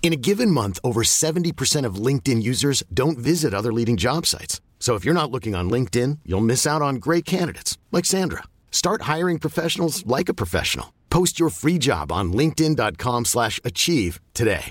In 0.00 0.14
a 0.14 0.16
given 0.16 0.50
month, 0.50 0.78
over 0.82 1.02
70% 1.02 1.84
of 1.84 1.96
LinkedIn 1.96 2.42
users 2.42 2.82
don't 2.94 3.18
visit 3.18 3.52
other 3.52 3.72
leading 3.74 3.98
job 3.98 4.24
sites. 4.24 4.62
So 4.80 4.94
if 4.94 5.04
you're 5.04 5.12
not 5.12 5.30
looking 5.30 5.54
on 5.54 5.68
LinkedIn, 5.68 6.20
you'll 6.24 6.40
miss 6.40 6.66
out 6.66 6.80
on 6.80 6.96
great 6.96 7.26
candidates 7.26 7.76
like 7.92 8.06
Sandra. 8.06 8.44
Start 8.70 9.02
hiring 9.02 9.38
professionals 9.38 10.06
like 10.06 10.30
a 10.30 10.34
professional. 10.34 10.94
Post 11.10 11.38
your 11.38 11.50
free 11.50 11.78
job 11.78 12.10
on 12.10 12.32
linkedin.com/achieve 12.32 14.18
today. 14.32 14.70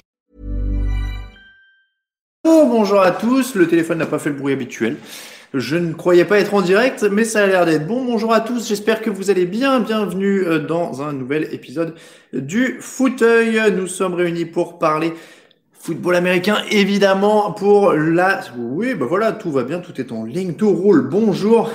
Oh, 2.46 2.66
bonjour 2.66 3.02
à 3.02 3.12
tous, 3.12 3.56
le 3.56 3.68
téléphone 3.68 3.98
n'a 3.98 4.06
pas 4.06 4.20
fait 4.20 4.30
le 4.30 4.38
bruit 4.38 4.54
habituel. 4.54 4.96
Je 5.54 5.78
ne 5.78 5.94
croyais 5.94 6.26
pas 6.26 6.40
être 6.40 6.54
en 6.54 6.62
direct, 6.62 7.04
mais 7.10 7.24
ça 7.24 7.44
a 7.44 7.48
l'air 7.48 7.66
d'être 7.66 7.88
bon. 7.88 8.04
Bonjour 8.04 8.34
à 8.34 8.42
tous, 8.42 8.68
j'espère 8.68 9.02
que 9.02 9.10
vous 9.10 9.30
allez 9.30 9.46
bien. 9.46 9.80
Bienvenue 9.80 10.46
euh, 10.46 10.60
dans 10.60 11.02
un 11.02 11.14
nouvel 11.14 11.48
épisode 11.54 11.96
du 12.34 12.78
fauteuil. 12.82 13.62
Nous 13.74 13.88
sommes 13.88 14.14
réunis 14.14 14.44
pour 14.44 14.78
parler 14.78 15.14
football 15.72 16.18
américain, 16.18 16.58
évidemment, 16.70 17.54
pour 17.54 17.94
la... 17.94 18.42
Oui, 18.58 18.94
bah 18.94 19.06
voilà, 19.08 19.32
tout 19.32 19.50
va 19.50 19.64
bien, 19.64 19.80
tout 19.80 20.02
est 20.02 20.12
en 20.12 20.26
ligne, 20.26 20.56
tout 20.56 20.72
roule. 20.72 21.08
Bonjour 21.08 21.72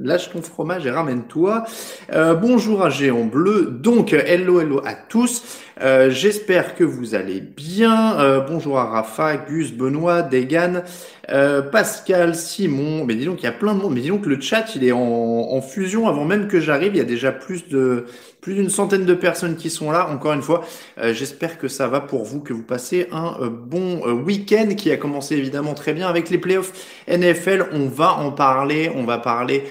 lâche 0.00 0.30
ton 0.30 0.40
fromage 0.42 0.86
et 0.86 0.90
ramène-toi. 0.90 1.64
Euh, 2.12 2.34
bonjour 2.34 2.82
à 2.82 2.90
Géant 2.90 3.24
Bleu. 3.24 3.66
Donc, 3.70 4.12
hello, 4.12 4.60
hello 4.60 4.80
à 4.84 4.94
tous. 4.94 5.60
Euh, 5.82 6.10
J'espère 6.10 6.74
que 6.74 6.84
vous 6.84 7.14
allez 7.14 7.40
bien. 7.40 8.18
Euh, 8.20 8.40
bonjour 8.40 8.78
à 8.78 8.84
Rafa, 8.84 9.36
Gus, 9.38 9.72
Benoît, 9.72 10.20
Degan, 10.20 10.82
euh, 11.30 11.62
Pascal, 11.62 12.34
Simon. 12.34 13.04
Mais 13.06 13.14
dis 13.14 13.24
donc, 13.24 13.40
il 13.40 13.44
y 13.44 13.48
a 13.48 13.52
plein 13.52 13.74
de 13.74 13.80
monde. 13.80 13.94
Mais 13.94 14.00
dis 14.00 14.08
donc, 14.08 14.26
le 14.26 14.38
chat, 14.40 14.74
il 14.76 14.84
est 14.84 14.92
en, 14.92 15.00
en 15.00 15.62
fusion 15.62 16.06
avant 16.06 16.26
même 16.26 16.48
que 16.48 16.60
j'arrive. 16.60 16.92
Il 16.94 16.98
y 16.98 17.00
a 17.00 17.04
déjà 17.04 17.32
plus 17.32 17.68
de 17.68 18.04
plus 18.42 18.54
d'une 18.54 18.70
centaine 18.70 19.06
de 19.06 19.14
personnes 19.14 19.56
qui 19.56 19.70
sont 19.70 19.90
là. 19.90 20.08
Encore 20.10 20.32
une 20.32 20.42
fois, 20.42 20.64
j'espère 21.12 21.58
que 21.58 21.68
ça 21.68 21.88
va 21.88 22.00
pour 22.00 22.24
vous, 22.24 22.40
que 22.40 22.54
vous 22.54 22.62
passez 22.62 23.06
un 23.12 23.36
bon 23.48 24.00
week-end 24.22 24.74
qui 24.76 24.90
a 24.90 24.96
commencé 24.96 25.36
évidemment 25.36 25.74
très 25.74 25.92
bien 25.92 26.08
avec 26.08 26.30
les 26.30 26.38
playoffs 26.38 26.72
NFL. 27.06 27.66
On 27.72 27.86
va 27.88 28.14
en 28.14 28.32
parler. 28.32 28.90
On 28.94 29.04
va 29.04 29.18
parler 29.18 29.64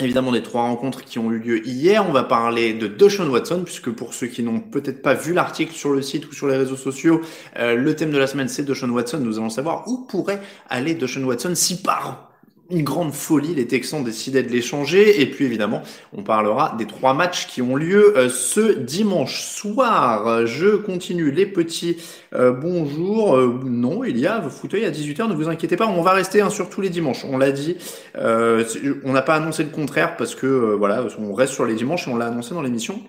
évidemment 0.00 0.32
des 0.32 0.42
trois 0.42 0.62
rencontres 0.62 1.04
qui 1.04 1.18
ont 1.18 1.30
eu 1.30 1.38
lieu 1.38 1.66
hier. 1.66 2.04
On 2.08 2.12
va 2.12 2.24
parler 2.24 2.74
de 2.74 2.86
Deshaun 2.86 3.28
Watson, 3.28 3.62
puisque 3.64 3.90
pour 3.90 4.14
ceux 4.14 4.26
qui 4.26 4.42
n'ont 4.42 4.60
peut-être 4.60 5.02
pas 5.02 5.14
vu 5.14 5.32
l'article 5.32 5.72
sur 5.72 5.92
le 5.92 6.02
site 6.02 6.28
ou 6.28 6.32
sur 6.32 6.48
les 6.48 6.56
réseaux 6.56 6.76
sociaux, 6.76 7.20
euh, 7.58 7.74
le 7.74 7.94
thème 7.96 8.10
de 8.10 8.18
la 8.18 8.26
semaine 8.26 8.48
c'est 8.48 8.64
Deshaun 8.64 8.90
Watson. 8.90 9.20
Nous 9.20 9.38
allons 9.38 9.50
savoir 9.50 9.88
où 9.88 9.98
pourrait 10.06 10.40
aller 10.68 10.94
Deshaun 10.94 11.24
Watson 11.24 11.54
si 11.54 11.80
par 11.80 12.33
une 12.70 12.82
grande 12.82 13.12
folie, 13.12 13.54
les 13.54 13.66
Texans 13.66 14.02
décidaient 14.02 14.42
de 14.42 14.48
l'échanger. 14.48 15.20
Et 15.20 15.26
puis 15.26 15.44
évidemment, 15.44 15.82
on 16.16 16.22
parlera 16.22 16.74
des 16.78 16.86
trois 16.86 17.14
matchs 17.14 17.46
qui 17.46 17.62
ont 17.62 17.76
lieu 17.76 18.16
euh, 18.16 18.28
ce 18.28 18.72
dimanche 18.72 19.42
soir. 19.42 20.46
Je 20.46 20.76
continue 20.76 21.30
les 21.30 21.46
petits 21.46 21.96
euh, 22.34 22.52
bonjours. 22.52 23.36
Euh, 23.36 23.60
non, 23.64 24.04
il 24.04 24.18
y 24.18 24.26
a 24.26 24.42
fauteuil 24.42 24.84
à 24.84 24.90
18h, 24.90 25.28
ne 25.28 25.34
vous 25.34 25.48
inquiétez 25.48 25.76
pas, 25.76 25.86
on 25.86 26.02
va 26.02 26.12
rester 26.12 26.40
hein, 26.40 26.50
sur 26.50 26.70
tous 26.70 26.80
les 26.80 26.90
dimanches. 26.90 27.24
On 27.24 27.38
l'a 27.38 27.52
dit, 27.52 27.76
euh, 28.16 28.64
on 29.04 29.12
n'a 29.12 29.22
pas 29.22 29.34
annoncé 29.36 29.62
le 29.62 29.70
contraire 29.70 30.16
parce 30.16 30.34
que 30.34 30.46
voilà, 30.46 31.06
on 31.18 31.34
reste 31.34 31.52
sur 31.52 31.64
les 31.64 31.74
dimanches 31.74 32.08
et 32.08 32.10
on 32.10 32.16
l'a 32.16 32.26
annoncé 32.26 32.54
dans 32.54 32.62
l'émission. 32.62 33.02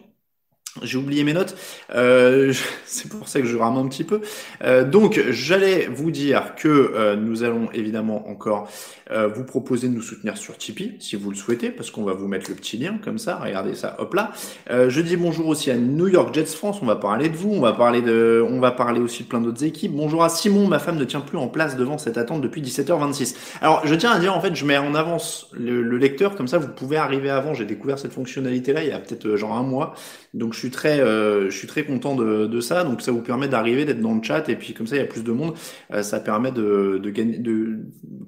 J'ai 0.81 0.97
oublié 0.97 1.23
mes 1.23 1.31
notes, 1.31 1.55
euh, 1.95 2.53
c'est 2.85 3.07
pour 3.07 3.29
ça 3.29 3.39
que 3.39 3.47
je 3.47 3.55
rame 3.55 3.77
un 3.77 3.87
petit 3.87 4.03
peu. 4.03 4.19
Euh, 4.61 4.83
donc, 4.83 5.21
j'allais 5.29 5.87
vous 5.87 6.11
dire 6.11 6.53
que 6.55 6.67
euh, 6.67 7.15
nous 7.15 7.43
allons 7.43 7.69
évidemment 7.71 8.27
encore 8.29 8.69
euh, 9.11 9.27
vous 9.27 9.43
proposer 9.43 9.87
de 9.87 9.93
nous 9.93 10.01
soutenir 10.01 10.35
sur 10.35 10.57
Tipeee, 10.57 10.95
si 10.99 11.15
vous 11.15 11.29
le 11.29 11.35
souhaitez, 11.35 11.69
parce 11.69 11.91
qu'on 11.91 12.03
va 12.03 12.13
vous 12.13 12.27
mettre 12.27 12.49
le 12.49 12.55
petit 12.55 12.75
lien 12.75 12.97
comme 13.03 13.19
ça. 13.19 13.37
Regardez 13.37 13.75
ça, 13.75 13.95
hop 13.99 14.15
là. 14.15 14.31
Euh, 14.71 14.89
je 14.89 14.99
dis 14.99 15.15
bonjour 15.15 15.47
aussi 15.47 15.69
à 15.69 15.75
New 15.75 16.07
York 16.07 16.33
Jets 16.33 16.45
France. 16.45 16.79
On 16.81 16.87
va 16.87 16.95
parler 16.95 17.29
de 17.29 17.37
vous, 17.37 17.51
on 17.51 17.61
va 17.61 17.73
parler 17.73 18.01
de, 18.01 18.43
on 18.49 18.59
va 18.59 18.71
parler 18.71 18.99
aussi 18.99 19.23
de 19.23 19.27
plein 19.27 19.41
d'autres 19.41 19.63
équipes. 19.63 19.91
Bonjour 19.93 20.23
à 20.23 20.29
Simon, 20.29 20.67
ma 20.67 20.79
femme 20.79 20.97
ne 20.97 21.03
tient 21.03 21.21
plus 21.21 21.37
en 21.37 21.47
place 21.47 21.77
devant 21.77 21.99
cette 21.99 22.17
attente 22.17 22.41
depuis 22.41 22.63
17h26. 22.63 23.35
Alors, 23.61 23.85
je 23.85 23.93
tiens 23.93 24.11
à 24.11 24.19
dire 24.19 24.35
en 24.35 24.41
fait, 24.41 24.55
je 24.55 24.65
mets 24.65 24.77
en 24.77 24.95
avance 24.95 25.49
le, 25.53 25.83
le 25.83 25.97
lecteur 25.97 26.35
comme 26.35 26.47
ça, 26.47 26.57
vous 26.57 26.69
pouvez 26.69 26.97
arriver 26.97 27.29
avant. 27.29 27.53
J'ai 27.53 27.65
découvert 27.65 27.99
cette 27.99 28.13
fonctionnalité-là 28.13 28.83
il 28.83 28.89
y 28.89 28.91
a 28.91 28.99
peut-être 28.99 29.27
euh, 29.27 29.37
genre 29.37 29.53
un 29.53 29.63
mois, 29.63 29.93
donc 30.33 30.53
je 30.53 30.59
suis 30.59 30.64
très, 30.71 30.99
euh, 30.99 31.49
je 31.49 31.57
suis 31.57 31.67
très 31.67 31.83
content 31.83 32.15
de, 32.15 32.45
de, 32.45 32.59
ça. 32.61 32.83
Donc 32.83 33.01
ça 33.01 33.11
vous 33.11 33.21
permet 33.21 33.47
d'arriver, 33.47 33.85
d'être 33.85 34.01
dans 34.01 34.13
le 34.13 34.23
chat, 34.23 34.47
et 34.49 34.55
puis 34.55 34.73
comme 34.73 34.87
ça 34.87 34.95
il 34.95 34.99
y 34.99 35.03
a 35.03 35.07
plus 35.07 35.23
de 35.23 35.31
monde. 35.31 35.55
Euh, 35.93 36.03
ça 36.03 36.19
permet 36.19 36.51
de, 36.51 36.99
de 37.01 37.09
gagner, 37.09 37.37
de 37.37 37.79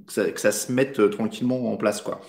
que 0.05 0.13
ça, 0.13 0.29
que 0.29 0.39
ça, 0.39 0.51
se 0.51 0.71
mette 0.71 0.99
euh, 0.99 1.09
tranquillement 1.09 1.71
en 1.71 1.77
place, 1.77 2.01
quoi. 2.01 2.21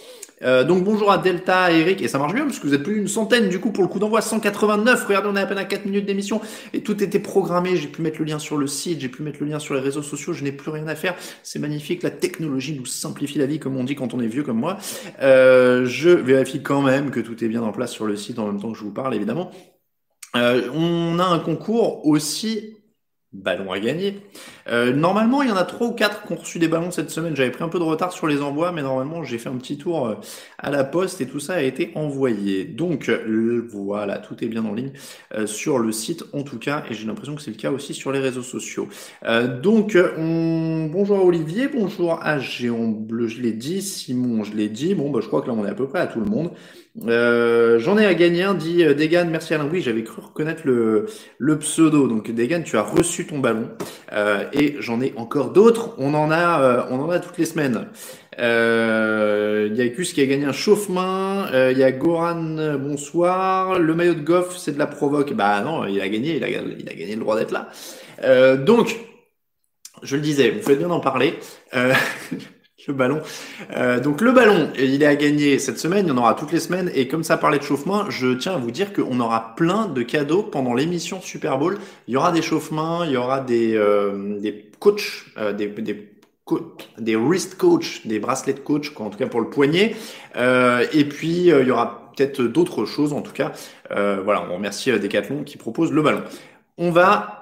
Euh, 0.43 0.63
donc 0.63 0.85
bonjour 0.85 1.11
à 1.11 1.19
Delta, 1.19 1.73
Eric, 1.73 2.01
et 2.01 2.07
ça 2.07 2.19
marche 2.19 2.33
bien 2.33 2.45
parce 2.45 2.61
que 2.61 2.67
vous 2.67 2.75
êtes 2.75 2.85
plus 2.85 2.95
d'une 2.95 3.09
centaine 3.09 3.49
du 3.49 3.59
coup 3.59 3.73
pour 3.73 3.83
le 3.83 3.89
coup 3.89 3.99
d'envoi 3.99 4.21
189. 4.21 5.05
Regardez, 5.07 5.29
on 5.33 5.37
est 5.37 5.41
à 5.41 5.47
peine 5.47 5.59
à 5.59 5.65
4 5.65 5.85
minutes 5.85 6.07
d'émission 6.07 6.41
et 6.73 6.83
tout 6.83 7.03
était 7.03 7.19
programmé. 7.19 7.77
J'ai 7.77 7.89
pu 7.89 8.03
mettre 8.03 8.21
le 8.21 8.25
lien 8.25 8.39
sur 8.39 8.57
le 8.57 8.67
site, 8.67 9.01
j'ai 9.01 9.09
pu 9.09 9.23
mettre 9.23 9.39
le 9.41 9.47
lien 9.47 9.59
sur 9.59 9.75
les 9.75 9.81
réseaux 9.81 10.03
sociaux. 10.03 10.33
Je 10.33 10.45
n'ai 10.45 10.53
plus 10.53 10.71
rien 10.71 10.87
à 10.87 10.95
faire. 10.95 11.17
C'est 11.43 11.59
magnifique. 11.59 12.03
La 12.03 12.11
technologie 12.11 12.77
nous 12.79 12.87
simplifie 12.87 13.39
la 13.39 13.47
vie, 13.47 13.59
comme 13.59 13.77
on 13.77 13.85
dit 13.85 13.97
quand 13.97 14.15
on 14.15 14.21
est 14.21 14.29
vieux 14.29 14.45
comme 14.45 14.59
moi. 14.59 14.79
Euh, 15.23 15.87
je 15.87 16.11
vérifie 16.11 16.63
quand 16.63 16.83
même 16.83 17.11
que 17.11 17.21
tout 17.21 17.43
est 17.45 17.49
bien 17.49 17.63
en 17.63 17.73
place 17.73 17.91
sur 17.91 18.07
le 18.07 18.17
site 18.17 18.39
en 18.39 18.47
même 18.47 18.61
temps 18.61 18.71
que 18.71 18.79
je 18.79 18.85
vous 18.85 18.93
parle, 18.93 19.15
évidemment. 19.15 19.51
Euh, 20.37 20.69
on 20.75 21.19
a 21.19 21.25
un 21.25 21.39
concours 21.39 22.07
aussi 22.07 22.75
ballon 23.31 23.71
à 23.73 23.79
gagner. 23.79 24.23
Euh, 24.71 24.95
normalement, 24.95 25.43
il 25.43 25.51
y 25.51 25.53
en 25.53 25.57
a 25.57 25.65
trois 25.65 25.89
ou 25.89 25.93
quatre 25.93 26.27
qui 26.27 26.33
ont 26.33 26.37
reçu 26.37 26.59
des 26.59 26.67
ballons 26.67 26.91
cette 26.91 27.11
semaine. 27.11 27.37
J'avais 27.37 27.51
pris 27.51 27.63
un 27.63 27.69
peu 27.69 27.79
de 27.79 27.85
retard 27.85 28.11
sur 28.11 28.27
les 28.27 28.41
envois, 28.41 28.73
mais 28.73 28.81
normalement, 28.81 29.23
j'ai 29.23 29.37
fait 29.37 29.51
un 29.51 29.59
petit 29.59 29.77
tour 29.77 30.07
euh, 30.07 30.15
à 30.59 30.71
la 30.71 30.83
poste 30.83 31.21
et 31.21 31.27
tout 31.27 31.39
ça 31.39 31.55
a 31.55 31.61
été 31.61 31.93
envoyé. 31.95 32.65
Donc 32.65 33.11
voilà, 33.71 34.19
tout 34.19 34.43
est 34.43 34.49
bien 34.49 34.65
en 34.65 34.73
ligne 34.73 34.93
sur 35.45 35.79
le 35.79 35.93
site 35.93 36.25
en 36.33 36.43
tout 36.43 36.59
cas, 36.59 36.85
et 36.89 36.95
j'ai 36.95 37.07
l'impression 37.07 37.35
que 37.35 37.43
c'est 37.43 37.51
le 37.51 37.59
cas 37.59 37.71
aussi 37.71 37.93
sur 37.93 38.13
les 38.13 38.19
réseaux 38.19 38.43
sociaux. 38.43 38.89
Donc 39.63 39.97
on... 40.17 40.89
bonjour 40.91 41.19
à 41.19 41.23
Olivier, 41.23 41.69
bonjour 41.69 42.19
à 42.23 42.39
Géant 42.39 42.89
Bleu, 42.89 43.29
je 43.29 43.43
l'ai 43.43 43.53
dit, 43.53 43.83
Simon, 43.83 44.43
je 44.43 44.55
l'ai 44.55 44.69
dit. 44.69 44.95
Bon, 44.95 45.11
bah, 45.11 45.21
je 45.23 45.29
crois 45.29 45.43
que 45.43 45.49
là, 45.49 45.53
on 45.53 45.67
est 45.67 45.71
à 45.71 45.75
peu 45.75 45.87
près 45.87 46.01
à 46.01 46.07
tout 46.07 46.21
le 46.21 46.27
monde. 46.27 46.51
Euh, 47.07 47.79
J'en 47.79 47.99
ai 47.99 48.07
à 48.07 48.15
gagner 48.15 48.43
un, 48.43 48.55
dit 48.55 48.85
Degan. 48.85 49.29
Merci 49.31 49.55
Alain. 49.55 49.69
Oui, 49.71 49.83
j'avais 49.83 50.03
cru 50.03 50.21
reconnaître 50.23 50.63
le, 50.65 51.07
le 51.39 51.59
pseudo. 51.59 52.09
Donc 52.09 52.31
Degan, 52.31 52.63
tu 52.63 52.77
as 52.77 52.83
reçu 52.83 53.27
ton 53.27 53.39
ballon. 53.39 53.71
Euh, 54.13 54.45
et 54.53 54.77
j'en 54.81 55.01
ai 55.01 55.13
encore 55.17 55.51
d'autres. 55.51 55.95
On 55.99 56.15
en 56.15 56.31
a, 56.31 56.61
euh, 56.63 56.83
on 56.91 57.01
en 57.01 57.11
a 57.11 57.19
toutes 57.21 57.39
les 57.39 57.45
semaines. 57.45 57.89
Il 58.39 59.77
y 59.77 59.81
a 59.81 59.89
Gus 59.89 60.13
qui 60.13 60.21
a 60.21 60.27
gagné 60.27 60.45
un 60.45 60.53
chauffe-main. 60.53 61.49
Il 61.71 61.79
y 61.79 61.83
a 61.83 61.93
Goran, 61.93 62.77
bonsoir. 62.79 63.79
Le 63.79 63.95
maillot 63.95 64.15
de 64.15 64.21
Goff, 64.21 64.57
c'est 64.57 64.73
de 64.73 64.79
la 64.79 64.87
provoque. 64.87 65.33
Bah 65.33 65.61
non, 65.63 65.87
il 65.87 66.01
a 66.01 66.09
gagné. 66.09 66.37
Il 66.37 66.45
a, 66.45 66.49
il 66.49 66.89
a 66.89 66.95
gagné 66.95 67.15
le 67.15 67.21
droit 67.21 67.37
d'être 67.37 67.53
là. 67.53 67.69
donc, 68.57 68.97
je 70.03 70.15
le 70.15 70.23
disais, 70.23 70.51
vous 70.51 70.63
faites 70.63 70.79
bien 70.79 70.89
d'en 70.89 71.01
parler. 71.01 71.35
le 72.89 72.95
ballon. 72.95 73.21
Euh, 73.77 74.01
donc 74.01 74.21
le 74.21 74.33
ballon, 74.33 74.71
il 74.79 75.03
est 75.03 75.07
à 75.07 75.15
gagner 75.15 75.59
cette 75.59 75.79
semaine, 75.79 76.07
il 76.07 76.09
y 76.09 76.13
en 76.13 76.17
aura 76.17 76.35
toutes 76.35 76.53
les 76.53 76.61
semaines. 76.61 76.91
Et 76.95 77.07
comme 77.07 77.23
ça 77.23 77.37
parlait 77.37 77.59
de 77.59 77.63
chauffement, 77.63 78.11
je 78.11 78.35
tiens 78.35 78.55
à 78.55 78.57
vous 78.57 78.71
dire 78.71 78.93
qu'on 78.93 79.21
aura 79.21 79.55
plein 79.55 79.87
de 79.87 80.03
cadeaux 80.03 80.43
pendant 80.43 80.75
l'émission 80.75 81.21
Super 81.21 81.59
Bowl. 81.59 81.79
Il 82.09 82.15
y 82.15 82.17
aura 82.17 82.33
des 82.33 82.43
chauffements, 82.43 83.05
il 83.05 83.13
y 83.13 83.17
aura 83.17 83.41
des, 83.41 83.77
euh, 83.77 84.41
des 84.41 84.71
coachs, 84.81 85.27
euh, 85.37 85.53
des, 85.53 85.69
des 85.69 86.09
des 86.97 87.15
wrist 87.15 87.59
coach, 87.59 88.07
des 88.07 88.19
bracelets 88.19 88.55
de 88.55 88.61
coach, 88.61 88.91
en 88.97 89.11
tout 89.11 89.19
cas 89.19 89.27
pour 89.27 89.43
le 89.43 89.51
poignet. 89.51 89.95
Euh, 90.37 90.83
et 90.95 91.05
puis 91.05 91.49
il 91.49 91.67
y 91.67 91.71
aura 91.71 92.11
peut-être 92.17 92.41
d'autres 92.41 92.87
choses, 92.87 93.13
en 93.13 93.21
tout 93.21 93.35
cas. 93.35 93.53
Voilà, 93.91 94.47
on 94.51 94.55
remercie 94.55 94.91
Decathlon 94.91 95.45
qui 95.45 95.59
propose 95.59 95.93
le 95.93 96.01
ballon. 96.01 96.23
On 96.79 96.91
va 96.91 97.38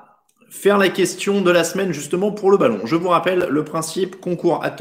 faire 0.48 0.78
la 0.78 0.88
question 0.88 1.40
de 1.40 1.50
la 1.50 1.64
semaine 1.64 1.93
justement 1.93 2.31
pour 2.31 2.50
le 2.50 2.56
ballon. 2.56 2.81
Je 2.84 2.96
vous 2.96 3.08
rappelle 3.08 3.46
le 3.50 3.64
principe 3.64 4.20
concours 4.20 4.64
at 4.64 4.76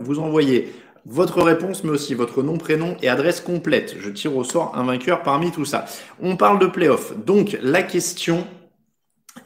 vous 0.00 0.18
envoyez 0.18 0.72
votre 1.06 1.42
réponse, 1.42 1.84
mais 1.84 1.90
aussi 1.90 2.14
votre 2.14 2.42
nom, 2.42 2.58
prénom 2.58 2.96
et 3.02 3.08
adresse 3.08 3.40
complète. 3.40 3.96
Je 3.98 4.10
tire 4.10 4.36
au 4.36 4.44
sort 4.44 4.72
un 4.76 4.84
vainqueur 4.84 5.22
parmi 5.22 5.50
tout 5.50 5.64
ça. 5.64 5.86
On 6.20 6.36
parle 6.36 6.58
de 6.58 6.66
playoff. 6.66 7.16
Donc, 7.24 7.58
la 7.62 7.82
question 7.82 8.46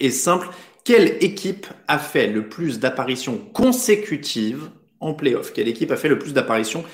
est 0.00 0.10
simple. 0.10 0.48
Quelle 0.84 1.22
équipe 1.22 1.66
a 1.86 1.98
fait 1.98 2.26
le 2.26 2.48
plus 2.48 2.80
d'apparitions 2.80 3.38
consécutives 3.52 4.70
en 4.98 5.14
playoff? 5.14 5.52
Quelle 5.52 5.68
équipe 5.68 5.92
a 5.92 5.96
fait 5.96 6.08
le 6.08 6.18
plus 6.18 6.32
d'apparitions 6.32 6.84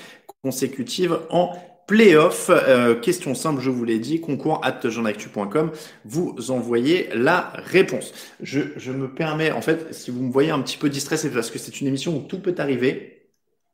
consécutives 0.43 1.17
en 1.31 1.51
playoff 1.89 2.51
euh, 2.51 2.93
Question 2.93 3.33
simple, 3.33 3.61
je 3.61 3.71
vous 3.71 3.83
l'ai 3.83 3.97
dit, 3.97 4.21
concours 4.21 4.63
at 4.63 4.87
jeanactu.com. 4.87 5.71
Vous 6.05 6.51
envoyez 6.51 7.09
la 7.15 7.51
réponse. 7.55 8.13
Je, 8.41 8.91
me 8.91 9.07
permets, 9.07 9.51
en 9.51 9.61
fait, 9.61 9.91
si 9.91 10.11
vous 10.11 10.21
me 10.21 10.31
voyez 10.31 10.51
un 10.51 10.61
petit 10.61 10.77
peu 10.77 10.87
distrait, 10.87 11.17
c'est 11.17 11.31
parce 11.31 11.49
que 11.49 11.57
c'est 11.57 11.81
une 11.81 11.87
émission 11.87 12.15
où 12.15 12.19
tout 12.21 12.39
peut 12.39 12.53
arriver 12.59 13.31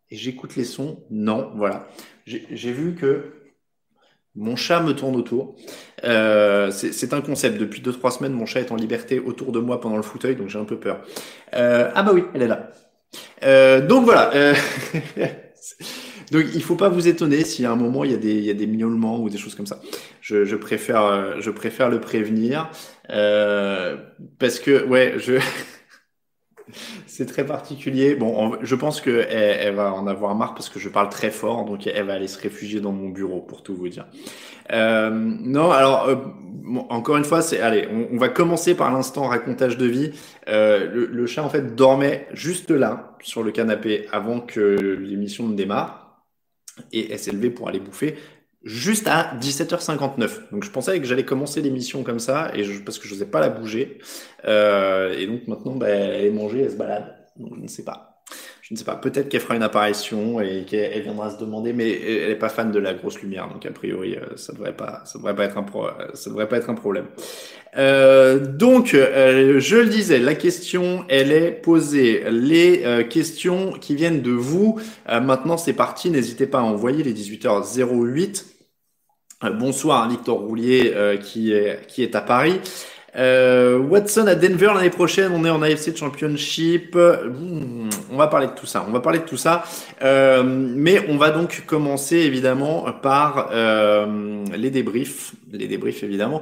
et 0.10 0.16
j'écoute 0.16 0.56
les 0.56 0.64
sons. 0.64 1.04
Non, 1.10 1.52
voilà. 1.56 1.90
J'ai 2.26 2.72
vu 2.72 2.96
que 2.96 3.34
mon 4.34 4.56
chat 4.56 4.80
me 4.80 4.94
tourne 4.94 5.18
autour. 5.18 5.58
Euh, 6.06 6.72
c'est 6.72 7.14
un 7.14 7.20
concept. 7.20 7.58
Depuis 7.58 7.82
deux 7.82 7.92
trois 7.92 8.12
semaines, 8.12 8.32
mon 8.32 8.46
chat 8.46 8.62
est 8.62 8.72
en 8.72 8.78
liberté 8.78 9.20
autour 9.20 9.52
de 9.52 9.60
moi 9.60 9.82
pendant 9.82 9.98
le 9.98 10.04
fauteuil, 10.04 10.38
donc 10.38 10.48
j'ai 10.48 10.60
un 10.60 10.64
peu 10.64 10.80
peur. 10.80 11.02
Euh, 11.54 11.92
ah 11.94 12.02
bah 12.02 12.12
oui, 12.14 12.24
elle 12.34 12.44
est 12.44 12.48
là. 12.48 13.82
Donc 13.82 14.06
voilà. 14.06 14.32
Euh, 16.34 16.38
donc 16.38 16.46
il 16.54 16.64
faut 16.64 16.76
pas 16.76 16.90
vous 16.90 17.08
étonner 17.08 17.44
si 17.44 17.66
à 17.66 17.72
un 17.72 17.76
moment 17.76 18.04
il 18.04 18.12
y 18.12 18.16
a 18.16 18.18
des 18.18 18.34
il 18.34 18.46
y 18.46 18.50
a 18.50 18.54
des 18.54 18.68
miaulements 18.68 19.20
ou 19.20 19.30
des 19.30 19.38
choses 19.38 19.56
comme 19.56 19.68
ça. 19.68 19.80
Je, 20.22 20.46
je 20.46 20.56
préfère 20.56 21.42
je 21.42 21.52
préfère 21.52 21.90
le 21.90 22.00
prévenir 22.00 22.70
parce 23.08 24.60
que 24.60 24.86
ouais 24.86 25.16
je 25.18 25.40
c'est 27.08 27.26
très 27.26 27.46
particulier. 27.46 28.16
Bon, 28.16 28.58
je 28.62 28.76
pense 28.76 29.02
que 29.02 29.26
elle, 29.30 29.76
va 29.76 29.94
en 29.94 30.08
avoir 30.08 30.36
marre 30.36 30.54
parce 30.54 30.70
que 30.70 30.80
je 30.80 30.90
parle 30.90 31.10
très 31.10 31.32
fort, 31.32 31.66
donc 31.66 31.88
elle 31.88 32.06
va 32.06 32.14
aller 32.14 32.28
se 32.28 32.40
réfugier 32.40 32.82
dans 32.82 32.92
mon 32.92 33.10
bureau 33.10 33.42
pour 33.42 33.64
tout 33.64 33.76
vous 33.76 33.90
dire. 33.90 34.06
Euh, 34.72 35.10
non, 35.12 35.72
alors 35.72 36.08
euh, 36.08 36.16
encore 36.90 37.18
une 37.18 37.24
fois, 37.24 37.42
c'est 37.42 37.60
allez, 37.60 37.88
on, 38.12 38.18
va 38.18 38.30
commencer 38.30 38.76
par 38.76 38.92
l'instant 38.92 39.28
racontage 39.28 39.78
de 39.78 39.86
vie. 39.86 40.12
Euh, 40.48 40.90
le, 40.92 41.06
le, 41.06 41.28
chat 41.28 41.44
en 41.44 41.50
fait 41.50 41.76
dormait 41.76 42.28
juste 42.34 42.72
là 42.72 43.16
sur 43.22 43.44
le 43.44 43.52
canapé 43.52 44.08
avant 44.12 44.40
que 44.40 44.60
l'émission 45.00 45.48
ne 45.48 45.56
démarre 45.56 46.05
et 46.92 47.12
elle 47.12 47.36
levée 47.36 47.50
pour 47.50 47.68
aller 47.68 47.80
bouffer 47.80 48.16
juste 48.66 49.08
à 49.08 49.38
17h59. 49.40 50.52
Donc 50.52 50.64
je 50.64 50.72
pensais 50.72 51.00
que 51.00 51.06
j'allais 51.06 51.24
commencer 51.24 51.62
l'émission 51.62 52.04
comme 52.04 52.20
ça, 52.20 52.52
et 52.56 52.64
parce 52.84 53.00
que 53.00 53.08
je 53.08 53.14
n'osais 53.14 53.28
pas 53.28 53.40
la 53.40 53.50
bouger. 53.50 54.00
Euh, 54.46 55.16
et 55.18 55.28
donc 55.28 55.48
maintenant, 55.48 55.76
bah, 55.76 55.88
elle 55.88 56.26
est 56.26 56.32
mangée, 56.32 56.64
elle 56.64 56.72
se 56.72 56.76
balade. 56.76 57.16
Donc 57.38 57.54
je 57.56 57.62
ne 57.62 57.68
sais 57.68 57.84
pas. 57.84 58.24
Je 58.62 58.74
ne 58.74 58.80
sais 58.80 58.86
pas. 58.86 58.96
Peut-être 58.96 59.30
qu'elle 59.30 59.42
fera 59.42 59.56
une 59.56 59.62
apparition 59.62 60.42
et 60.42 60.66
qu'elle 60.66 61.04
viendra 61.04 61.30
se 61.30 61.38
demander, 61.38 61.72
mais 61.72 61.92
elle 61.92 62.30
n'est 62.30 62.36
pas 62.36 62.50
fan 62.50 62.72
de 62.72 62.80
la 62.80 62.96
grosse 62.96 63.22
lumière, 63.22 63.48
donc 63.48 63.64
a 63.64 63.72
priori 63.72 64.16
euh, 64.16 64.36
ça 64.38 64.54
devrait 64.54 64.76
ça 65.06 65.20
devrait 65.20 65.36
ça 66.16 66.30
devrait 66.32 66.50
pas 66.50 66.58
être 66.58 66.70
un 66.72 66.74
problème. 66.74 67.06
Euh, 67.78 68.40
donc, 68.40 68.94
euh, 68.94 69.60
je 69.60 69.76
le 69.76 69.88
disais, 69.88 70.20
la 70.20 70.36
question, 70.36 71.06
elle 71.10 71.32
est 71.32 71.52
posée. 71.52 72.24
Les 72.32 72.84
euh, 72.86 73.04
questions 73.04 73.72
qui 73.74 73.96
viennent 73.96 74.22
de 74.22 74.32
vous, 74.32 74.80
maintenant 75.08 75.58
c'est 75.58 75.74
parti. 75.74 76.10
N'hésitez 76.10 76.48
pas 76.48 76.60
à 76.60 76.64
envoyer 76.64 77.04
les 77.04 77.14
18h08 77.14 78.56
euh, 79.44 79.50
bonsoir 79.50 80.08
Victor 80.10 80.40
Roulier 80.40 80.94
euh, 80.96 81.18
qui, 81.18 81.52
est, 81.52 81.86
qui 81.88 82.04
est 82.04 82.16
à 82.16 82.22
Paris. 82.22 82.60
Euh, 83.18 83.78
Watson 83.78 84.28
à 84.28 84.36
Denver 84.36 84.72
l'année 84.76 84.90
prochaine, 84.90 85.32
on 85.34 85.46
est 85.46 85.50
en 85.50 85.62
AFC 85.62 85.96
Championship. 85.96 86.96
Hmm, 86.96 87.90
on 88.16 88.18
va 88.18 88.28
parler 88.28 88.48
de 88.48 88.54
tout 88.54 88.66
ça. 88.66 88.86
On 88.88 88.92
va 88.92 89.02
parler 89.02 89.20
de 89.20 89.26
tout 89.26 89.38
ça. 89.38 89.64
mais 90.02 91.06
on 91.10 91.18
va 91.18 91.32
donc 91.32 91.64
commencer 91.66 92.16
évidemment 92.18 92.86
par 93.02 93.50
les 94.56 94.72
débriefs. 94.72 95.34
Les 95.52 95.68
débriefs 95.68 96.02
évidemment. 96.04 96.42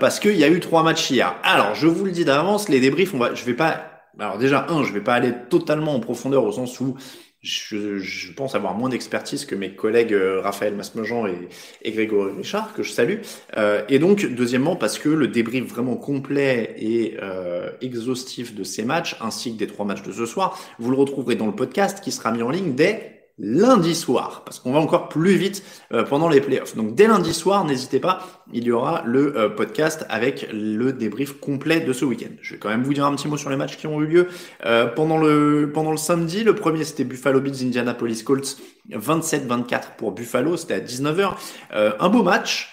parce 0.00 0.18
qu'il 0.18 0.36
y 0.36 0.44
a 0.44 0.48
eu 0.48 0.60
trois 0.60 0.82
matchs 0.82 1.10
hier. 1.10 1.36
Alors, 1.44 1.74
je 1.74 1.86
vous 1.86 2.04
le 2.04 2.10
dis 2.10 2.24
d'avance, 2.24 2.68
les 2.68 2.80
débriefs, 2.80 3.14
on 3.14 3.18
va, 3.18 3.34
je 3.34 3.44
vais 3.44 3.54
pas. 3.54 3.84
Alors 4.18 4.38
déjà, 4.38 4.66
un, 4.68 4.82
je 4.82 4.92
vais 4.92 5.02
pas 5.02 5.14
aller 5.14 5.32
totalement 5.48 5.94
en 5.94 6.00
profondeur 6.00 6.42
au 6.44 6.52
sens 6.52 6.80
où 6.80 6.96
je, 7.46 8.32
pense 8.32 8.54
avoir 8.54 8.74
moins 8.74 8.88
d'expertise 8.88 9.44
que 9.44 9.54
mes 9.54 9.72
collègues 9.74 10.12
euh, 10.12 10.40
Raphaël 10.40 10.74
Masmejean 10.74 11.26
et, 11.26 11.48
et 11.82 11.92
Grégory 11.92 12.32
Richard, 12.36 12.74
que 12.74 12.82
je 12.82 12.90
salue. 12.90 13.20
Euh, 13.56 13.82
et 13.88 13.98
donc, 13.98 14.26
deuxièmement, 14.26 14.76
parce 14.76 14.98
que 14.98 15.08
le 15.08 15.28
débrief 15.28 15.64
vraiment 15.64 15.96
complet 15.96 16.74
et 16.78 17.16
euh, 17.22 17.70
exhaustif 17.80 18.54
de 18.54 18.64
ces 18.64 18.84
matchs, 18.84 19.16
ainsi 19.20 19.52
que 19.52 19.58
des 19.58 19.66
trois 19.66 19.86
matchs 19.86 20.02
de 20.02 20.12
ce 20.12 20.26
soir, 20.26 20.58
vous 20.78 20.90
le 20.90 20.96
retrouverez 20.96 21.36
dans 21.36 21.46
le 21.46 21.54
podcast 21.54 22.02
qui 22.02 22.12
sera 22.12 22.32
mis 22.32 22.42
en 22.42 22.50
ligne 22.50 22.74
dès 22.74 23.15
lundi 23.38 23.94
soir, 23.94 24.42
parce 24.44 24.60
qu'on 24.60 24.72
va 24.72 24.78
encore 24.78 25.08
plus 25.08 25.36
vite 25.36 25.62
euh, 25.92 26.04
pendant 26.04 26.28
les 26.28 26.40
playoffs. 26.40 26.74
Donc 26.74 26.94
dès 26.94 27.06
lundi 27.06 27.34
soir, 27.34 27.64
n'hésitez 27.64 28.00
pas, 28.00 28.26
il 28.52 28.64
y 28.64 28.70
aura 28.70 29.02
le 29.04 29.36
euh, 29.36 29.48
podcast 29.50 30.06
avec 30.08 30.48
le 30.52 30.92
débrief 30.92 31.38
complet 31.38 31.80
de 31.80 31.92
ce 31.92 32.04
week-end. 32.04 32.34
Je 32.40 32.54
vais 32.54 32.58
quand 32.58 32.70
même 32.70 32.82
vous 32.82 32.94
dire 32.94 33.04
un 33.04 33.14
petit 33.14 33.28
mot 33.28 33.36
sur 33.36 33.50
les 33.50 33.56
matchs 33.56 33.76
qui 33.76 33.86
ont 33.86 34.00
eu 34.00 34.06
lieu 34.06 34.28
euh, 34.64 34.86
pendant 34.86 35.18
le 35.18 35.70
pendant 35.72 35.90
le 35.90 35.98
samedi. 35.98 36.44
Le 36.44 36.54
premier 36.54 36.84
c'était 36.84 37.04
Buffalo 37.04 37.40
Bills 37.40 37.62
Indianapolis 37.62 38.22
Colts 38.22 38.56
27-24 38.90 39.96
pour 39.98 40.12
Buffalo, 40.12 40.56
c'était 40.56 40.74
à 40.74 40.80
19h. 40.80 41.34
un 41.72 42.08
beau 42.08 42.22
match. 42.22 42.72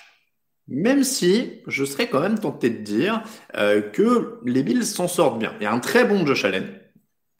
Même 0.69 1.03
si 1.03 1.61
je 1.67 1.83
serais 1.83 2.07
quand 2.07 2.21
même 2.21 2.39
tenté 2.39 2.69
de 2.69 2.77
dire 2.77 3.21
que 3.53 4.39
les 4.45 4.63
Bills 4.63 4.85
s'en 4.85 5.09
sortent 5.09 5.37
bien. 5.37 5.53
Il 5.59 5.63
y 5.63 5.65
a 5.65 5.73
un 5.73 5.79
très 5.79 6.05
bon 6.05 6.25
Josh 6.25 6.45
Allen, 6.45 6.79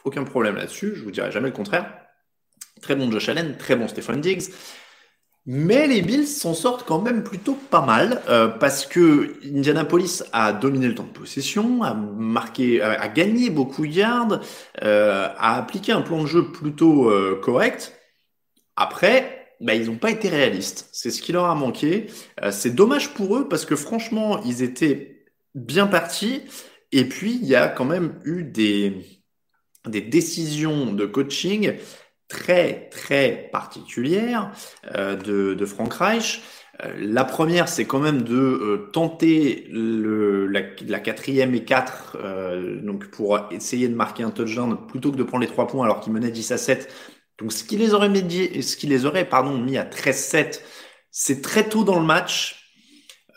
aucun 0.04 0.25
problème 0.25 0.58
là-dessus, 0.58 0.94
je 0.96 1.04
vous 1.04 1.12
dirai 1.12 1.31
jamais 1.31 1.48
le 1.48 1.54
contraire. 1.54 2.02
Très 2.83 2.95
bon 2.97 3.09
Josh 3.09 3.30
Allen, 3.30 3.56
très 3.57 3.77
bon 3.77 3.88
Stephen 3.88 4.19
Diggs. 4.19 4.51
Mais 5.45 5.88
les 5.88 6.01
Bills 6.01 6.27
s'en 6.27 6.53
sortent 6.53 6.85
quand 6.85 7.01
même 7.01 7.24
plutôt 7.24 7.56
pas 7.56 7.85
mal 7.85 8.21
euh, 8.27 8.50
parce 8.50 8.85
que 8.85 9.38
Indianapolis 9.45 10.24
a 10.33 10.51
dominé 10.51 10.88
le 10.88 10.95
temps 10.95 11.03
de 11.06 11.18
possession, 11.18 11.81
a 11.83 11.94
marqué, 11.94 12.81
a, 12.81 13.07
gagné 13.07 13.50
beaucoup 13.50 13.88
de 13.88 13.91
yards, 13.91 14.41
euh, 14.83 15.30
a 15.38 15.57
appliqué 15.57 15.94
un 15.94 16.01
plan 16.01 16.21
de 16.24 16.27
jeu 16.27 16.51
plutôt 16.51 17.09
euh, 17.09 17.39
correct. 17.41 17.97
Après, 18.75 19.47
bah, 19.62 19.75
ils 19.75 19.86
n'ont 19.86 19.97
pas 19.97 20.12
été 20.12 20.27
réalistes. 20.27 20.89
C'est 20.91 21.09
ce 21.12 21.21
qui 21.21 21.31
leur 21.31 21.45
a 21.45 21.56
manqué. 21.56 22.07
c'est 22.51 22.75
dommage 22.75 23.13
pour 23.13 23.38
eux 23.38 23.47
parce 23.47 23.65
que 23.65 23.77
franchement, 23.77 24.41
ils 24.44 24.62
étaient 24.62 25.25
bien 25.56 25.88
partis. 25.88 26.41
Et 26.91 27.06
puis, 27.06 27.39
il 27.41 27.47
y 27.47 27.56
a 27.56 27.69
quand 27.69 27.86
même 27.86 28.19
eu 28.25 28.44
des, 28.44 29.06
des 29.88 30.01
décisions 30.01 30.91
de 30.91 31.06
coaching 31.06 31.77
très 32.28 32.90
très 32.90 33.50
particulière 33.52 34.52
euh, 34.96 35.16
de, 35.16 35.54
de, 35.54 35.66
Frank 35.66 35.94
Reich. 35.94 36.42
Euh, 36.84 36.94
la 36.98 37.24
première, 37.24 37.68
c'est 37.68 37.86
quand 37.86 38.00
même 38.00 38.24
de 38.24 38.36
euh, 38.36 38.90
tenter 38.92 39.68
la, 39.72 41.00
quatrième 41.00 41.54
et 41.54 41.64
quatre, 41.64 42.18
donc 42.82 43.08
pour 43.12 43.39
essayer 43.51 43.88
de 43.88 43.96
marquer 43.96 44.24
un 44.24 44.32
touchdown 44.32 44.77
plutôt 44.88 45.12
que 45.12 45.18
de 45.18 45.24
prendre 45.24 45.42
les 45.42 45.50
trois 45.50 45.68
points 45.68 45.86
alors 45.86 46.00
qu'ils 46.00 46.13
menaient 46.13 46.32
10 46.32 46.51
à 46.51 46.58
7. 46.58 46.94
Donc 47.39 47.51
ce 47.51 47.63
qui 47.63 47.77
les 47.77 47.94
aurait, 47.94 48.10
ce 48.13 48.77
qui 48.77 48.88
les 48.88 49.06
aurait 49.06 49.27
mis 49.60 49.77
à 49.77 49.86
13-7, 49.86 50.62
c'est 51.12 51.42
très 51.42 51.68
tôt 51.68 51.84
dans 51.84 52.00
le 52.00 52.06
match. 52.06 52.72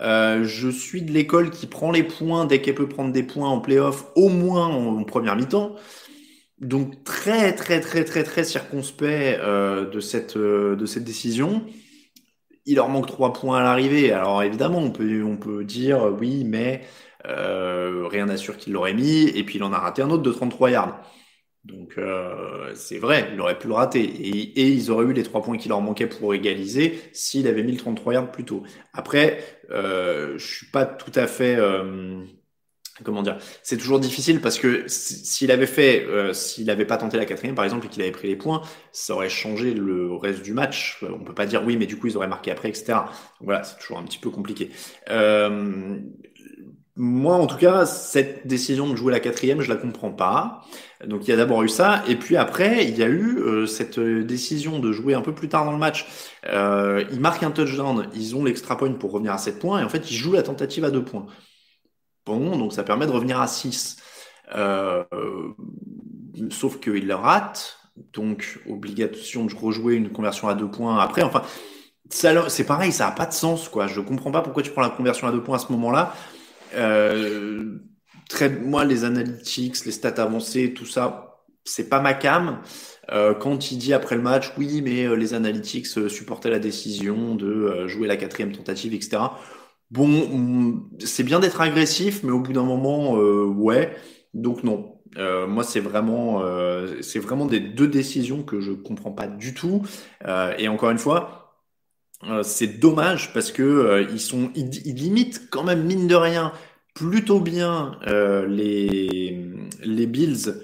je 0.00 0.68
suis 0.70 1.02
de 1.02 1.12
l'école 1.12 1.50
qui 1.50 1.66
prend 1.66 1.90
les 1.90 2.04
points 2.04 2.44
dès 2.44 2.60
qu'elle 2.60 2.74
peut 2.74 2.88
prendre 2.88 3.12
des 3.12 3.22
points 3.22 3.48
en 3.48 3.60
playoff, 3.60 4.06
au 4.14 4.28
moins 4.28 4.66
en 4.66 5.04
première 5.04 5.36
mi-temps. 5.36 5.76
Donc 6.60 7.04
très 7.04 7.54
très 7.54 7.80
très 7.80 8.04
très 8.04 8.24
très 8.24 8.42
circonspect 8.44 9.38
euh, 9.40 9.88
de 9.90 10.00
cette 10.00 10.36
euh, 10.36 10.74
de 10.76 10.86
cette 10.86 11.04
décision. 11.04 11.66
Il 12.64 12.76
leur 12.76 12.88
manque 12.88 13.06
trois 13.06 13.32
points 13.32 13.58
à 13.58 13.62
l'arrivée. 13.62 14.12
Alors 14.12 14.42
évidemment, 14.42 14.78
on 14.78 14.90
peut 14.90 15.22
on 15.22 15.36
peut 15.36 15.64
dire 15.64 16.06
euh, 16.08 16.10
oui, 16.10 16.44
mais 16.44 16.82
euh, 17.26 18.06
rien 18.08 18.26
n'assure 18.26 18.56
qu'il 18.56 18.72
l'aurait 18.72 18.94
mis. 18.94 19.28
Et 19.28 19.44
puis 19.44 19.56
il 19.56 19.62
en 19.64 19.72
a 19.72 19.78
raté 19.78 20.02
un 20.02 20.10
autre 20.10 20.22
de 20.22 20.32
33 20.32 20.70
yards. 20.70 21.00
Donc 21.64 21.98
euh, 21.98 22.72
c'est 22.74 22.98
vrai, 22.98 23.30
il 23.34 23.40
aurait 23.40 23.58
pu 23.58 23.66
le 23.68 23.74
rater. 23.74 24.02
Et, 24.04 24.68
ils 24.68 24.90
auraient 24.90 25.06
eu 25.06 25.12
les 25.12 25.24
trois 25.24 25.42
points 25.42 25.58
qui 25.58 25.68
leur 25.68 25.80
manquaient 25.80 26.06
pour 26.08 26.32
égaliser 26.34 27.00
s'il 27.12 27.48
avait 27.48 27.62
mis 27.64 27.72
le 27.72 27.78
33 27.78 28.14
yards 28.14 28.32
plus 28.32 28.44
tôt. 28.44 28.62
Après, 28.92 29.40
euh, 29.70 30.38
je 30.38 30.46
suis 30.46 30.66
pas 30.66 30.86
tout 30.86 31.12
à 31.14 31.26
fait 31.26 31.56
comment 33.04 33.22
dire 33.22 33.38
c'est 33.62 33.76
toujours 33.76 34.00
difficile 34.00 34.40
parce 34.40 34.58
que 34.58 34.84
s'il 34.88 35.50
avait 35.50 35.66
fait 35.66 36.04
euh, 36.06 36.32
s'il 36.32 36.70
avait 36.70 36.84
pas 36.84 36.96
tenté 36.96 37.16
la 37.16 37.24
quatrième 37.24 37.54
par 37.54 37.64
exemple 37.64 37.86
et 37.86 37.88
qu'il 37.88 38.02
avait 38.02 38.10
pris 38.10 38.28
les 38.28 38.36
points 38.36 38.62
ça 38.92 39.14
aurait 39.14 39.28
changé 39.28 39.74
le 39.74 40.14
reste 40.14 40.42
du 40.42 40.52
match. 40.52 41.02
On 41.02 41.24
peut 41.24 41.34
pas 41.34 41.46
dire 41.46 41.62
oui 41.64 41.76
mais 41.76 41.86
du 41.86 41.98
coup 41.98 42.06
ils 42.06 42.16
auraient 42.16 42.28
marqué 42.28 42.50
après 42.50 42.68
etc 42.68 42.94
voilà 43.40 43.62
c'est 43.64 43.78
toujours 43.78 43.98
un 43.98 44.04
petit 44.04 44.18
peu 44.18 44.30
compliqué. 44.30 44.70
Euh, 45.10 45.98
moi 46.96 47.36
en 47.36 47.46
tout 47.46 47.58
cas 47.58 47.84
cette 47.84 48.46
décision 48.46 48.88
de 48.88 48.96
jouer 48.96 49.12
la 49.12 49.20
quatrième 49.20 49.60
je 49.60 49.68
la 49.68 49.76
comprends 49.76 50.12
pas. 50.12 50.62
Donc 51.06 51.26
il 51.26 51.30
y 51.30 51.32
a 51.32 51.36
d'abord 51.36 51.62
eu 51.62 51.68
ça 51.68 52.02
et 52.08 52.16
puis 52.16 52.36
après 52.36 52.86
il 52.86 52.96
y 52.96 53.02
a 53.02 53.08
eu 53.08 53.38
euh, 53.38 53.66
cette 53.66 54.00
décision 54.00 54.78
de 54.78 54.92
jouer 54.92 55.12
un 55.14 55.20
peu 55.20 55.34
plus 55.34 55.48
tard 55.48 55.66
dans 55.66 55.72
le 55.72 55.78
match. 55.78 56.06
Euh, 56.46 57.04
ils 57.12 57.20
marquent 57.20 57.42
un 57.42 57.50
touchdown 57.50 58.08
ils 58.14 58.34
ont 58.34 58.44
l'extra 58.44 58.78
point 58.78 58.90
pour 58.92 59.12
revenir 59.12 59.32
à 59.34 59.38
7 59.38 59.58
points 59.58 59.80
et 59.80 59.84
en 59.84 59.88
fait 59.90 60.10
ils 60.10 60.16
jouent 60.16 60.32
la 60.32 60.42
tentative 60.42 60.84
à 60.84 60.90
2 60.90 61.04
points 61.04 61.26
bon, 62.26 62.58
donc 62.58 62.72
ça 62.72 62.82
permet 62.82 63.06
de 63.06 63.12
revenir 63.12 63.40
à 63.40 63.46
6. 63.46 63.96
Euh, 64.54 65.04
sauf 66.50 66.78
qu'il 66.80 67.06
le 67.06 67.14
rate. 67.14 67.78
donc 68.12 68.60
obligation 68.68 69.46
de 69.46 69.54
rejouer 69.54 69.94
une 69.94 70.10
conversion 70.10 70.48
à 70.48 70.54
deux 70.54 70.70
points 70.70 70.98
après. 70.98 71.22
Enfin, 71.22 71.42
c'est 72.10 72.66
pareil, 72.66 72.92
ça 72.92 73.06
n'a 73.06 73.12
pas 73.12 73.26
de 73.26 73.32
sens, 73.32 73.68
quoi. 73.68 73.86
Je 73.86 74.00
comprends 74.00 74.30
pas 74.30 74.42
pourquoi 74.42 74.62
tu 74.62 74.70
prends 74.70 74.82
la 74.82 74.90
conversion 74.90 75.26
à 75.26 75.32
deux 75.32 75.42
points 75.42 75.56
à 75.56 75.60
ce 75.60 75.72
moment-là. 75.72 76.14
Euh, 76.74 77.78
moi, 78.62 78.84
les 78.84 79.04
analytics, 79.04 79.84
les 79.84 79.92
stats 79.92 80.22
avancées, 80.22 80.74
tout 80.74 80.86
ça, 80.86 81.42
c'est 81.64 81.88
pas 81.88 82.00
ma 82.00 82.14
cam. 82.14 82.60
Euh, 83.10 83.34
quand 83.34 83.70
il 83.72 83.78
dit 83.78 83.94
après 83.94 84.16
le 84.16 84.22
match, 84.22 84.52
oui, 84.58 84.82
mais 84.82 85.16
les 85.16 85.34
analytics 85.34 85.86
supportaient 85.86 86.50
la 86.50 86.58
décision 86.58 87.34
de 87.34 87.86
jouer 87.86 88.06
la 88.06 88.16
quatrième 88.16 88.52
tentative, 88.52 88.94
etc. 88.94 89.18
Bon, 89.90 90.08
mm, 90.08 90.90
c'est 91.00 91.22
bien 91.22 91.40
d'être 91.40 91.60
agressif, 91.60 92.22
mais 92.22 92.32
au 92.32 92.40
bout 92.40 92.52
d'un 92.52 92.64
moment, 92.64 93.14
ouais. 93.14 93.96
Donc 94.34 94.64
non. 94.64 95.00
moi, 95.16 95.64
c'est 95.64 95.80
vraiment, 95.80 96.42
c'est 97.00 97.18
vraiment 97.20 97.46
des 97.46 97.60
deux 97.60 97.88
décisions 97.88 98.42
que 98.42 98.60
je 98.60 98.72
comprends 98.72 99.12
pas 99.12 99.26
du 99.28 99.54
tout. 99.54 99.82
et 100.58 100.68
encore 100.68 100.90
une 100.90 100.98
fois, 100.98 101.54
c'est 102.42 102.78
dommage 102.80 103.32
parce 103.32 103.52
que 103.52 104.06
ils 104.10 104.20
sont, 104.20 104.50
ils, 104.54 104.70
limitent 104.94 105.48
quand 105.50 105.64
même 105.64 105.84
mine 105.84 106.06
de 106.06 106.14
rien 106.14 106.52
plutôt 106.94 107.40
bien 107.40 107.98
les 108.48 109.40
les 109.82 110.06
Bills 110.06 110.54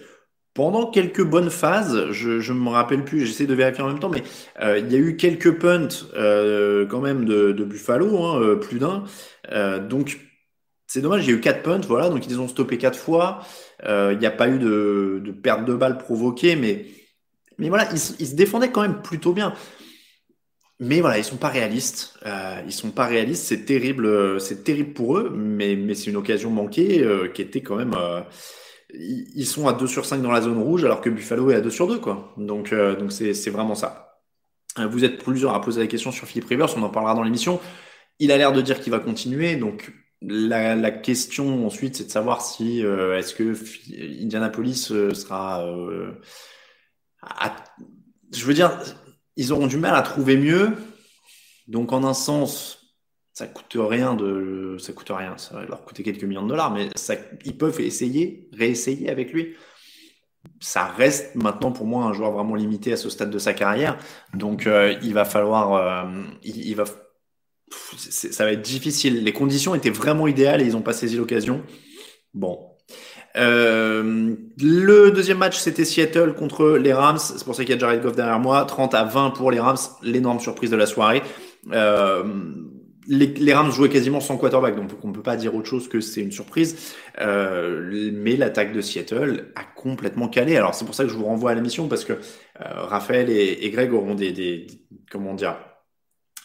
pendant 0.55 0.91
quelques 0.91 1.25
bonnes 1.25 1.51
phases, 1.51 2.11
je 2.11 2.53
ne 2.53 2.59
me 2.59 2.69
rappelle 2.69 3.05
plus, 3.05 3.25
j'essaie 3.25 3.47
de 3.47 3.55
vérifier 3.55 3.83
en 3.83 3.89
même 3.89 3.99
temps, 3.99 4.11
mais 4.11 4.23
euh, 4.61 4.79
il 4.79 4.93
y 4.93 4.97
a 4.97 4.99
eu 4.99 5.17
quelques 5.17 5.59
punts 5.59 5.89
euh, 6.15 6.87
quand 6.87 7.01
même 7.01 7.25
de, 7.25 7.53
Buffalo, 7.65 8.23
hein, 8.23 8.41
euh, 8.41 8.57
plus 8.57 8.79
d'un. 8.79 9.05
donc 9.89 10.21
c'est 10.87 11.01
dommage, 11.01 11.25
il 11.25 11.31
y 11.31 11.33
a 11.33 11.37
eu 11.37 11.41
quatre 11.41 11.63
punts, 11.63 11.81
voilà, 11.87 12.11
donc 12.11 12.27
ils 12.27 12.39
ont 12.39 12.49
stoppé 12.49 12.77
quatre 12.77 12.99
fois. 12.99 13.41
il 13.83 14.19
n'y 14.19 14.27
a 14.27 14.31
pas 14.31 14.49
eu 14.49 14.59
de, 14.59 15.23
perte 15.43 15.65
de 15.65 15.75
balles 15.75 15.97
provoquée, 15.97 16.55
mais, 16.55 16.87
mais 17.59 17.69
voilà, 17.71 17.89
ils, 17.91 18.17
ils, 18.21 18.27
se 18.27 18.35
défendaient 18.35 18.71
quand 18.71 18.83
même 18.83 19.01
plutôt 19.01 19.33
bien. 19.33 19.55
Mais 20.81 21.01
voilà, 21.01 21.17
ils 21.17 21.25
sont 21.25 21.37
pas 21.37 21.49
réalistes. 21.49 22.19
ils 22.67 22.73
sont 22.73 22.91
pas 22.91 23.07
réalistes. 23.07 23.45
C'est 23.45 23.65
terrible, 23.65 24.39
c'est 24.41 24.65
terrible 24.65 24.93
pour 24.93 25.17
eux, 25.17 25.33
mais, 25.35 25.77
mais 25.77 25.95
c'est 25.95 26.11
une 26.11 26.17
occasion 26.17 26.51
manquée 26.51 27.07
qui 27.33 27.41
était 27.41 27.63
quand 27.63 27.77
même 27.77 27.95
ils 28.95 29.47
sont 29.47 29.69
à 29.69 29.73
2 29.73 29.87
sur 29.87 30.05
5 30.05 30.23
dans 30.23 30.31
la 30.31 30.43
zone 30.43 30.59
rouge 30.59 30.85
alors 30.85 31.01
que 31.01 31.11
Buffalo 31.11 31.51
est 31.51 31.55
à 31.55 31.61
2 31.61 31.71
sur 31.71 31.87
2 31.87 31.99
quoi. 31.99 32.33
Donc 32.37 32.73
euh, 32.73 32.97
donc 32.97 33.13
c'est 33.13 33.51
vraiment 33.51 33.75
ça. 33.75 34.21
Euh, 34.79 34.87
vous 34.87 35.05
êtes 35.05 35.23
plusieurs 35.23 35.55
à 35.55 35.61
poser 35.61 35.81
la 35.81 35.87
question 35.87 36.13
sur 36.13 36.27
Philippe 36.27 36.49
Rivers, 36.49 36.77
on 36.77 36.83
en 36.83 36.91
parlera 36.91 37.15
dans 37.15 37.23
l'émission. 37.23 37.61
Il 38.19 38.33
a 38.33 38.37
l'air 38.37 38.53
de 38.53 38.61
dire 38.61 38.81
qu'il 38.81 38.93
va 38.93 38.99
continuer, 38.99 39.57
donc 39.57 39.93
la, 40.21 40.91
question 40.91 41.67
ensuite 41.67 41.97
c'est 41.97 42.05
de 42.05 42.11
savoir 42.11 42.43
si 42.43 42.85
euh, 42.85 43.19
est-ce 43.19 43.35
que 43.35 43.55
Indianapolis 44.23 44.93
sera 45.15 45.65
je 48.33 48.45
veux 48.45 48.55
dire 48.55 48.79
ils 49.37 49.53
auront 49.53 49.67
du 49.67 49.79
mal 49.79 49.95
à 49.95 50.03
trouver 50.03 50.37
mieux. 50.37 50.73
Donc 51.69 51.93
en 51.93 52.05
un 52.05 52.15
sens 52.15 52.82
ça 53.33 53.47
coûte 53.47 53.77
rien 53.77 54.15
de, 54.15 54.77
ça 54.79 54.93
coûte 54.93 55.11
rien, 55.11 55.39
ça 55.39 55.55
va 55.55 55.65
leur 55.65 55.85
coûter 55.85 56.03
quelques 56.03 56.25
millions 56.25 56.43
de 56.43 56.49
dollars, 56.49 56.73
mais 56.73 56.89
ça, 56.97 57.15
ils 57.45 57.57
peuvent 57.57 57.81
essayer, 57.81 58.49
réessayer 58.53 59.11
avec 59.11 59.33
lui. 59.33 59.55
Ça 60.61 60.87
reste 60.87 61.35
maintenant 61.35 61.73
pour 61.73 61.87
moi 61.87 62.05
un 62.05 62.13
joueur 62.13 62.33
vraiment 62.33 62.55
limité 62.55 62.93
à 62.93 62.97
ce 62.97 63.09
stade 63.09 63.31
de 63.31 63.39
sa 63.39 63.55
carrière, 63.55 63.97
donc 64.35 64.67
euh, 64.67 64.97
il 65.03 65.15
va 65.15 65.25
falloir, 65.25 65.75
euh, 65.75 66.23
il, 66.43 66.75
va, 66.75 66.85
ça 67.97 68.45
va 68.45 68.53
être 68.53 68.63
difficile. 68.63 69.23
Les 69.25 69.33
conditions 69.33 69.75
étaient 69.75 69.91
vraiment 69.91 70.27
idéales 70.27 70.61
et 70.61 70.67
ils 70.67 70.73
n'ont 70.73 70.83
pas 70.83 70.93
saisi 70.93 71.17
l'occasion. 71.17 71.63
Bon. 72.35 72.69
Euh, 73.37 74.35
le 74.61 75.11
deuxième 75.11 75.39
match, 75.39 75.59
c'était 75.59 75.85
Seattle 75.85 76.35
contre 76.35 76.73
les 76.73 76.93
Rams. 76.93 77.19
C'est 77.19 77.45
pour 77.45 77.55
ça 77.55 77.65
qu'il 77.65 77.75
y 77.75 77.77
a 77.77 77.79
Jared 77.79 78.03
Goff 78.03 78.15
derrière 78.15 78.39
moi. 78.39 78.65
30 78.65 78.95
à 78.95 79.05
20 79.05 79.31
pour 79.31 79.51
les 79.51 79.61
Rams. 79.61 79.79
L'énorme 80.03 80.41
surprise 80.41 80.71
de 80.71 80.77
la 80.77 80.87
soirée. 80.87 81.23
Euh, 81.73 82.25
les, 83.09 83.55
Rams 83.55 83.73
jouaient 83.73 83.89
quasiment 83.89 84.21
sans 84.21 84.37
quarterback, 84.37 84.77
donc 84.77 84.91
on 85.03 85.09
ne 85.09 85.13
peut 85.13 85.23
pas 85.23 85.37
dire 85.37 85.55
autre 85.55 85.69
chose 85.69 85.89
que 85.89 86.01
c'est 86.01 86.21
une 86.21 86.33
surprise. 86.33 86.95
Euh, 87.21 88.11
mais 88.13 88.37
l'attaque 88.37 88.73
de 88.73 88.81
Seattle 88.81 89.53
a 89.55 89.65
complètement 89.65 90.29
calé. 90.29 90.57
Alors 90.57 90.75
c'est 90.75 90.85
pour 90.85 90.95
ça 90.95 91.05
que 91.05 91.11
je 91.11 91.15
vous 91.17 91.25
renvoie 91.25 91.51
à 91.51 91.55
la 91.55 91.61
mission 91.61 91.89
parce 91.89 92.05
que 92.05 92.13
euh, 92.13 92.19
Raphaël 92.61 93.31
et, 93.31 93.71
Greg 93.71 93.93
auront 93.93 94.15
des, 94.15 94.33
des, 94.33 94.67
comment 95.11 95.35
dire 95.35 95.57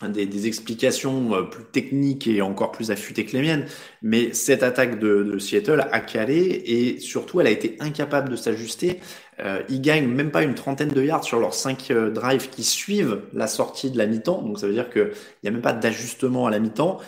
des, 0.01 0.47
explications 0.47 1.33
euh, 1.33 1.41
plus 1.43 1.63
techniques 1.63 2.27
et 2.27 2.41
encore 2.41 2.71
plus 2.71 2.91
affûtées 2.91 3.25
que 3.25 3.35
les 3.35 3.41
miennes. 3.41 3.65
Mais 4.01 4.33
cette 4.33 4.63
attaque 4.63 4.99
de, 4.99 5.37
Seattle 5.39 5.87
a 5.91 5.99
calé 5.99 6.61
et 6.65 6.99
surtout 6.99 7.41
elle 7.41 7.47
a 7.47 7.51
été 7.51 7.77
incapable 7.79 8.29
de 8.29 8.35
s'ajuster 8.35 8.99
euh, 9.39 9.61
ils 9.69 9.81
gagnent 9.81 10.07
même 10.07 10.31
pas 10.31 10.41
une 10.41 10.55
trentaine 10.55 10.89
de 10.89 11.03
yards 11.03 11.23
sur 11.23 11.39
leurs 11.39 11.53
cinq 11.53 11.91
euh, 11.91 12.09
drives 12.09 12.49
qui 12.49 12.63
suivent 12.63 13.21
la 13.33 13.47
sortie 13.47 13.91
de 13.91 13.97
la 13.97 14.07
mi-temps. 14.07 14.41
Donc 14.41 14.59
ça 14.59 14.67
veut 14.67 14.73
dire 14.73 14.89
qu'il 14.89 15.11
n'y 15.43 15.49
a 15.49 15.51
même 15.51 15.61
pas 15.61 15.73
d'ajustement 15.73 16.47
à 16.47 16.49
la 16.49 16.59
mi-temps. 16.59 16.99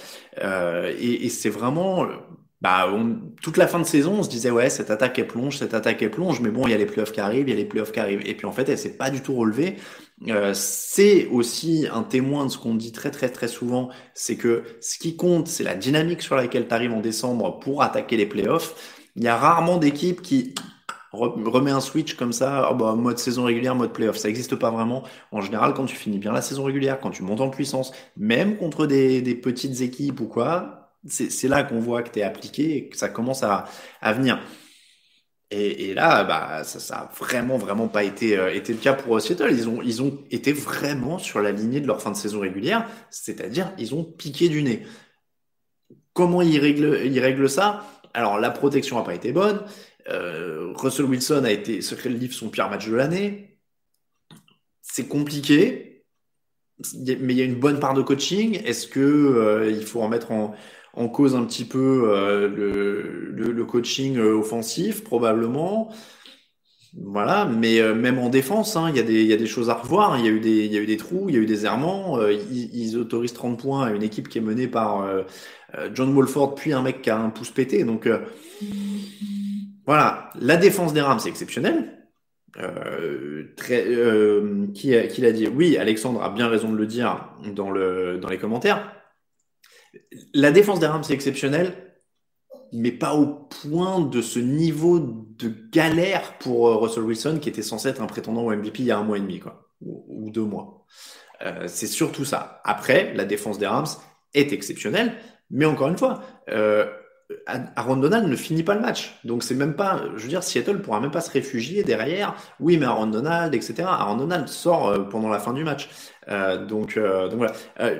Euh, 0.43 0.93
et, 0.99 1.25
et 1.25 1.29
c'est 1.29 1.49
vraiment... 1.49 2.07
Bah, 2.61 2.89
toute 3.41 3.55
la 3.55 3.67
fin 3.67 3.79
de 3.79 3.85
saison, 3.85 4.15
on 4.19 4.23
se 4.23 4.29
disait 4.29 4.51
ouais 4.51 4.69
cette 4.69 4.91
attaque 4.91 5.17
est 5.17 5.23
plonge, 5.23 5.57
cette 5.57 5.73
attaque 5.73 6.01
est 6.01 6.09
plonge, 6.09 6.41
mais 6.41 6.49
bon 6.49 6.67
il 6.67 6.71
y 6.71 6.73
a 6.73 6.77
les 6.77 6.85
playoffs 6.85 7.13
qui 7.13 7.21
arrivent, 7.21 7.47
il 7.47 7.51
y 7.51 7.53
a 7.53 7.55
les 7.55 7.63
playoffs 7.63 7.93
qui 7.93 8.01
arrivent, 8.01 8.21
et 8.25 8.35
puis 8.35 8.47
en 8.47 8.51
fait 8.51 8.67
elle 8.67 8.77
s'est 8.77 8.97
pas 8.97 9.09
du 9.09 9.21
tout 9.21 9.33
relevée. 9.33 9.77
Euh, 10.27 10.51
c'est 10.53 11.27
aussi 11.27 11.87
un 11.89 12.03
témoin 12.03 12.45
de 12.45 12.51
ce 12.51 12.57
qu'on 12.57 12.75
dit 12.75 12.91
très 12.91 13.11
très 13.11 13.29
très 13.29 13.47
souvent, 13.47 13.89
c'est 14.13 14.35
que 14.35 14.63
ce 14.81 14.99
qui 14.99 15.15
compte 15.15 15.47
c'est 15.47 15.63
la 15.63 15.75
dynamique 15.75 16.21
sur 16.21 16.35
laquelle 16.35 16.67
tu 16.67 16.73
arrives 16.73 16.91
en 16.91 16.99
décembre 16.99 17.59
pour 17.59 17.81
attaquer 17.81 18.17
les 18.17 18.25
playoffs. 18.25 18.75
Il 19.15 19.23
y 19.23 19.29
a 19.29 19.37
rarement 19.37 19.77
d'équipes 19.77 20.21
qui 20.21 20.53
remets 21.11 21.71
un 21.71 21.81
switch 21.81 22.15
comme 22.15 22.33
ça, 22.33 22.69
oh 22.71 22.75
bah, 22.75 22.93
mode 22.95 23.17
saison 23.19 23.45
régulière, 23.45 23.75
mode 23.75 23.93
playoff. 23.93 24.17
Ça 24.17 24.27
n'existe 24.27 24.55
pas 24.55 24.69
vraiment. 24.69 25.03
En 25.31 25.41
général, 25.41 25.73
quand 25.73 25.85
tu 25.85 25.95
finis 25.95 26.19
bien 26.19 26.31
la 26.31 26.41
saison 26.41 26.63
régulière, 26.63 26.99
quand 26.99 27.09
tu 27.11 27.23
montes 27.23 27.41
en 27.41 27.49
puissance, 27.49 27.91
même 28.17 28.57
contre 28.57 28.85
des, 28.85 29.21
des 29.21 29.35
petites 29.35 29.81
équipes 29.81 30.19
ou 30.21 30.27
quoi, 30.27 30.78
c'est 31.07 31.47
là 31.47 31.63
qu'on 31.63 31.79
voit 31.79 32.03
que 32.03 32.11
tu 32.11 32.19
es 32.19 32.23
appliqué 32.23 32.75
et 32.75 32.89
que 32.89 32.97
ça 32.97 33.09
commence 33.09 33.43
à, 33.43 33.65
venir. 34.13 34.39
Et, 35.51 35.93
là, 35.95 36.23
bah, 36.23 36.63
ça, 36.63 36.79
ça 36.79 36.95
a 36.97 37.11
vraiment, 37.17 37.57
vraiment 37.57 37.87
pas 37.87 38.03
été, 38.03 38.37
euh, 38.37 38.53
été 38.53 38.71
le 38.71 38.79
cas 38.79 38.93
pour 38.93 39.19
Seattle. 39.19 39.51
Ils 39.51 39.67
ont, 39.67 39.81
ils 39.81 40.03
ont 40.03 40.23
été 40.29 40.53
vraiment 40.53 41.17
sur 41.17 41.41
la 41.41 41.51
lignée 41.51 41.81
de 41.81 41.87
leur 41.87 42.01
fin 42.01 42.11
de 42.11 42.15
saison 42.15 42.39
régulière, 42.39 42.87
c'est-à-dire 43.09 43.73
ils 43.79 43.95
ont 43.95 44.03
piqué 44.03 44.49
du 44.49 44.61
nez. 44.61 44.85
Comment 46.13 46.41
ils 46.43 46.59
règlent, 46.59 47.01
ils 47.03 47.19
règlent 47.19 47.49
ça? 47.49 47.83
Alors, 48.13 48.39
la 48.39 48.51
protection 48.51 48.97
n'a 48.97 49.03
pas 49.03 49.15
été 49.15 49.31
bonne. 49.31 49.63
Euh, 50.09 50.73
Russell 50.75 51.05
Wilson 51.05 51.43
a 51.43 51.51
été 51.51 51.81
secret 51.81 52.09
livre 52.09 52.33
son 52.33 52.49
pire 52.49 52.69
match 52.69 52.87
de 52.87 52.95
l'année. 52.95 53.57
C'est 54.81 55.07
compliqué, 55.07 56.03
mais 56.95 57.33
il 57.33 57.37
y 57.37 57.41
a 57.41 57.45
une 57.45 57.59
bonne 57.59 57.79
part 57.79 57.93
de 57.93 58.01
coaching. 58.01 58.61
Est-ce 58.65 58.87
que 58.87 58.99
euh, 58.99 59.71
il 59.71 59.85
faut 59.85 59.99
remettre 60.01 60.31
en, 60.31 60.55
en, 60.99 61.07
cause 61.07 61.35
un 61.35 61.43
petit 61.45 61.65
peu 61.65 62.11
euh, 62.13 62.47
le, 62.47 63.65
coaching 63.65 64.19
offensif 64.19 65.03
Probablement. 65.03 65.91
Voilà, 66.93 67.45
mais 67.45 67.81
même 67.93 68.17
en 68.17 68.29
défense, 68.29 68.75
hein, 68.75 68.89
il, 68.89 68.95
y 68.95 68.99
a 68.99 69.03
des, 69.03 69.21
il 69.21 69.27
y 69.27 69.33
a 69.33 69.37
des 69.37 69.45
choses 69.45 69.69
à 69.69 69.75
revoir. 69.75 70.17
Il 70.17 70.25
y 70.25 70.27
a 70.27 70.31
eu 70.31 70.39
des, 70.39 70.65
il 70.65 70.73
y 70.73 70.77
a 70.77 70.81
eu 70.81 70.87
des 70.87 70.97
trous, 70.97 71.29
il 71.29 71.35
y 71.35 71.37
a 71.37 71.41
eu 71.41 71.45
des 71.45 71.65
errements. 71.65 72.19
ils, 72.27 72.97
autorisent 72.97 73.33
30 73.33 73.59
points 73.59 73.85
à 73.85 73.91
une 73.91 74.01
équipe 74.01 74.27
qui 74.27 74.39
est 74.39 74.41
menée 74.41 74.67
par 74.67 75.07
John 75.93 76.11
Wolford, 76.13 76.55
puis 76.55 76.73
un 76.73 76.81
mec 76.81 77.03
qui 77.03 77.11
a 77.11 77.17
un 77.19 77.29
pouce 77.29 77.51
pété. 77.51 77.83
Donc 77.83 78.09
voilà, 79.85 80.31
la 80.39 80.57
défense 80.57 80.93
des 80.93 81.01
Rams, 81.01 81.19
c'est 81.19 81.29
exceptionnel. 81.29 81.99
Euh, 82.57 83.43
euh, 83.71 84.67
qui, 84.73 85.07
qui 85.07 85.21
l'a 85.21 85.31
dit? 85.31 85.47
Oui, 85.47 85.77
Alexandre 85.77 86.21
a 86.23 86.29
bien 86.29 86.47
raison 86.47 86.71
de 86.71 86.77
le 86.77 86.85
dire 86.85 87.29
dans, 87.53 87.71
le, 87.71 88.17
dans 88.17 88.29
les 88.29 88.37
commentaires. 88.37 88.98
La 90.33 90.51
défense 90.51 90.79
des 90.79 90.87
Rams, 90.87 91.03
c'est 91.03 91.13
exceptionnel, 91.13 91.89
mais 92.71 92.91
pas 92.91 93.15
au 93.15 93.25
point 93.25 93.99
de 94.01 94.21
ce 94.21 94.39
niveau 94.39 94.99
de 94.99 95.53
galère 95.71 96.37
pour 96.39 96.67
euh, 96.67 96.75
Russell 96.75 97.03
Wilson, 97.03 97.39
qui 97.41 97.49
était 97.49 97.61
censé 97.61 97.89
être 97.89 98.01
un 98.01 98.07
prétendant 98.07 98.43
au 98.43 98.55
MVP 98.55 98.79
il 98.79 98.85
y 98.85 98.91
a 98.91 98.97
un 98.97 99.03
mois 99.03 99.17
et 99.17 99.21
demi, 99.21 99.39
quoi, 99.39 99.69
ou, 99.81 100.29
deux 100.29 100.43
mois. 100.43 100.85
Euh, 101.41 101.67
c'est 101.67 101.87
surtout 101.87 102.25
ça. 102.25 102.61
Après, 102.63 103.13
la 103.13 103.25
défense 103.25 103.57
des 103.57 103.67
Rams 103.67 103.87
est 104.33 104.53
exceptionnelle, 104.53 105.15
mais 105.49 105.65
encore 105.65 105.87
une 105.87 105.97
fois, 105.97 106.21
euh, 106.49 106.85
Aaron 107.45 107.97
Donald 107.97 108.27
ne 108.27 108.35
finit 108.35 108.63
pas 108.63 108.73
le 108.73 108.81
match. 108.81 109.19
Donc 109.23 109.43
c'est 109.43 109.53
même 109.53 109.75
pas, 109.75 110.01
je 110.15 110.23
veux 110.23 110.29
dire, 110.29 110.43
Seattle 110.43 110.81
pourra 110.81 110.99
même 110.99 111.11
pas 111.11 111.21
se 111.21 111.29
réfugier 111.29 111.83
derrière. 111.83 112.35
Oui, 112.59 112.77
mais 112.77 112.87
Aaron 112.87 113.05
Donald, 113.05 113.53
etc. 113.53 113.83
Aaron 113.85 114.17
Donald 114.17 114.47
sort 114.47 114.87
euh, 114.87 114.99
pendant 114.99 115.29
la 115.29 115.37
fin 115.37 115.53
du 115.53 115.63
match. 115.63 115.89
Euh, 116.27 116.65
donc, 116.65 116.97
euh, 116.97 117.27
donc 117.27 117.37
voilà. 117.37 117.53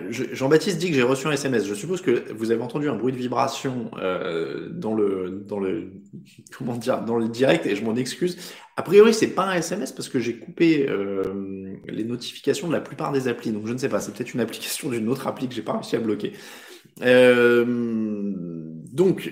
Jean-Baptiste 0.10 0.80
dit 0.80 0.90
que 0.90 0.96
j'ai 0.96 1.04
reçu 1.04 1.28
un 1.28 1.32
SMS. 1.32 1.66
Je 1.68 1.76
suppose 1.76 2.02
que 2.02 2.32
vous 2.34 2.50
avez 2.52 2.62
entendu 2.64 2.90
un 2.90 2.96
bruit 2.96 3.14
de 3.14 3.18
vibration 3.18 3.92
dans 4.72 4.96
le 4.96 5.44
dans 5.48 5.60
le 5.60 5.92
comment 6.58 6.76
dire 6.76 7.02
dans 7.02 7.18
le 7.18 7.28
direct 7.28 7.68
et 7.68 7.76
je 7.76 7.84
m'en 7.84 7.96
excuse. 7.96 8.38
A 8.78 8.82
priori, 8.82 9.14
c'est 9.14 9.28
pas 9.28 9.46
un 9.46 9.54
SMS 9.54 9.92
parce 9.92 10.10
que 10.10 10.20
j'ai 10.20 10.38
coupé 10.38 10.90
les 11.88 12.04
notifications 12.04 12.68
de 12.68 12.74
la 12.74 12.82
plupart 12.82 13.12
des 13.12 13.28
applis. 13.28 13.52
Donc 13.52 13.68
je 13.68 13.74
ne 13.74 13.78
sais 13.78 13.90
pas. 13.90 14.00
C'est 14.00 14.14
peut-être 14.14 14.34
une 14.34 14.42
application 14.42 14.90
d'une 14.90 15.08
autre 15.08 15.28
appli 15.28 15.48
que 15.48 15.54
j'ai 15.54 15.62
pas 15.62 15.74
réussi 15.74 15.96
à 15.96 16.00
bloquer. 16.00 16.34
Euh, 17.02 17.66
donc, 19.00 19.32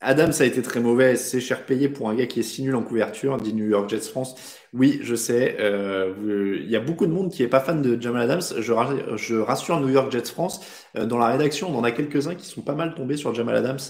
Adam, 0.00 0.30
ça 0.30 0.44
a 0.44 0.46
été 0.46 0.62
très 0.62 0.78
mauvais. 0.78 1.16
C'est 1.16 1.40
cher 1.40 1.66
payé 1.66 1.88
pour 1.88 2.08
un 2.08 2.14
gars 2.14 2.26
qui 2.26 2.38
est 2.40 2.44
si 2.44 2.62
nul 2.62 2.76
en 2.76 2.82
couverture, 2.82 3.36
dit 3.38 3.52
New 3.52 3.66
York 3.66 3.90
Jets 3.90 4.08
France. 4.08 4.36
Oui, 4.72 5.00
je 5.02 5.16
sais. 5.16 5.56
Euh, 5.58 6.14
il 6.62 6.70
y 6.70 6.76
a 6.76 6.80
beaucoup 6.80 7.06
de 7.06 7.12
monde 7.12 7.32
qui 7.32 7.42
est 7.42 7.48
pas 7.48 7.58
fan 7.58 7.82
de 7.82 8.00
Jamal 8.00 8.22
Adams. 8.22 8.42
Je, 8.60 9.34
rassure 9.40 9.80
New 9.80 9.88
York 9.90 10.12
Jets 10.12 10.30
France. 10.30 10.60
Euh, 10.96 11.06
dans 11.06 11.18
la 11.18 11.26
rédaction, 11.26 11.70
on 11.74 11.76
en 11.76 11.82
a 11.82 11.90
quelques-uns 11.90 12.36
qui 12.36 12.46
sont 12.46 12.62
pas 12.62 12.74
mal 12.76 12.94
tombés 12.94 13.16
sur 13.16 13.34
Jamal 13.34 13.56
Adams, 13.56 13.80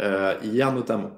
euh, 0.00 0.34
hier 0.42 0.72
notamment. 0.74 1.12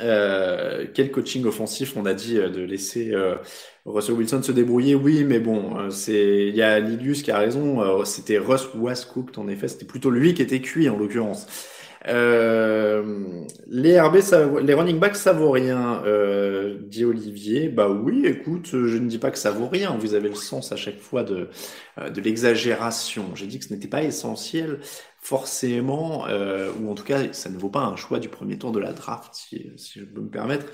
Euh, 0.00 0.86
quel 0.94 1.10
coaching 1.10 1.44
offensif 1.44 1.96
on 1.96 2.06
a 2.06 2.14
dit 2.14 2.38
euh, 2.38 2.48
de 2.48 2.62
laisser 2.62 3.12
euh, 3.12 3.36
Russell 3.84 4.14
Wilson 4.14 4.42
se 4.42 4.52
débrouiller 4.52 4.94
Oui, 4.94 5.22
mais 5.24 5.38
bon, 5.38 5.88
il 6.08 6.56
y 6.56 6.62
a 6.62 6.80
Lilius 6.80 7.22
qui 7.22 7.30
a 7.30 7.38
raison. 7.38 8.04
c'était 8.04 8.38
Russ 8.38 8.68
was 8.74 9.04
cooked 9.12 9.38
en 9.38 9.48
effet. 9.48 9.68
C'était 9.68 9.84
plutôt 9.84 10.10
lui 10.10 10.34
qui 10.34 10.42
était 10.42 10.60
cuit 10.60 10.88
en 10.88 10.96
l'occurrence. 10.96 11.46
Euh, 12.08 13.44
les 13.68 14.00
RB, 14.00 14.16
les 14.62 14.74
running 14.74 14.98
backs, 14.98 15.16
ça 15.16 15.32
vaut 15.32 15.50
rien, 15.50 16.02
euh, 16.04 16.78
dit 16.82 17.04
Olivier. 17.04 17.68
Bah 17.68 17.88
oui, 17.88 18.26
écoute, 18.26 18.66
je 18.72 18.96
ne 18.98 19.08
dis 19.08 19.18
pas 19.18 19.30
que 19.30 19.38
ça 19.38 19.50
vaut 19.50 19.68
rien. 19.68 19.96
Vous 19.98 20.14
avez 20.14 20.28
le 20.28 20.34
sens 20.34 20.72
à 20.72 20.76
chaque 20.76 20.98
fois 20.98 21.22
de, 21.22 21.48
de 21.98 22.20
l'exagération. 22.20 23.34
J'ai 23.34 23.46
dit 23.46 23.58
que 23.58 23.64
ce 23.66 23.72
n'était 23.72 23.88
pas 23.88 24.02
essentiel 24.02 24.80
forcément, 25.22 26.26
euh, 26.26 26.72
ou 26.80 26.90
en 26.90 26.94
tout 26.96 27.04
cas, 27.04 27.32
ça 27.32 27.48
ne 27.48 27.56
vaut 27.56 27.70
pas 27.70 27.82
un 27.84 27.94
choix 27.94 28.18
du 28.18 28.28
premier 28.28 28.58
tour 28.58 28.72
de 28.72 28.80
la 28.80 28.92
draft, 28.92 29.32
si, 29.34 29.70
si 29.76 30.00
je 30.00 30.04
peux 30.04 30.20
me 30.20 30.28
permettre 30.28 30.66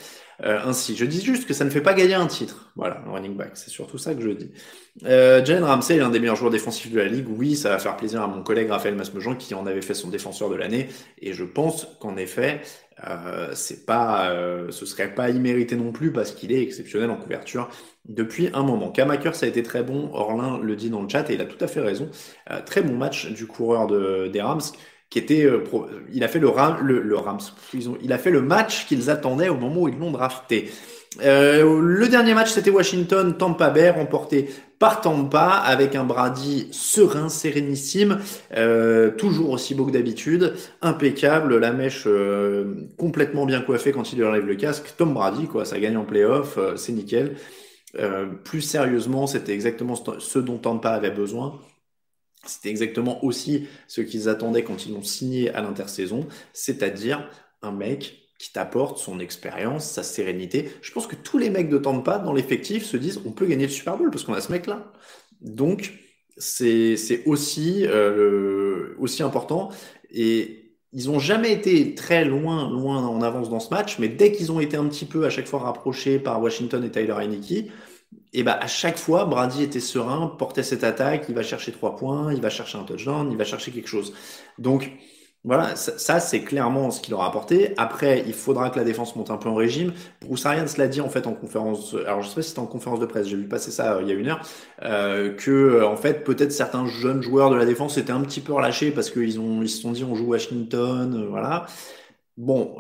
euh, 0.45 0.61
ainsi. 0.65 0.97
Je 0.97 1.05
dis 1.05 1.23
juste 1.23 1.47
que 1.47 1.55
ça 1.55 1.65
ne 1.65 1.71
fait 1.71 1.81
pas 1.81 1.95
gagner 1.95 2.15
un 2.15 2.27
titre. 2.27 2.71
Voilà, 2.77 3.03
running 3.07 3.37
back, 3.37 3.53
c'est 3.55 3.71
surtout 3.71 3.99
ça 3.99 4.15
que 4.15 4.23
je 4.23 4.31
dis. 4.31 4.51
Euh, 5.05 5.45
Jalen 5.45 5.65
Ramsey 5.65 5.97
est 5.97 5.99
l'un 5.99 6.11
des 6.11 6.21
meilleurs 6.21 6.37
joueurs 6.37 6.51
défensifs 6.51 6.91
de 6.91 6.99
la 6.99 7.07
ligue. 7.07 7.27
Oui, 7.29 7.57
ça 7.57 7.71
va 7.71 7.79
faire 7.79 7.97
plaisir 7.97 8.23
à 8.23 8.27
mon 8.27 8.43
collègue 8.43 8.71
Raphaël 8.71 8.95
Masmejean 8.95 9.37
qui 9.37 9.55
en 9.55 9.67
avait 9.67 9.83
fait 9.83 9.95
son 9.95 10.09
défenseur 10.09 10.51
de 10.51 10.57
l'année. 10.57 10.89
Et 11.21 11.33
je 11.33 11.45
pense 11.45 11.87
qu'en 12.01 12.17
effet, 12.17 12.61
euh, 13.07 13.51
c'est 13.55 13.87
pas, 13.87 14.31
euh, 14.31 14.71
ce 14.71 14.87
serait 14.87 15.15
pas 15.15 15.31
immérité 15.31 15.77
non 15.77 15.93
plus 15.93 16.13
parce 16.13 16.33
qu'il 16.33 16.53
est 16.53 16.63
exceptionnel 16.63 17.11
en 17.11 17.17
couverture 17.17 17.69
depuis 18.07 18.51
un 18.55 18.63
moment. 18.63 18.91
Kamaker, 18.91 19.35
ça 19.35 19.47
a 19.47 19.49
été 19.49 19.63
très 19.63 19.83
bon. 19.83 20.11
Orlin 20.15 20.59
le 20.59 20.75
dit 20.77 20.91
dans 20.91 21.03
le 21.03 21.09
chat 21.09 21.29
et 21.31 21.35
il 21.35 21.41
a 21.41 21.45
tout 21.45 21.63
à 21.63 21.69
fait 21.69 21.81
raison. 21.81 22.11
Euh, 22.51 22.61
très 22.65 22.83
bon 22.83 22.97
match 22.97 23.31
du 23.31 23.47
coureur 23.47 23.87
de, 23.87 24.29
des 24.29 24.41
Rams 24.41 24.61
qui 25.11 25.19
était, 25.19 25.45
euh, 25.45 25.65
il 26.13 26.23
a 26.23 26.29
fait 26.29 26.39
le, 26.39 26.49
Ram, 26.49 26.79
le, 26.83 27.17
Rams, 27.17 27.41
il 28.03 28.13
a 28.13 28.19
fait 28.19 28.31
le 28.31 28.43
match 28.43 28.87
qu'ils 28.87 29.11
attendaient 29.11 29.49
au 29.49 29.57
moment 29.57 29.83
où 29.83 29.89
ils 29.89 29.99
l'ont 29.99 30.11
drafté. 30.11 30.71
Euh, 31.23 31.81
le 31.81 32.09
dernier 32.09 32.35
match, 32.35 32.51
c'était 32.51 32.71
Washington, 32.71 33.37
Tampa 33.37 33.71
Bay, 33.71 33.91
remporté 33.91 34.51
par 34.79 35.01
Tampa 35.01 35.49
avec 35.49 35.97
un 35.97 36.05
Brady 36.05 36.69
serein, 36.71 37.29
sérénissime, 37.29 38.21
euh, 38.57 39.11
toujours 39.11 39.51
aussi 39.51 39.75
beau 39.75 39.87
que 39.87 39.91
d'habitude, 39.91 40.55
impeccable, 40.83 41.59
la 41.59 41.73
mèche 41.73 42.05
euh, 42.07 42.89
complètement 42.97 43.45
bien 43.45 43.61
coiffée 43.61 43.93
quand 43.93 44.13
il 44.13 44.23
enlève 44.25 44.47
le 44.47 44.55
casque. 44.55 44.95
Tom 44.97 45.15
Brady, 45.15 45.47
quoi, 45.47 45.65
ça 45.65 45.81
gagne 45.81 45.97
en 45.97 46.05
playoff, 46.05 46.59
euh, 46.59 46.77
c'est 46.77 46.93
nickel. 46.93 47.37
plus 48.45 48.61
sérieusement, 48.61 49.27
c'était 49.27 49.55
exactement 49.55 49.95
ce 50.19 50.39
dont 50.39 50.59
Tampa 50.59 50.91
avait 50.91 51.11
besoin. 51.11 51.61
C'était 52.47 52.71
exactement 52.71 53.25
aussi 53.25 53.69
ce 53.89 54.01
qu'ils 54.01 54.29
attendaient 54.29 54.63
quand 54.63 54.87
ils 54.87 54.93
l'ont 54.93 55.03
signé 55.03 55.51
à 55.51 55.61
l'intersaison, 55.61 56.27
c'est-à-dire 56.53 57.29
un 57.63 57.73
mec 57.73 58.29
qui 58.39 58.53
t'apporte 58.53 58.99
son 58.99 59.19
expérience, 59.19 59.85
sa 59.85 60.05
sérénité. 60.05 60.71
Je 60.81 60.93
pense 60.93 61.07
que 61.07 61.17
tous 61.17 61.39
les 61.39 61.51
mecs 61.51 61.69
de 61.69 61.79
Tampa 61.79 62.19
dans 62.19 62.33
l'effectif 62.33 62.85
se 62.85 62.97
disent 62.97 63.21
on 63.27 63.33
peut 63.33 63.47
gagner 63.47 63.67
le 63.67 63.73
Super 63.73 63.97
Bowl 63.99 64.11
parce 64.11 64.25
qu'on 64.25 64.35
a 64.35 64.41
ce 64.41 64.53
mec-là. 64.53 64.93
Donc 65.41 65.93
c'est 66.37 66.97
aussi 67.27 67.85
euh, 67.85 68.95
aussi 68.99 69.25
important 69.25 69.71
et 70.13 70.77
ils 70.93 71.11
ont 71.11 71.19
jamais 71.19 71.53
été 71.53 71.95
très 71.97 72.25
loin 72.25 72.71
loin 72.71 73.05
en 73.07 73.21
avance 73.23 73.51
dans 73.51 73.61
ce 73.61 73.71
match, 73.71 73.99
mais 73.99 74.09
dès 74.09 74.31
qu'ils 74.33 74.53
ont 74.53 74.61
été 74.61 74.77
un 74.77 74.87
petit 74.87 75.05
peu 75.05 75.27
à 75.27 75.31
chaque 75.31 75.47
fois 75.47 75.59
rapprochés 75.59 76.21
par 76.21 76.41
Washington 76.41 76.83
et 76.85 76.91
Tyler 76.91 77.15
Heineke, 77.19 77.71
et 78.33 78.43
bah 78.43 78.59
à 78.61 78.67
chaque 78.67 78.99
fois 78.99 79.25
Brady 79.25 79.63
était 79.63 79.81
serein, 79.81 80.27
portait 80.39 80.63
cette 80.63 80.85
attaque, 80.85 81.27
il 81.29 81.35
va 81.35 81.43
chercher 81.43 81.73
trois 81.73 81.97
points, 81.97 82.33
il 82.33 82.41
va 82.41 82.51
chercher 82.51 82.79
un 82.79 82.85
touchdown, 82.85 83.31
il 83.31 83.37
va 83.39 83.45
chercher 83.45 83.71
quelque 83.73 83.89
chose. 83.89 84.13
Donc 84.59 84.93
voilà, 85.45 85.77
ça, 85.77 86.19
c'est 86.21 86.43
clairement 86.43 86.91
ce 86.91 87.01
qu'il 87.01 87.15
aura 87.15 87.29
apporté. 87.29 87.73
Après, 87.77 88.25
il 88.27 88.35
faudra 88.35 88.71
que 88.71 88.79
la 88.79 88.85
défense 88.85 89.15
monte 89.17 89.31
un 89.31 89.37
peu 89.37 89.49
en 89.49 89.55
régime. 89.55 89.93
Bruce 90.21 90.45
Arians 90.45 90.67
l'a 90.77 90.89
dit 90.89 91.01
en 91.01 91.09
fait 91.09 91.27
en 91.27 91.33
conférence. 91.33 91.95
Alors 92.07 92.23
je 92.23 92.29
sais 92.29 92.35
pas 92.35 92.43
si 92.43 92.49
c'était 92.51 92.61
en 92.61 92.67
conférence 92.67 93.01
de 93.01 93.07
presse. 93.07 93.29
J'ai 93.29 93.37
vu 93.37 93.47
passer 93.49 93.71
ça 93.71 93.95
euh, 93.95 94.03
il 94.03 94.09
y 94.09 94.11
a 94.11 94.15
une 94.15 94.29
heure 94.29 94.43
euh, 94.83 95.35
que 95.35 95.51
euh, 95.51 95.87
en 95.87 95.97
fait 95.97 96.25
peut-être 96.25 96.53
certains 96.53 96.87
jeunes 96.87 97.23
joueurs 97.23 97.51
de 97.51 97.57
la 97.57 97.65
défense 97.65 97.97
étaient 97.99 98.13
un 98.13 98.21
petit 98.23 98.41
peu 98.41 98.53
relâchés 98.53 98.91
parce 98.91 99.11
qu'ils 99.11 99.39
ont 99.41 99.63
ils 99.63 99.71
se 99.71 99.81
sont 99.81 99.93
dit 99.93 100.05
on 100.05 100.15
joue 100.15 100.27
Washington, 100.27 101.27
voilà. 101.31 101.67
Bon, 102.37 102.77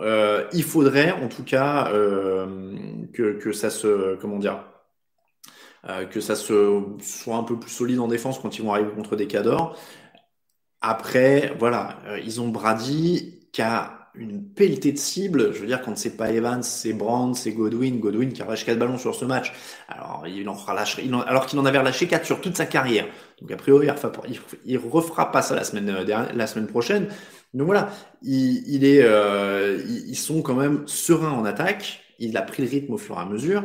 il 0.52 0.62
faudrait 0.62 1.12
en 1.12 1.28
tout 1.28 1.42
cas 1.44 1.90
que, 1.92 3.38
que 3.38 3.52
ça 3.52 3.70
se 3.70 4.16
comment 4.16 4.38
dire 4.38 4.62
que 6.10 6.20
ça 6.20 6.36
se 6.36 6.82
soit 7.00 7.36
un 7.36 7.44
peu 7.44 7.58
plus 7.58 7.70
solide 7.70 8.00
en 8.00 8.08
défense 8.08 8.38
quand 8.38 8.58
ils 8.58 8.62
vont 8.62 8.72
arriver 8.72 8.90
contre 8.90 9.16
des 9.16 9.26
cadors. 9.26 9.76
Après, 10.80 11.54
voilà, 11.58 11.98
euh, 12.06 12.20
ils 12.20 12.40
ont 12.40 12.48
Brady 12.48 13.48
qui 13.52 13.62
a 13.62 14.10
une 14.14 14.48
pelletée 14.52 14.92
de 14.92 14.98
cibles. 14.98 15.52
Je 15.52 15.60
veux 15.60 15.66
dire, 15.66 15.82
quand 15.82 15.96
c'est 15.96 16.16
pas 16.16 16.30
Evans, 16.30 16.62
c'est 16.62 16.92
Brand, 16.92 17.34
c'est 17.34 17.52
Godwin. 17.52 17.98
Godwin 17.98 18.32
qui 18.32 18.42
a 18.42 18.44
relâché 18.44 18.64
4 18.66 18.78
ballons 18.78 18.98
sur 18.98 19.14
ce 19.14 19.24
match. 19.24 19.52
Alors, 19.88 20.24
il 20.26 20.48
en 20.48 20.54
relâche, 20.54 20.98
il 21.02 21.12
alors 21.26 21.46
qu'il 21.46 21.58
en 21.58 21.66
avait 21.66 21.78
relâché 21.78 22.06
4 22.06 22.24
sur 22.24 22.40
toute 22.40 22.56
sa 22.56 22.66
carrière. 22.66 23.06
Donc, 23.40 23.50
a 23.50 23.56
priori, 23.56 23.88
il, 24.28 24.40
il 24.64 24.78
refera 24.78 25.32
pas 25.32 25.42
ça 25.42 25.54
la 25.56 25.64
semaine, 25.64 25.88
euh, 25.90 26.26
la 26.32 26.46
semaine 26.46 26.68
prochaine. 26.68 27.08
Donc 27.54 27.66
voilà, 27.66 27.90
il, 28.22 28.62
il 28.68 28.84
est, 28.84 29.02
euh, 29.02 29.82
ils 30.06 30.16
sont 30.16 30.42
quand 30.42 30.54
même 30.54 30.86
sereins 30.86 31.32
en 31.32 31.44
attaque. 31.44 32.00
Il 32.18 32.36
a 32.36 32.42
pris 32.42 32.62
le 32.62 32.68
rythme 32.68 32.92
au 32.94 32.98
fur 32.98 33.16
et 33.16 33.20
à 33.20 33.24
mesure. 33.24 33.64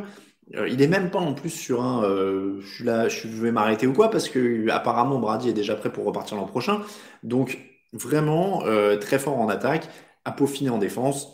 Euh, 0.56 0.68
il 0.70 0.82
est 0.82 0.88
même 0.88 1.10
pas 1.10 1.20
en 1.20 1.34
plus 1.34 1.50
sur 1.50 1.82
un 1.84 2.04
euh, 2.04 2.60
je 2.62 2.76
suis 2.76 2.84
là, 2.84 3.08
je 3.08 3.28
vais 3.28 3.52
m'arrêter 3.52 3.88
ou 3.88 3.94
quoi 3.94 4.12
parce 4.12 4.30
que 4.30 4.70
apparemment 4.70 5.20
Brady 5.20 5.50
est 5.50 5.54
déjà 5.54 5.76
prêt 5.76 5.92
pour 5.92 6.06
repartir 6.06 6.38
l'an 6.38 6.46
prochain. 6.46 6.82
Donc 7.24 7.60
vraiment 7.92 8.64
euh, 8.66 8.98
très 8.98 9.20
fort 9.20 9.40
en 9.40 9.50
attaque, 9.50 9.88
à 10.26 10.32
peaufiner 10.32 10.70
en 10.70 10.78
défense. 10.78 11.30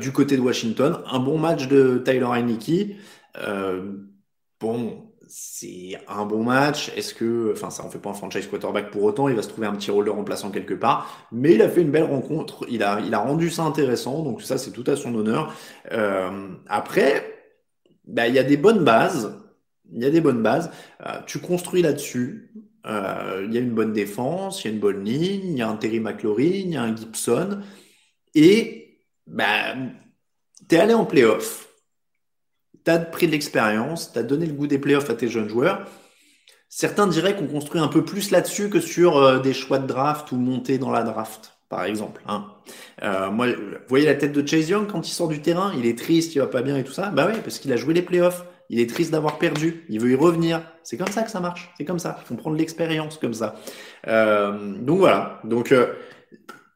du 0.00 0.12
côté 0.12 0.36
de 0.36 0.42
Washington, 0.42 1.00
un 1.10 1.18
bon 1.18 1.38
match 1.38 1.66
de 1.68 1.98
Tyler 2.04 2.28
Heineke. 2.32 2.96
bon, 4.60 5.02
c'est 5.28 5.98
un 6.06 6.24
bon 6.24 6.44
match. 6.44 6.92
Est-ce 6.96 7.14
que, 7.14 7.52
enfin, 7.52 7.70
ça 7.70 7.84
en 7.84 7.90
fait 7.90 7.98
pas 7.98 8.10
un 8.10 8.14
franchise 8.14 8.46
quarterback 8.46 8.90
pour 8.92 9.02
autant. 9.02 9.28
Il 9.28 9.34
va 9.34 9.42
se 9.42 9.48
trouver 9.48 9.66
un 9.66 9.74
petit 9.74 9.90
rôle 9.90 10.04
de 10.04 10.10
remplaçant 10.10 10.50
quelque 10.50 10.74
part, 10.74 11.28
mais 11.32 11.54
il 11.54 11.62
a 11.62 11.68
fait 11.68 11.82
une 11.82 11.90
belle 11.90 12.04
rencontre. 12.04 12.64
Il 12.68 12.82
a, 12.84 13.00
il 13.00 13.12
a 13.12 13.18
rendu 13.18 13.50
ça 13.50 13.64
intéressant. 13.64 14.22
Donc 14.22 14.42
ça, 14.42 14.56
c'est 14.56 14.70
tout 14.70 14.84
à 14.86 14.96
son 14.96 15.14
honneur. 15.14 15.52
après 16.68 17.35
bah, 18.06 18.28
il 18.28 18.34
y 18.34 18.38
a 18.38 18.44
des 18.44 18.56
bonnes 18.56 18.84
bases. 18.84 19.34
Il 19.92 20.02
y 20.02 20.06
a 20.06 20.10
des 20.10 20.20
bonnes 20.20 20.42
bases. 20.42 20.70
Euh, 21.06 21.20
tu 21.26 21.38
construis 21.38 21.82
là-dessus. 21.82 22.52
Euh, 22.86 23.44
il 23.46 23.54
y 23.54 23.58
a 23.58 23.60
une 23.60 23.74
bonne 23.74 23.92
défense, 23.92 24.62
il 24.62 24.68
y 24.68 24.70
a 24.70 24.74
une 24.74 24.80
bonne 24.80 25.04
ligne, 25.04 25.52
il 25.52 25.58
y 25.58 25.62
a 25.62 25.68
un 25.68 25.76
Terry 25.76 25.98
McLaurin, 25.98 26.42
il 26.42 26.70
y 26.70 26.76
a 26.76 26.82
un 26.82 26.94
Gibson. 26.94 27.60
Et 28.34 29.00
bah, 29.26 29.74
tu 30.68 30.74
es 30.74 30.78
allé 30.78 30.94
en 30.94 31.04
playoff. 31.04 31.68
Tu 32.84 32.90
as 32.90 32.98
pris 33.00 33.26
de 33.26 33.32
l'expérience, 33.32 34.12
tu 34.12 34.18
as 34.18 34.22
donné 34.22 34.46
le 34.46 34.52
goût 34.52 34.68
des 34.68 34.78
playoffs 34.78 35.10
à 35.10 35.14
tes 35.14 35.28
jeunes 35.28 35.48
joueurs. 35.48 35.88
Certains 36.68 37.06
diraient 37.08 37.34
qu'on 37.34 37.48
construit 37.48 37.80
un 37.80 37.88
peu 37.88 38.04
plus 38.04 38.30
là-dessus 38.30 38.70
que 38.70 38.80
sur 38.80 39.16
euh, 39.16 39.40
des 39.40 39.54
choix 39.54 39.78
de 39.78 39.86
draft 39.86 40.30
ou 40.30 40.36
monter 40.36 40.78
dans 40.78 40.90
la 40.90 41.02
draft 41.02 41.55
par 41.68 41.84
exemple. 41.84 42.22
Hein. 42.26 42.46
Euh, 43.02 43.30
moi, 43.30 43.48
vous 43.48 43.62
voyez 43.88 44.06
la 44.06 44.14
tête 44.14 44.32
de 44.32 44.46
Chase 44.46 44.68
Young 44.68 44.86
quand 44.86 45.06
il 45.08 45.12
sort 45.12 45.28
du 45.28 45.40
terrain, 45.42 45.72
il 45.76 45.86
est 45.86 45.98
triste, 45.98 46.34
il 46.34 46.38
va 46.38 46.46
pas 46.46 46.62
bien 46.62 46.76
et 46.76 46.84
tout 46.84 46.92
ça. 46.92 47.10
Bah 47.10 47.28
oui, 47.30 47.38
parce 47.42 47.58
qu'il 47.58 47.72
a 47.72 47.76
joué 47.76 47.94
les 47.94 48.02
playoffs. 48.02 48.44
Il 48.68 48.80
est 48.80 48.90
triste 48.90 49.12
d'avoir 49.12 49.38
perdu. 49.38 49.84
Il 49.88 50.00
veut 50.00 50.10
y 50.10 50.14
revenir. 50.16 50.60
C'est 50.82 50.96
comme 50.96 51.08
ça 51.08 51.22
que 51.22 51.30
ça 51.30 51.38
marche. 51.40 51.72
C'est 51.78 51.84
comme 51.84 52.00
ça. 52.00 52.18
Il 52.22 52.26
faut 52.26 52.34
prendre 52.34 52.56
l'expérience 52.56 53.16
comme 53.18 53.34
ça. 53.34 53.54
Euh, 54.08 54.76
donc 54.78 54.98
voilà. 54.98 55.40
Donc 55.44 55.70
euh, 55.70 55.92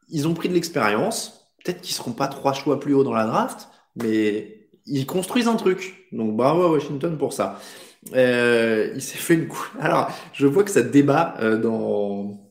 ils 0.09 0.27
ont 0.27 0.33
pris 0.33 0.47
de 0.47 0.53
l'expérience. 0.53 1.51
Peut-être 1.63 1.81
qu'ils 1.81 1.95
seront 1.95 2.13
pas 2.13 2.27
trois 2.27 2.53
choix 2.53 2.79
plus 2.79 2.93
haut 2.93 3.03
dans 3.03 3.13
la 3.13 3.25
draft, 3.25 3.67
mais 3.95 4.69
ils 4.85 5.05
construisent 5.05 5.47
un 5.47 5.55
truc. 5.55 6.07
Donc 6.11 6.35
bravo 6.35 6.63
à 6.63 6.71
Washington 6.71 7.17
pour 7.17 7.33
ça. 7.33 7.59
Euh, 8.15 8.91
il 8.95 9.01
s'est 9.01 9.17
fait 9.17 9.35
une. 9.35 9.49
Alors, 9.79 10.11
je 10.33 10.47
vois 10.47 10.63
que 10.63 10.71
ça 10.71 10.81
débat 10.81 11.35
euh, 11.39 11.57
dans 11.57 12.50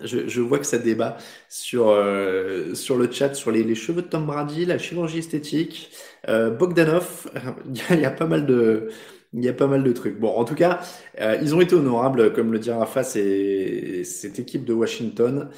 je, 0.00 0.28
je, 0.28 0.40
vois 0.40 0.58
que 0.58 0.66
ça 0.66 0.78
débat 0.78 1.18
sur, 1.48 1.88
euh, 1.90 2.74
sur 2.74 2.96
le 2.96 3.10
chat 3.10 3.34
sur 3.34 3.50
les, 3.50 3.62
les, 3.62 3.74
cheveux 3.74 4.02
de 4.02 4.06
Tom 4.06 4.26
Brady, 4.26 4.64
la 4.64 4.78
chirurgie 4.78 5.18
esthétique, 5.18 5.90
euh, 6.28 6.50
Bogdanov. 6.50 7.30
Il 7.90 8.00
y, 8.00 8.04
a, 8.04 8.10
pas 8.10 8.26
mal 8.26 8.46
de, 8.46 8.88
il 9.34 9.44
y 9.44 9.48
a 9.48 9.52
pas 9.52 9.66
mal 9.66 9.82
de 9.82 9.92
trucs. 9.92 10.18
Bon, 10.18 10.34
en 10.34 10.44
tout 10.44 10.54
cas, 10.54 10.80
euh, 11.20 11.38
ils 11.42 11.54
ont 11.54 11.60
été 11.60 11.74
honorables, 11.74 12.32
comme 12.32 12.52
le 12.52 12.58
dit 12.58 12.70
Rafa, 12.70 13.02
c'est 13.02 14.04
cette 14.04 14.38
équipe 14.38 14.64
de 14.64 14.72
Washington. 14.72 15.48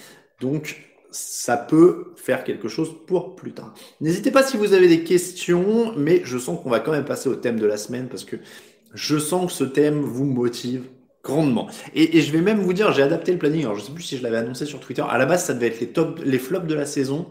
Donc, 0.41 0.95
ça 1.11 1.57
peut 1.57 2.13
faire 2.17 2.43
quelque 2.43 2.69
chose 2.69 2.93
pour 3.07 3.37
plus 3.37 3.53
tard. 3.53 3.73
N'hésitez 4.01 4.33
pas 4.33 4.43
si 4.43 4.57
vous 4.57 4.73
avez 4.73 4.89
des 4.89 5.05
questions, 5.05 5.95
mais 5.97 6.23
je 6.25 6.39
sens 6.39 6.61
qu'on 6.61 6.71
va 6.71 6.81
quand 6.81 6.93
même 6.93 7.05
passer 7.05 7.29
au 7.29 7.37
thème 7.37 7.59
de 7.59 7.67
la 7.67 7.77
semaine 7.77 8.09
parce 8.09 8.25
que 8.25 8.37
je 8.95 9.19
sens 9.19 9.47
que 9.47 9.53
ce 9.53 9.65
thème 9.65 10.01
vous 10.01 10.25
motive 10.25 10.85
grandement. 11.25 11.69
Et, 11.95 12.19
et, 12.19 12.23
je 12.23 12.31
vais 12.31 12.43
même 12.43 12.61
vous 12.61 12.73
dire, 12.73 12.93
j'ai 12.93 13.03
adapté 13.03 13.33
le 13.33 13.39
planning. 13.39 13.63
Alors, 13.63 13.77
je 13.77 13.83
sais 13.83 13.93
plus 13.93 14.05
si 14.05 14.19
je 14.19 14.23
l'avais 14.23 14.37
annoncé 14.37 14.67
sur 14.67 14.79
Twitter. 14.79 15.03
À 15.09 15.19
la 15.19 15.27
base, 15.27 15.45
ça 15.45 15.55
devait 15.55 15.69
être 15.69 15.81
les 15.81 15.89
top, 15.89 16.21
les 16.25 16.39
flops 16.39 16.67
de 16.67 16.75
la 16.75 16.87
saison. 16.87 17.27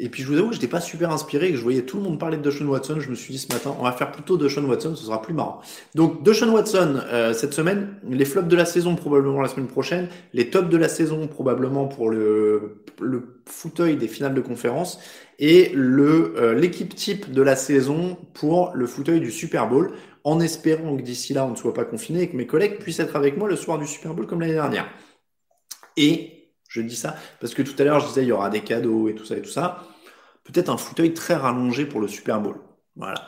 Et 0.00 0.08
puis 0.08 0.22
je 0.22 0.28
vous 0.28 0.38
avoue 0.38 0.48
que 0.50 0.54
je 0.54 0.60
n'étais 0.60 0.70
pas 0.70 0.80
super 0.80 1.10
inspiré, 1.10 1.50
que 1.50 1.56
je 1.56 1.62
voyais 1.62 1.82
tout 1.82 1.96
le 1.96 2.04
monde 2.04 2.20
parler 2.20 2.36
de 2.36 2.42
Deshaun 2.42 2.68
Watson. 2.68 3.00
Je 3.00 3.10
me 3.10 3.16
suis 3.16 3.34
dit 3.34 3.38
ce 3.38 3.52
matin, 3.52 3.74
on 3.80 3.82
va 3.82 3.90
faire 3.90 4.12
plutôt 4.12 4.36
Deshaun 4.36 4.64
Watson, 4.64 4.94
ce 4.94 5.04
sera 5.04 5.20
plus 5.20 5.34
marrant. 5.34 5.60
Donc 5.96 6.22
Deshaun 6.22 6.50
Watson 6.50 7.00
euh, 7.10 7.32
cette 7.32 7.52
semaine, 7.52 7.96
les 8.08 8.24
flops 8.24 8.46
de 8.46 8.54
la 8.54 8.64
saison 8.64 8.94
probablement 8.94 9.40
la 9.40 9.48
semaine 9.48 9.66
prochaine, 9.66 10.08
les 10.32 10.50
tops 10.50 10.68
de 10.68 10.76
la 10.76 10.88
saison 10.88 11.26
probablement 11.26 11.88
pour 11.88 12.10
le, 12.10 12.80
le 13.00 13.40
fauteuil 13.46 13.96
des 13.96 14.06
finales 14.06 14.34
de 14.34 14.40
conférence 14.40 15.00
et 15.40 15.72
le 15.74 16.34
euh, 16.36 16.54
l'équipe 16.54 16.94
type 16.94 17.32
de 17.32 17.42
la 17.42 17.56
saison 17.56 18.18
pour 18.34 18.70
le 18.74 18.86
fauteuil 18.86 19.18
du 19.18 19.32
Super 19.32 19.68
Bowl, 19.68 19.90
en 20.28 20.40
espérant 20.40 20.94
que 20.94 21.02
d'ici 21.02 21.32
là 21.32 21.46
on 21.46 21.52
ne 21.52 21.56
soit 21.56 21.72
pas 21.72 21.86
confiné 21.86 22.22
et 22.22 22.28
que 22.28 22.36
mes 22.36 22.46
collègues 22.46 22.78
puissent 22.78 23.00
être 23.00 23.16
avec 23.16 23.38
moi 23.38 23.48
le 23.48 23.56
soir 23.56 23.78
du 23.78 23.86
Super 23.86 24.12
Bowl 24.12 24.26
comme 24.26 24.40
l'année 24.40 24.52
dernière. 24.52 24.86
Et 25.96 26.52
je 26.68 26.82
dis 26.82 26.96
ça 26.96 27.16
parce 27.40 27.54
que 27.54 27.62
tout 27.62 27.74
à 27.78 27.84
l'heure, 27.84 28.00
je 28.00 28.08
disais, 28.08 28.22
il 28.22 28.28
y 28.28 28.32
aura 28.32 28.50
des 28.50 28.60
cadeaux 28.60 29.08
et 29.08 29.14
tout 29.14 29.24
ça 29.24 29.36
et 29.36 29.42
tout 29.42 29.50
ça. 29.50 29.84
Peut-être 30.44 30.68
un 30.68 30.76
fauteuil 30.76 31.14
très 31.14 31.34
rallongé 31.34 31.86
pour 31.86 32.00
le 32.00 32.08
Super 32.08 32.40
Bowl. 32.40 32.60
Voilà. 32.94 33.26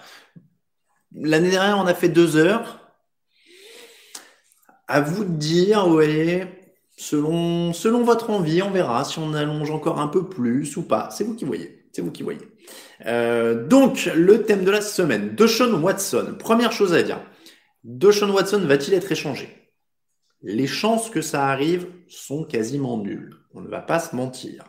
L'année 1.12 1.50
dernière, 1.50 1.78
on 1.78 1.86
a 1.86 1.94
fait 1.94 2.08
deux 2.10 2.36
heures. 2.36 2.92
À 4.86 5.00
vous 5.00 5.24
de 5.24 5.36
dire, 5.36 5.88
ouais, 5.88 6.74
selon, 6.96 7.72
selon 7.72 8.04
votre 8.04 8.30
envie, 8.30 8.62
on 8.62 8.70
verra 8.70 9.04
si 9.04 9.18
on 9.18 9.32
allonge 9.32 9.70
encore 9.70 10.00
un 10.00 10.08
peu 10.08 10.28
plus 10.28 10.76
ou 10.76 10.82
pas. 10.82 11.10
C'est 11.10 11.24
vous 11.24 11.34
qui 11.34 11.44
voyez. 11.44 11.79
Vous 12.00 12.10
qui 12.10 12.22
voyez. 12.22 12.40
Euh, 13.06 13.66
donc, 13.66 14.10
le 14.14 14.42
thème 14.42 14.64
de 14.64 14.70
la 14.70 14.80
semaine, 14.80 15.34
Deshaun 15.34 15.80
Watson. 15.80 16.36
Première 16.38 16.72
chose 16.72 16.94
à 16.94 17.02
dire. 17.02 17.20
Deshaun 17.84 18.30
Watson 18.30 18.60
va-t-il 18.60 18.94
être 18.94 19.10
échangé? 19.10 19.48
Les 20.42 20.66
chances 20.66 21.10
que 21.10 21.20
ça 21.20 21.48
arrive 21.48 21.86
sont 22.08 22.44
quasiment 22.44 22.98
nulles. 22.98 23.36
On 23.54 23.60
ne 23.60 23.68
va 23.68 23.80
pas 23.80 23.98
se 23.98 24.16
mentir. 24.16 24.64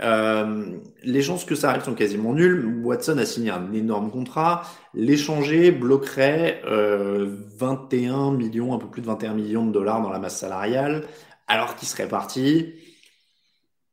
Euh, 0.00 0.78
les 1.02 1.22
chances 1.22 1.44
que 1.44 1.54
ça 1.54 1.70
arrive 1.70 1.84
sont 1.84 1.94
quasiment 1.94 2.32
nulles. 2.32 2.80
Watson 2.82 3.18
a 3.18 3.26
signé 3.26 3.50
un 3.50 3.72
énorme 3.72 4.10
contrat. 4.10 4.62
L'échanger 4.94 5.72
bloquerait 5.72 6.62
euh, 6.64 7.36
21 7.56 8.32
millions, 8.32 8.72
un 8.72 8.78
peu 8.78 8.88
plus 8.88 9.02
de 9.02 9.06
21 9.06 9.34
millions 9.34 9.66
de 9.66 9.72
dollars 9.72 10.00
dans 10.00 10.10
la 10.10 10.18
masse 10.18 10.38
salariale, 10.38 11.04
alors 11.48 11.76
qu'il 11.76 11.88
serait 11.88 12.08
parti. 12.08 12.74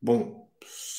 Bon, 0.01 0.36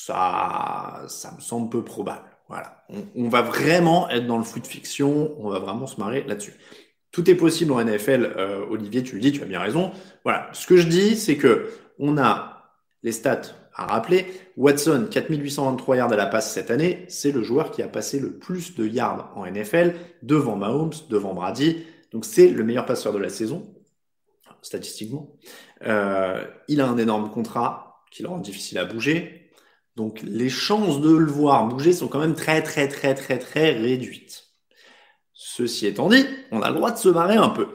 ça, 0.08 1.04
ça 1.08 1.32
me 1.36 1.40
semble 1.40 1.68
peu 1.68 1.84
probable. 1.84 2.24
Voilà. 2.48 2.82
On, 3.14 3.28
va 3.28 3.42
vraiment 3.42 4.08
être 4.08 4.26
dans 4.26 4.38
le 4.38 4.44
foot 4.44 4.66
fiction. 4.66 5.34
On 5.38 5.50
va 5.50 5.58
vraiment 5.58 5.86
se 5.86 6.00
marrer 6.00 6.24
là-dessus. 6.26 6.54
Tout 7.10 7.28
est 7.28 7.34
possible 7.34 7.72
en 7.72 7.84
NFL, 7.84 8.34
euh, 8.36 8.64
Olivier, 8.70 9.02
tu 9.02 9.16
le 9.16 9.20
dis, 9.20 9.32
tu 9.32 9.42
as 9.42 9.46
bien 9.46 9.60
raison. 9.60 9.92
Voilà, 10.24 10.48
ce 10.52 10.66
que 10.66 10.78
je 10.78 10.86
dis, 10.86 11.16
c'est 11.16 11.36
que 11.36 11.70
on 11.98 12.16
a 12.16 12.72
les 13.02 13.12
stats 13.12 13.54
à 13.74 13.86
rappeler. 13.86 14.26
Watson, 14.56 15.08
4823 15.10 15.96
yards 15.96 16.12
à 16.12 16.16
la 16.16 16.26
passe 16.26 16.52
cette 16.52 16.70
année, 16.70 17.04
c'est 17.08 17.32
le 17.32 17.42
joueur 17.42 17.70
qui 17.70 17.82
a 17.82 17.88
passé 17.88 18.18
le 18.18 18.32
plus 18.32 18.74
de 18.76 18.86
yards 18.86 19.30
en 19.36 19.44
NFL, 19.46 19.94
devant 20.22 20.56
Mahomes, 20.56 20.92
devant 21.10 21.34
Brady. 21.34 21.84
Donc 22.12 22.24
c'est 22.24 22.48
le 22.48 22.64
meilleur 22.64 22.86
passeur 22.86 23.12
de 23.12 23.18
la 23.18 23.28
saison, 23.28 23.74
statistiquement. 24.62 25.36
Euh, 25.84 26.44
il 26.68 26.80
a 26.80 26.88
un 26.88 26.96
énorme 26.96 27.30
contrat 27.30 27.88
qui 28.10 28.22
le 28.22 28.30
rend 28.30 28.38
difficile 28.38 28.78
à 28.78 28.84
bouger. 28.84 29.37
Donc 29.98 30.20
les 30.22 30.48
chances 30.48 31.00
de 31.00 31.10
le 31.10 31.26
voir 31.26 31.66
bouger 31.66 31.92
sont 31.92 32.06
quand 32.06 32.20
même 32.20 32.36
très 32.36 32.62
très 32.62 32.86
très 32.86 33.16
très 33.16 33.36
très 33.36 33.72
réduites. 33.72 34.44
Ceci 35.32 35.88
étant 35.88 36.08
dit, 36.08 36.24
on 36.52 36.62
a 36.62 36.68
le 36.68 36.76
droit 36.76 36.92
de 36.92 36.98
se 36.98 37.08
marrer 37.08 37.34
un 37.34 37.48
peu. 37.48 37.66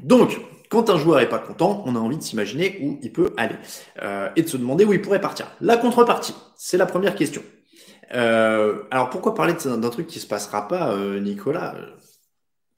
Donc, 0.00 0.40
quand 0.70 0.90
un 0.90 0.98
joueur 0.98 1.20
est 1.20 1.28
pas 1.28 1.38
content, 1.38 1.84
on 1.86 1.94
a 1.94 1.98
envie 2.00 2.16
de 2.16 2.22
s'imaginer 2.22 2.80
où 2.82 2.98
il 3.00 3.12
peut 3.12 3.32
aller 3.36 3.54
euh, 4.02 4.28
et 4.34 4.42
de 4.42 4.48
se 4.48 4.56
demander 4.56 4.84
où 4.84 4.92
il 4.92 5.00
pourrait 5.00 5.20
partir. 5.20 5.46
La 5.60 5.76
contrepartie, 5.76 6.34
c'est 6.56 6.78
la 6.78 6.86
première 6.86 7.14
question. 7.14 7.42
Euh, 8.12 8.82
alors 8.90 9.08
pourquoi 9.10 9.34
parler 9.34 9.54
d'un 9.64 9.90
truc 9.90 10.08
qui 10.08 10.18
se 10.18 10.26
passera 10.26 10.66
pas, 10.66 10.90
euh, 10.90 11.20
Nicolas? 11.20 11.76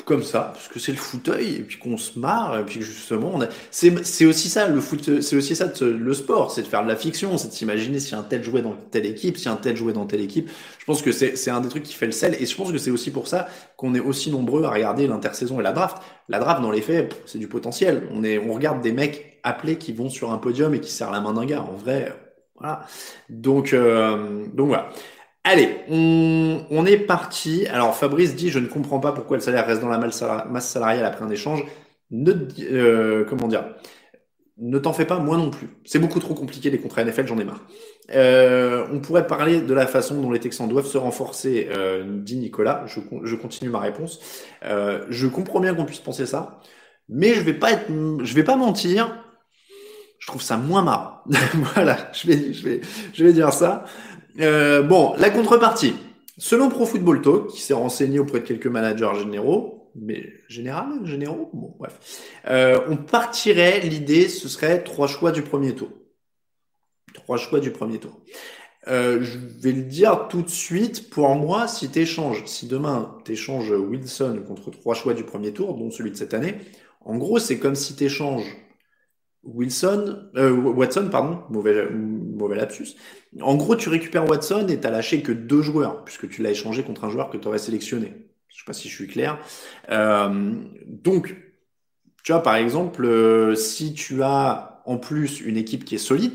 Comme 0.04 0.22
ça, 0.22 0.50
parce 0.54 0.68
que 0.68 0.78
c'est 0.78 0.92
le 0.92 0.98
fauteuil, 0.98 1.56
et 1.56 1.62
puis 1.62 1.78
qu'on 1.78 1.96
se 1.96 2.18
marre, 2.18 2.58
et 2.58 2.64
puis 2.64 2.82
justement, 2.82 3.32
on 3.34 3.42
a... 3.42 3.46
c'est 3.70 4.26
aussi 4.26 4.48
ça, 4.48 4.68
le 4.68 4.80
foot, 4.80 5.20
c'est 5.20 5.36
aussi 5.36 5.56
ça, 5.56 5.72
le 5.80 6.14
sport, 6.14 6.50
c'est 6.50 6.62
de 6.62 6.66
faire 6.66 6.82
de 6.82 6.88
la 6.88 6.96
fiction, 6.96 7.38
c'est 7.38 7.48
de 7.48 7.52
s'imaginer 7.52 8.00
si 8.00 8.14
un 8.14 8.22
tel 8.22 8.42
jouait 8.42 8.62
dans 8.62 8.74
telle 8.90 9.06
équipe, 9.06 9.36
si 9.36 9.48
un 9.48 9.56
tel 9.56 9.76
jouait 9.76 9.92
dans 9.92 10.06
telle 10.06 10.20
équipe. 10.20 10.50
Je 10.78 10.84
pense 10.84 11.02
que 11.02 11.12
c'est 11.12 11.50
un 11.50 11.60
des 11.60 11.68
trucs 11.68 11.84
qui 11.84 11.94
fait 11.94 12.06
le 12.06 12.12
sel, 12.12 12.36
et 12.38 12.46
je 12.46 12.56
pense 12.56 12.72
que 12.72 12.78
c'est 12.78 12.90
aussi 12.90 13.10
pour 13.10 13.28
ça 13.28 13.48
qu'on 13.76 13.94
est 13.94 14.00
aussi 14.00 14.30
nombreux 14.30 14.64
à 14.64 14.70
regarder 14.70 15.06
l'intersaison 15.06 15.60
et 15.60 15.62
la 15.62 15.72
draft. 15.72 15.98
La 16.28 16.38
draft, 16.38 16.62
dans 16.62 16.70
les 16.70 16.82
faits, 16.82 17.14
c'est 17.26 17.38
du 17.38 17.48
potentiel. 17.48 18.08
On 18.12 18.22
est, 18.24 18.38
on 18.38 18.52
regarde 18.52 18.80
des 18.82 18.92
mecs 18.92 19.38
appelés 19.42 19.76
qui 19.76 19.92
vont 19.92 20.10
sur 20.10 20.32
un 20.32 20.38
podium 20.38 20.74
et 20.74 20.80
qui 20.80 20.90
serrent 20.90 21.10
la 21.10 21.20
main 21.20 21.32
d'un 21.32 21.44
gars. 21.44 21.62
En 21.62 21.76
vrai, 21.76 22.14
voilà. 22.58 22.86
Donc, 23.28 23.72
euh, 23.72 24.44
donc 24.52 24.68
voilà. 24.68 24.90
Allez, 25.44 25.78
on, 25.88 26.84
est 26.86 26.98
parti. 26.98 27.66
Alors 27.66 27.96
Fabrice 27.96 28.36
dit, 28.36 28.50
je 28.50 28.58
ne 28.58 28.66
comprends 28.66 29.00
pas 29.00 29.12
pourquoi 29.12 29.38
le 29.38 29.42
salaire 29.42 29.66
reste 29.66 29.80
dans 29.80 29.88
la 29.88 29.98
masse 29.98 30.68
salariale 30.68 31.06
après 31.06 31.24
un 31.24 31.30
échange. 31.30 31.64
Ne, 32.10 32.32
euh, 32.60 33.24
comment 33.24 33.48
dire? 33.48 33.64
Ne 34.58 34.78
t'en 34.78 34.92
fais 34.92 35.06
pas, 35.06 35.18
moi 35.18 35.38
non 35.38 35.50
plus. 35.50 35.68
C'est 35.86 35.98
beaucoup 35.98 36.20
trop 36.20 36.34
compliqué 36.34 36.68
les 36.70 36.78
contrats 36.78 37.02
NFL, 37.04 37.26
j'en 37.26 37.38
ai 37.38 37.44
marre. 37.44 37.62
Euh, 38.14 38.86
on 38.92 39.00
pourrait 39.00 39.26
parler 39.26 39.62
de 39.62 39.72
la 39.72 39.86
façon 39.86 40.20
dont 40.20 40.30
les 40.30 40.40
Texans 40.40 40.68
doivent 40.68 40.86
se 40.86 40.98
renforcer, 40.98 41.68
euh, 41.70 42.04
dit 42.18 42.36
Nicolas. 42.36 42.84
Je, 42.86 43.36
continue 43.36 43.70
ma 43.70 43.80
réponse. 43.80 44.20
je 44.62 45.26
comprends 45.28 45.60
bien 45.60 45.74
qu'on 45.74 45.86
puisse 45.86 46.00
penser 46.00 46.26
ça, 46.26 46.60
mais 47.08 47.32
je 47.34 47.40
vais 47.40 47.54
pas 47.54 47.70
je 47.88 48.34
vais 48.34 48.44
pas 48.44 48.56
mentir. 48.56 49.24
Je 50.18 50.26
trouve 50.26 50.42
ça 50.42 50.58
moins 50.58 50.82
marrant. 50.82 51.22
voilà, 51.74 52.10
je 52.12 52.26
vais, 52.26 52.52
je 52.52 52.62
vais, 52.62 52.80
je 53.14 53.24
vais 53.24 53.32
dire 53.32 53.54
ça. 53.54 53.86
Euh, 54.40 54.82
bon, 54.82 55.14
la 55.18 55.30
contrepartie. 55.30 55.94
Selon 56.38 56.70
Pro 56.70 56.86
Football 56.86 57.20
Talk, 57.20 57.48
qui 57.48 57.60
s'est 57.60 57.74
renseigné 57.74 58.18
auprès 58.18 58.40
de 58.40 58.46
quelques 58.46 58.66
managers 58.66 59.18
généraux, 59.18 59.90
mais 59.94 60.32
général, 60.48 61.04
généraux, 61.04 61.50
bon, 61.52 61.74
bref, 61.78 61.98
euh, 62.48 62.80
on 62.88 62.96
partirait, 62.96 63.80
l'idée, 63.80 64.28
ce 64.28 64.48
serait 64.48 64.82
trois 64.82 65.08
choix 65.08 65.32
du 65.32 65.42
premier 65.42 65.74
tour. 65.74 65.90
Trois 67.12 67.36
choix 67.36 67.60
du 67.60 67.70
premier 67.70 67.98
tour. 67.98 68.18
Euh, 68.88 69.20
je 69.20 69.38
vais 69.38 69.72
le 69.72 69.82
dire 69.82 70.28
tout 70.28 70.40
de 70.40 70.48
suite, 70.48 71.10
pour 71.10 71.28
moi, 71.34 71.68
si 71.68 71.90
tu 71.90 71.98
échanges, 71.98 72.42
si 72.46 72.66
demain 72.66 73.18
tu 73.26 73.32
échanges 73.32 73.70
Wilson 73.70 74.42
contre 74.46 74.70
trois 74.70 74.94
choix 74.94 75.12
du 75.12 75.24
premier 75.24 75.52
tour, 75.52 75.76
dont 75.76 75.90
celui 75.90 76.10
de 76.10 76.16
cette 76.16 76.32
année, 76.32 76.54
en 77.04 77.18
gros, 77.18 77.38
c'est 77.38 77.58
comme 77.58 77.74
si 77.74 77.94
tu 77.94 78.04
échanges 78.04 78.56
Wilson, 79.42 80.28
euh, 80.36 80.52
Watson, 80.52 81.08
pardon, 81.10 81.42
mauvais, 81.48 81.88
mauvais 81.90 82.56
lapsus. 82.56 82.96
En 83.40 83.56
gros, 83.56 83.76
tu 83.76 83.88
récupères 83.88 84.28
Watson 84.28 84.66
et 84.68 84.78
t'as 84.78 84.90
lâché 84.90 85.22
que 85.22 85.32
deux 85.32 85.62
joueurs, 85.62 86.04
puisque 86.04 86.28
tu 86.28 86.42
l'as 86.42 86.50
échangé 86.50 86.82
contre 86.82 87.04
un 87.04 87.10
joueur 87.10 87.30
que 87.30 87.36
tu 87.38 87.48
aurais 87.48 87.58
sélectionné. 87.58 88.28
Je 88.48 88.58
sais 88.58 88.64
pas 88.66 88.72
si 88.72 88.88
je 88.88 88.94
suis 88.94 89.06
clair. 89.06 89.38
Euh, 89.90 90.54
donc, 90.86 91.36
tu 92.22 92.32
vois, 92.32 92.42
par 92.42 92.56
exemple, 92.56 93.04
euh, 93.04 93.54
si 93.54 93.94
tu 93.94 94.22
as 94.22 94.82
en 94.84 94.98
plus 94.98 95.40
une 95.40 95.56
équipe 95.56 95.84
qui 95.84 95.94
est 95.94 95.98
solide, 95.98 96.32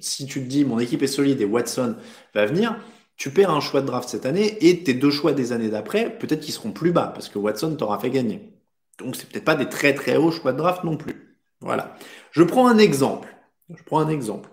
si 0.00 0.26
tu 0.26 0.40
te 0.40 0.46
dis 0.46 0.64
mon 0.64 0.78
équipe 0.80 1.02
est 1.02 1.06
solide 1.06 1.40
et 1.40 1.44
Watson 1.44 1.96
va 2.34 2.46
venir, 2.46 2.80
tu 3.16 3.30
perds 3.30 3.50
un 3.50 3.60
choix 3.60 3.82
de 3.82 3.86
draft 3.86 4.08
cette 4.08 4.26
année 4.26 4.58
et 4.66 4.82
tes 4.82 4.94
deux 4.94 5.10
choix 5.10 5.32
des 5.32 5.52
années 5.52 5.68
d'après, 5.68 6.18
peut-être 6.18 6.40
qu'ils 6.40 6.54
seront 6.54 6.72
plus 6.72 6.92
bas 6.92 7.08
parce 7.14 7.28
que 7.28 7.38
Watson 7.38 7.76
t'aura 7.76 7.98
fait 7.98 8.10
gagner. 8.10 8.52
Donc, 8.98 9.14
c'est 9.16 9.28
peut-être 9.28 9.44
pas 9.44 9.54
des 9.54 9.68
très 9.68 9.94
très 9.94 10.16
hauts 10.16 10.30
choix 10.30 10.52
de 10.52 10.58
draft 10.58 10.82
non 10.84 10.96
plus. 10.96 11.25
Voilà. 11.66 11.96
Je 12.30 12.42
prends 12.42 12.68
un 12.68 12.78
exemple. 12.78 13.28
Je 13.68 13.82
prends 13.82 13.98
un 13.98 14.08
exemple. 14.08 14.48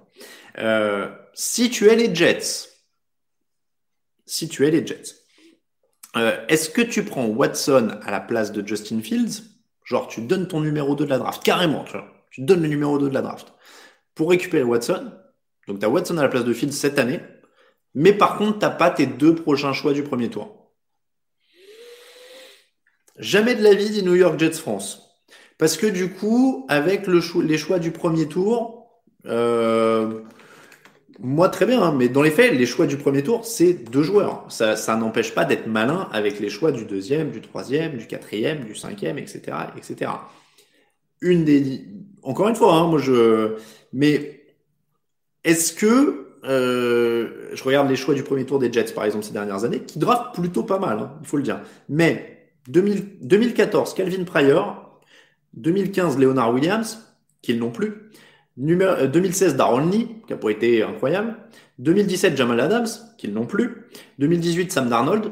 Euh, 0.58 1.10
si 1.34 1.70
tu 1.70 1.88
es 1.88 1.96
les 1.96 2.14
Jets, 2.14 2.70
si 4.26 4.50
tu 4.50 4.68
es 4.68 4.72
les 4.72 4.86
Jets, 4.86 5.16
euh, 6.16 6.44
est-ce 6.48 6.70
que 6.70 6.82
tu 6.82 7.04
prends 7.06 7.26
Watson 7.26 8.00
à 8.04 8.12
la 8.12 8.20
place 8.20 8.52
de 8.52 8.66
Justin 8.68 9.02
Fields? 9.02 9.44
Genre, 9.86 10.08
tu 10.08 10.22
donnes 10.22 10.48
ton 10.48 10.62
numéro 10.62 10.96
2 10.96 11.06
de 11.06 11.10
la 11.10 11.20
draft, 11.20 11.44
carrément, 11.44 11.84
tu, 11.84 11.94
vois, 11.94 12.08
tu 12.32 12.42
donnes 12.42 12.62
le 12.62 12.68
numéro 12.68 12.98
2 12.98 13.10
de 13.10 13.14
la 13.14 13.22
draft 13.22 13.54
pour 14.16 14.30
récupérer 14.30 14.64
Watson. 14.64 15.12
Donc, 15.68 15.80
tu 15.80 15.86
as 15.86 15.90
Watson 15.90 16.18
à 16.18 16.24
la 16.24 16.30
place 16.30 16.46
de 16.46 16.54
Fields 16.54 16.72
cette 16.72 17.00
année, 17.00 17.20
mais 17.94 18.14
par 18.14 18.38
contre, 18.38 18.60
tu 18.60 18.66
n'as 18.66 18.72
pas 18.72 18.90
tes 18.90 19.06
deux 19.06 19.36
prochains 19.36 19.74
choix 19.74 19.94
du 19.94 20.04
premier 20.04 20.30
tour. 20.30 20.72
Jamais 23.18 23.56
de 23.56 23.64
la 23.64 23.74
vie 23.74 23.90
dit 23.90 24.04
New 24.04 24.16
York 24.16 24.40
Jets 24.40 24.54
France. 24.54 25.13
Parce 25.58 25.78
que 25.78 25.88
du 25.88 26.10
coup, 26.10 26.66
avec 26.70 27.08
le 27.08 27.22
les 27.42 27.58
choix 27.58 27.80
du 27.80 27.92
premier 27.92 28.28
tour, 28.28 29.02
euh, 29.26 30.22
moi 31.20 31.50
très 31.50 31.66
bien, 31.66 31.82
hein, 31.82 31.96
mais 31.98 32.10
dans 32.10 32.22
les 32.22 32.32
faits, 32.32 32.54
les 32.54 32.66
choix 32.66 32.86
du 32.86 32.98
premier 32.98 33.24
tour, 33.24 33.46
c'est 33.46 33.74
deux 33.74 34.04
joueurs. 34.04 34.46
Ça, 34.50 34.76
ça 34.76 34.96
n'empêche 34.96 35.34
pas 35.34 35.46
d'être 35.46 35.68
malin 35.68 36.10
avec 36.12 36.40
les 36.40 36.50
choix 36.50 36.72
du 36.72 36.86
deuxième, 36.86 37.32
du 37.32 37.42
troisième, 37.42 37.98
du 37.98 38.08
quatrième, 38.08 38.66
du 38.66 38.76
cinquième, 38.76 39.18
etc., 39.18 39.42
etc. 39.78 40.12
Une 41.22 41.46
des, 41.46 41.86
encore 42.24 42.50
une 42.50 42.56
fois, 42.56 42.76
hein, 42.76 42.88
moi 42.88 43.00
je, 43.00 43.56
mais 43.94 44.42
est-ce 45.44 45.74
que 45.74 46.24
euh, 46.46 47.50
je 47.54 47.64
regarde 47.64 47.90
les 47.90 47.96
choix 47.96 48.14
du 48.14 48.24
premier 48.24 48.46
tour 48.46 48.60
des 48.60 48.72
Jets 48.72 48.92
par 48.94 49.06
exemple 49.06 49.24
ces 49.24 49.32
dernières 49.32 49.64
années, 49.64 49.80
qui 49.82 50.00
draftent 50.00 50.36
plutôt 50.36 50.64
pas 50.64 50.80
mal, 50.80 51.00
hein, 51.00 51.18
il 51.22 51.28
faut 51.28 51.38
le 51.38 51.44
dire. 51.44 51.62
Mais 51.90 52.50
2014, 52.68 53.94
Calvin 53.94 54.24
Pryor, 54.24 54.83
2015, 55.54 56.18
Leonard 56.18 56.54
Williams, 56.54 57.16
qu'ils 57.42 57.60
n'ont 57.60 57.72
plus. 57.72 58.10
Numéro, 58.58 59.08
2016, 59.08 59.56
Darren 59.56 59.90
Lee, 59.90 60.08
qui 60.28 60.34
a 60.34 60.38
pas 60.38 60.50
été 60.50 60.84
incroyable. 60.84 61.36
2017, 61.80 62.38
Jamal 62.38 62.60
Adams, 62.60 62.88
qu'ils 63.18 63.34
n'ont 63.34 63.46
plus. 63.46 63.88
2018, 64.20 64.72
Sam 64.72 64.90
Darnold. 64.90 65.32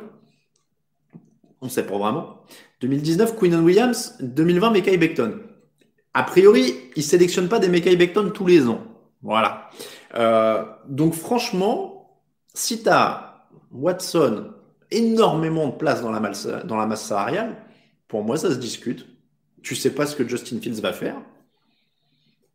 On 1.62 1.70
sait 1.70 1.86
pas 1.86 1.98
vraiment. 1.98 2.42
2019, 2.82 3.36
Quinnan 3.36 3.64
Williams. 3.64 4.18
2020, 4.22 4.72
Mekai 4.72 4.98
Beckton. 4.98 5.40
A 6.14 6.24
priori, 6.24 6.76
ils 6.96 7.04
sélectionnent 7.04 7.48
pas 7.48 7.60
des 7.60 7.70
Mekai 7.70 7.96
Beckton 7.96 8.32
tous 8.34 8.48
les 8.48 8.68
ans. 8.68 8.82
Voilà. 9.22 9.70
Euh, 10.16 10.66
donc 10.88 11.14
franchement, 11.14 12.20
si 12.54 12.82
tu 12.82 12.90
as 12.90 13.46
Watson, 13.72 14.52
énormément 14.90 15.68
de 15.68 15.74
place 15.74 16.02
dans 16.02 16.12
la, 16.12 16.20
masse, 16.20 16.48
dans 16.66 16.76
la 16.76 16.86
masse 16.86 17.06
salariale, 17.06 17.56
pour 18.08 18.24
moi, 18.24 18.38
ça 18.38 18.50
se 18.50 18.56
discute. 18.56 19.08
Tu 19.64 19.76
sais 19.76 19.92
pas 19.92 20.06
ce 20.06 20.16
que 20.16 20.28
Justin 20.28 20.60
Fields 20.60 20.82
va 20.82 20.94
faire. 20.94 21.16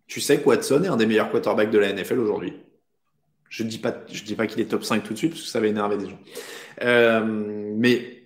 Tu 0.06 0.20
sais 0.20 0.40
que 0.40 0.48
Watson 0.48 0.84
est 0.84 0.88
un 0.88 0.96
des 0.96 1.06
meilleurs 1.06 1.30
quarterbacks 1.30 1.70
de 1.70 1.78
la 1.78 1.92
NFL 1.92 2.18
aujourd'hui. 2.18 2.54
Je 3.48 3.62
dis 3.62 3.78
pas, 3.78 3.92
pas 3.92 4.46
qu'il 4.46 4.60
est 4.60 4.70
top 4.70 4.84
5 4.84 5.02
tout 5.02 5.12
de 5.12 5.18
suite 5.18 5.32
parce 5.32 5.42
que 5.42 5.48
ça 5.48 5.60
va 5.60 5.66
énerver 5.66 5.96
des 5.96 6.08
gens. 6.08 6.18
Euh, 6.82 7.24
mais 7.24 8.22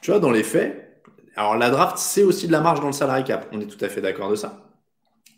tu 0.00 0.10
vois, 0.10 0.20
dans 0.20 0.30
les 0.30 0.42
faits, 0.42 1.02
alors 1.36 1.56
la 1.56 1.70
draft, 1.70 1.98
c'est 1.98 2.22
aussi 2.22 2.46
de 2.46 2.52
la 2.52 2.60
marge 2.60 2.80
dans 2.80 2.86
le 2.86 2.92
salary 2.92 3.24
cap. 3.24 3.48
On 3.52 3.60
est 3.60 3.66
tout 3.66 3.82
à 3.84 3.88
fait 3.88 4.00
d'accord 4.00 4.30
de 4.30 4.36
ça. 4.36 4.60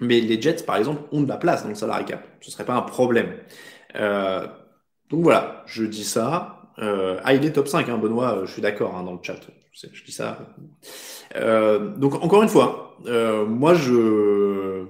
Mais 0.00 0.20
les 0.20 0.40
Jets, 0.40 0.64
par 0.64 0.76
exemple, 0.76 1.02
ont 1.12 1.22
de 1.22 1.28
la 1.28 1.38
place 1.38 1.62
dans 1.62 1.70
le 1.70 1.74
salary 1.74 2.04
cap. 2.04 2.26
Ce 2.40 2.50
serait 2.50 2.66
pas 2.66 2.74
un 2.74 2.82
problème. 2.82 3.32
Euh, 3.94 4.46
donc 5.08 5.22
voilà, 5.22 5.62
je 5.66 5.84
dis 5.84 6.04
ça. 6.04 6.72
Euh, 6.78 7.18
ah, 7.24 7.32
il 7.32 7.44
est 7.44 7.52
top 7.52 7.68
5, 7.68 7.88
hein, 7.88 7.96
Benoît, 7.96 8.42
je 8.44 8.52
suis 8.52 8.60
d'accord 8.62 8.96
hein, 8.96 9.02
dans 9.02 9.12
le 9.12 9.18
chat. 9.22 9.40
Je, 9.82 10.04
dis 10.04 10.12
ça. 10.12 10.38
Euh, 11.34 11.94
donc 11.96 12.14
encore 12.14 12.42
une 12.42 12.48
fois, 12.48 12.96
euh, 13.06 13.44
moi 13.44 13.74
je, 13.74 14.86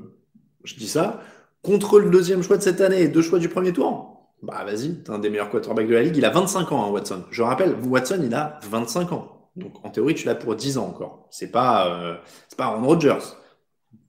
je 0.63 0.75
dis 0.77 0.87
ça. 0.87 1.21
Contre 1.63 1.99
le 1.99 2.11
deuxième 2.11 2.43
choix 2.43 2.57
de 2.57 2.63
cette 2.63 2.81
année 2.81 3.03
et 3.03 3.09
deux 3.09 3.23
choix 3.23 3.41
du 3.41 3.49
premier 3.49 3.73
tour, 3.73 4.31
bah 4.43 4.63
vas-y, 4.65 5.03
t'es 5.03 5.11
un 5.11 5.19
des 5.19 5.31
meilleurs 5.31 5.51
quarterbacks 5.51 5.89
de 5.89 5.95
la 5.95 6.03
ligue. 6.03 6.17
Il 6.17 6.25
a 6.25 6.31
25 6.31 6.71
ans, 6.71 6.87
hein, 6.87 6.91
Watson. 6.91 7.25
Je 7.33 7.43
rappelle, 7.43 7.75
Watson, 7.85 8.21
il 8.23 8.33
a 8.35 8.61
25 8.71 9.11
ans. 9.13 9.51
Donc 9.57 9.85
en 9.85 9.91
théorie, 9.91 10.15
tu 10.15 10.27
l'as 10.27 10.37
pour 10.37 10.55
10 10.55 10.79
ans 10.79 10.87
encore. 10.87 11.27
C'est 11.33 11.51
pas, 11.51 11.89
euh, 11.89 12.15
pas 12.57 12.67
Aaron 12.67 12.87
Rodgers. 12.87 13.35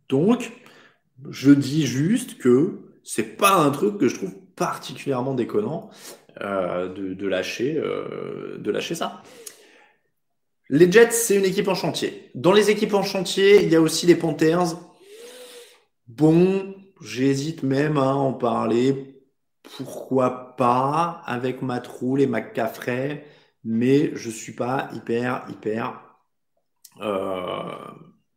Donc, 0.10 0.52
je 1.28 1.52
dis 1.52 1.88
juste 1.88 2.38
que 2.38 2.92
c'est 3.04 3.38
pas 3.38 3.56
un 3.56 3.72
truc 3.72 3.98
que 3.98 4.08
je 4.08 4.16
trouve 4.16 4.36
particulièrement 4.56 5.34
déconnant 5.34 5.90
de, 6.40 7.28
lâcher, 7.28 7.74
de 7.74 8.72
lâcher 8.72 8.94
ça. 8.94 9.24
Les 10.70 10.92
Jets, 10.92 11.12
c'est 11.12 11.36
une 11.36 11.46
équipe 11.46 11.68
en 11.68 11.76
chantier. 11.76 12.30
Dans 12.36 12.52
les 12.52 12.70
équipes 12.70 12.94
en 12.94 13.04
chantier, 13.04 13.64
il 13.64 13.70
y 13.70 13.76
a 13.76 13.82
aussi 13.82 14.06
les 14.06 14.16
Panthers. 14.16 14.78
Bon, 16.08 16.76
j'hésite 17.02 17.64
même 17.64 17.98
à 17.98 18.14
en 18.14 18.34
parler. 18.34 19.22
Pourquoi 19.78 20.56
pas 20.56 21.22
avec 21.26 21.62
Matt 21.62 21.88
Rule 21.88 22.22
et 22.22 22.28
McCaffrey, 22.28 23.26
mais 23.64 24.12
je 24.16 24.30
suis 24.30 24.54
pas 24.54 24.90
hyper, 24.94 25.46
hyper. 25.50 26.02
Euh, 27.02 27.72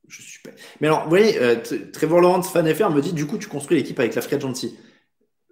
je 0.09 0.23
suis 0.23 0.40
pas. 0.43 0.51
Mais 0.81 0.88
alors, 0.88 1.05
vous 1.05 1.09
voyez, 1.09 1.40
euh, 1.40 1.57
Trevor 1.93 2.21
Lawrence, 2.21 2.51
fan 2.51 2.64
me 2.64 3.01
dit 3.01 3.12
du 3.12 3.27
coup, 3.27 3.38
tu 3.38 3.49
construis 3.49 3.77
l'équipe 3.77 3.99
avec 3.99 4.14
la 4.14 4.23
free 4.23 4.37
agency. 4.37 4.77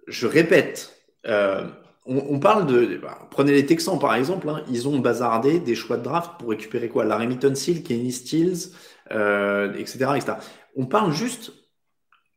Je 0.07 0.27
répète, 0.27 0.93
euh, 1.27 1.67
on, 2.09 2.39
parle 2.39 2.65
de. 2.65 2.97
Bah, 2.97 3.27
prenez 3.29 3.51
les 3.51 3.65
Texans 3.65 3.99
par 3.99 4.15
exemple, 4.15 4.49
hein, 4.49 4.63
ils 4.69 4.87
ont 4.87 4.99
bazardé 4.99 5.59
des 5.59 5.75
choix 5.75 5.97
de 5.97 6.03
draft 6.03 6.31
pour 6.39 6.49
récupérer 6.49 6.89
quoi? 6.89 7.05
La 7.05 7.17
Remington 7.17 7.53
Seal, 7.53 7.83
Kenny 7.83 8.11
Stills, 8.11 8.71
euh, 9.11 9.73
etc., 9.75 9.97
etc. 10.15 10.33
On 10.75 10.85
parle 10.85 11.11
juste. 11.13 11.53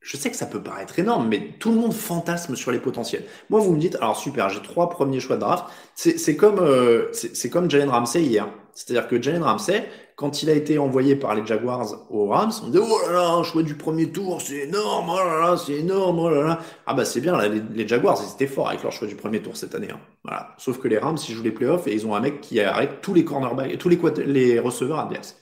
Je 0.01 0.17
sais 0.17 0.31
que 0.31 0.37
ça 0.37 0.47
peut 0.47 0.61
paraître 0.61 0.99
énorme, 0.99 1.29
mais 1.29 1.55
tout 1.61 1.71
le 1.71 1.77
monde 1.77 1.93
fantasme 1.93 2.57
sur 2.57 2.73
les 2.73 2.81
potentiels. 2.81 3.23
Moi, 3.51 3.61
vous 3.61 3.73
me 3.73 3.79
dites, 3.79 3.95
alors 3.97 4.17
super, 4.17 4.49
j'ai 4.49 4.61
trois 4.61 4.91
premiers 4.91 5.21
choix 5.21 5.37
de 5.37 5.43
draft. 5.43 5.67
C'est 5.95 6.37
comme, 6.37 6.59
euh, 6.59 7.13
c'est 7.13 7.49
comme 7.49 7.71
Jalen 7.71 7.89
Ramsey 7.89 8.23
hier. 8.23 8.49
C'est-à-dire 8.75 9.07
que 9.07 9.23
Jalen 9.23 9.45
Ramsey, 9.45 9.89
quand 10.17 10.43
il 10.43 10.51
a 10.51 10.53
été 10.53 10.79
envoyé 10.79 11.17
par 11.17 11.35
les 11.35 11.45
Jaguars 11.47 12.07
aux 12.11 12.27
Rams, 12.27 12.53
on 12.63 12.67
disait 12.69 12.85
oh 12.85 12.99
là 13.07 13.13
là, 13.13 13.31
un 13.31 13.43
choix 13.43 13.63
du 13.63 13.75
premier 13.75 14.11
tour, 14.11 14.41
c'est 14.41 14.65
énorme, 14.65 15.11
oh 15.11 15.17
là 15.17 15.41
là, 15.41 15.57
c'est 15.57 15.75
énorme, 15.75 16.19
oh 16.19 16.31
là 16.31 16.43
là. 16.43 16.59
Ah 16.87 16.95
bah 16.95 17.05
c'est 17.05 17.21
bien, 17.21 17.37
là, 17.37 17.49
les, 17.49 17.89
Jaguars, 17.89 18.19
ils 18.23 18.33
étaient 18.35 18.53
forts 18.53 18.69
avec 18.69 18.83
leur 18.83 18.93
choix 18.93 19.09
du 19.09 19.17
premier 19.17 19.41
tour 19.41 19.57
cette 19.57 19.75
année. 19.75 19.91
Hein. 19.91 20.01
Voilà. 20.25 20.55
Sauf 20.59 20.79
que 20.79 20.89
les 20.89 20.99
Rams, 20.99 21.19
ils 21.29 21.35
jouent 21.35 21.43
les 21.43 21.51
playoffs 21.51 21.87
et 21.87 21.95
ils 21.95 22.07
ont 22.07 22.15
un 22.15 22.21
mec 22.21 22.41
qui 22.41 22.61
arrête 22.61 23.01
tous 23.01 23.15
les 23.15 23.25
cornerbacks, 23.25 23.79
tous 23.79 23.89
les, 23.89 24.59
receveurs 24.61 25.01
adverses. 25.01 25.39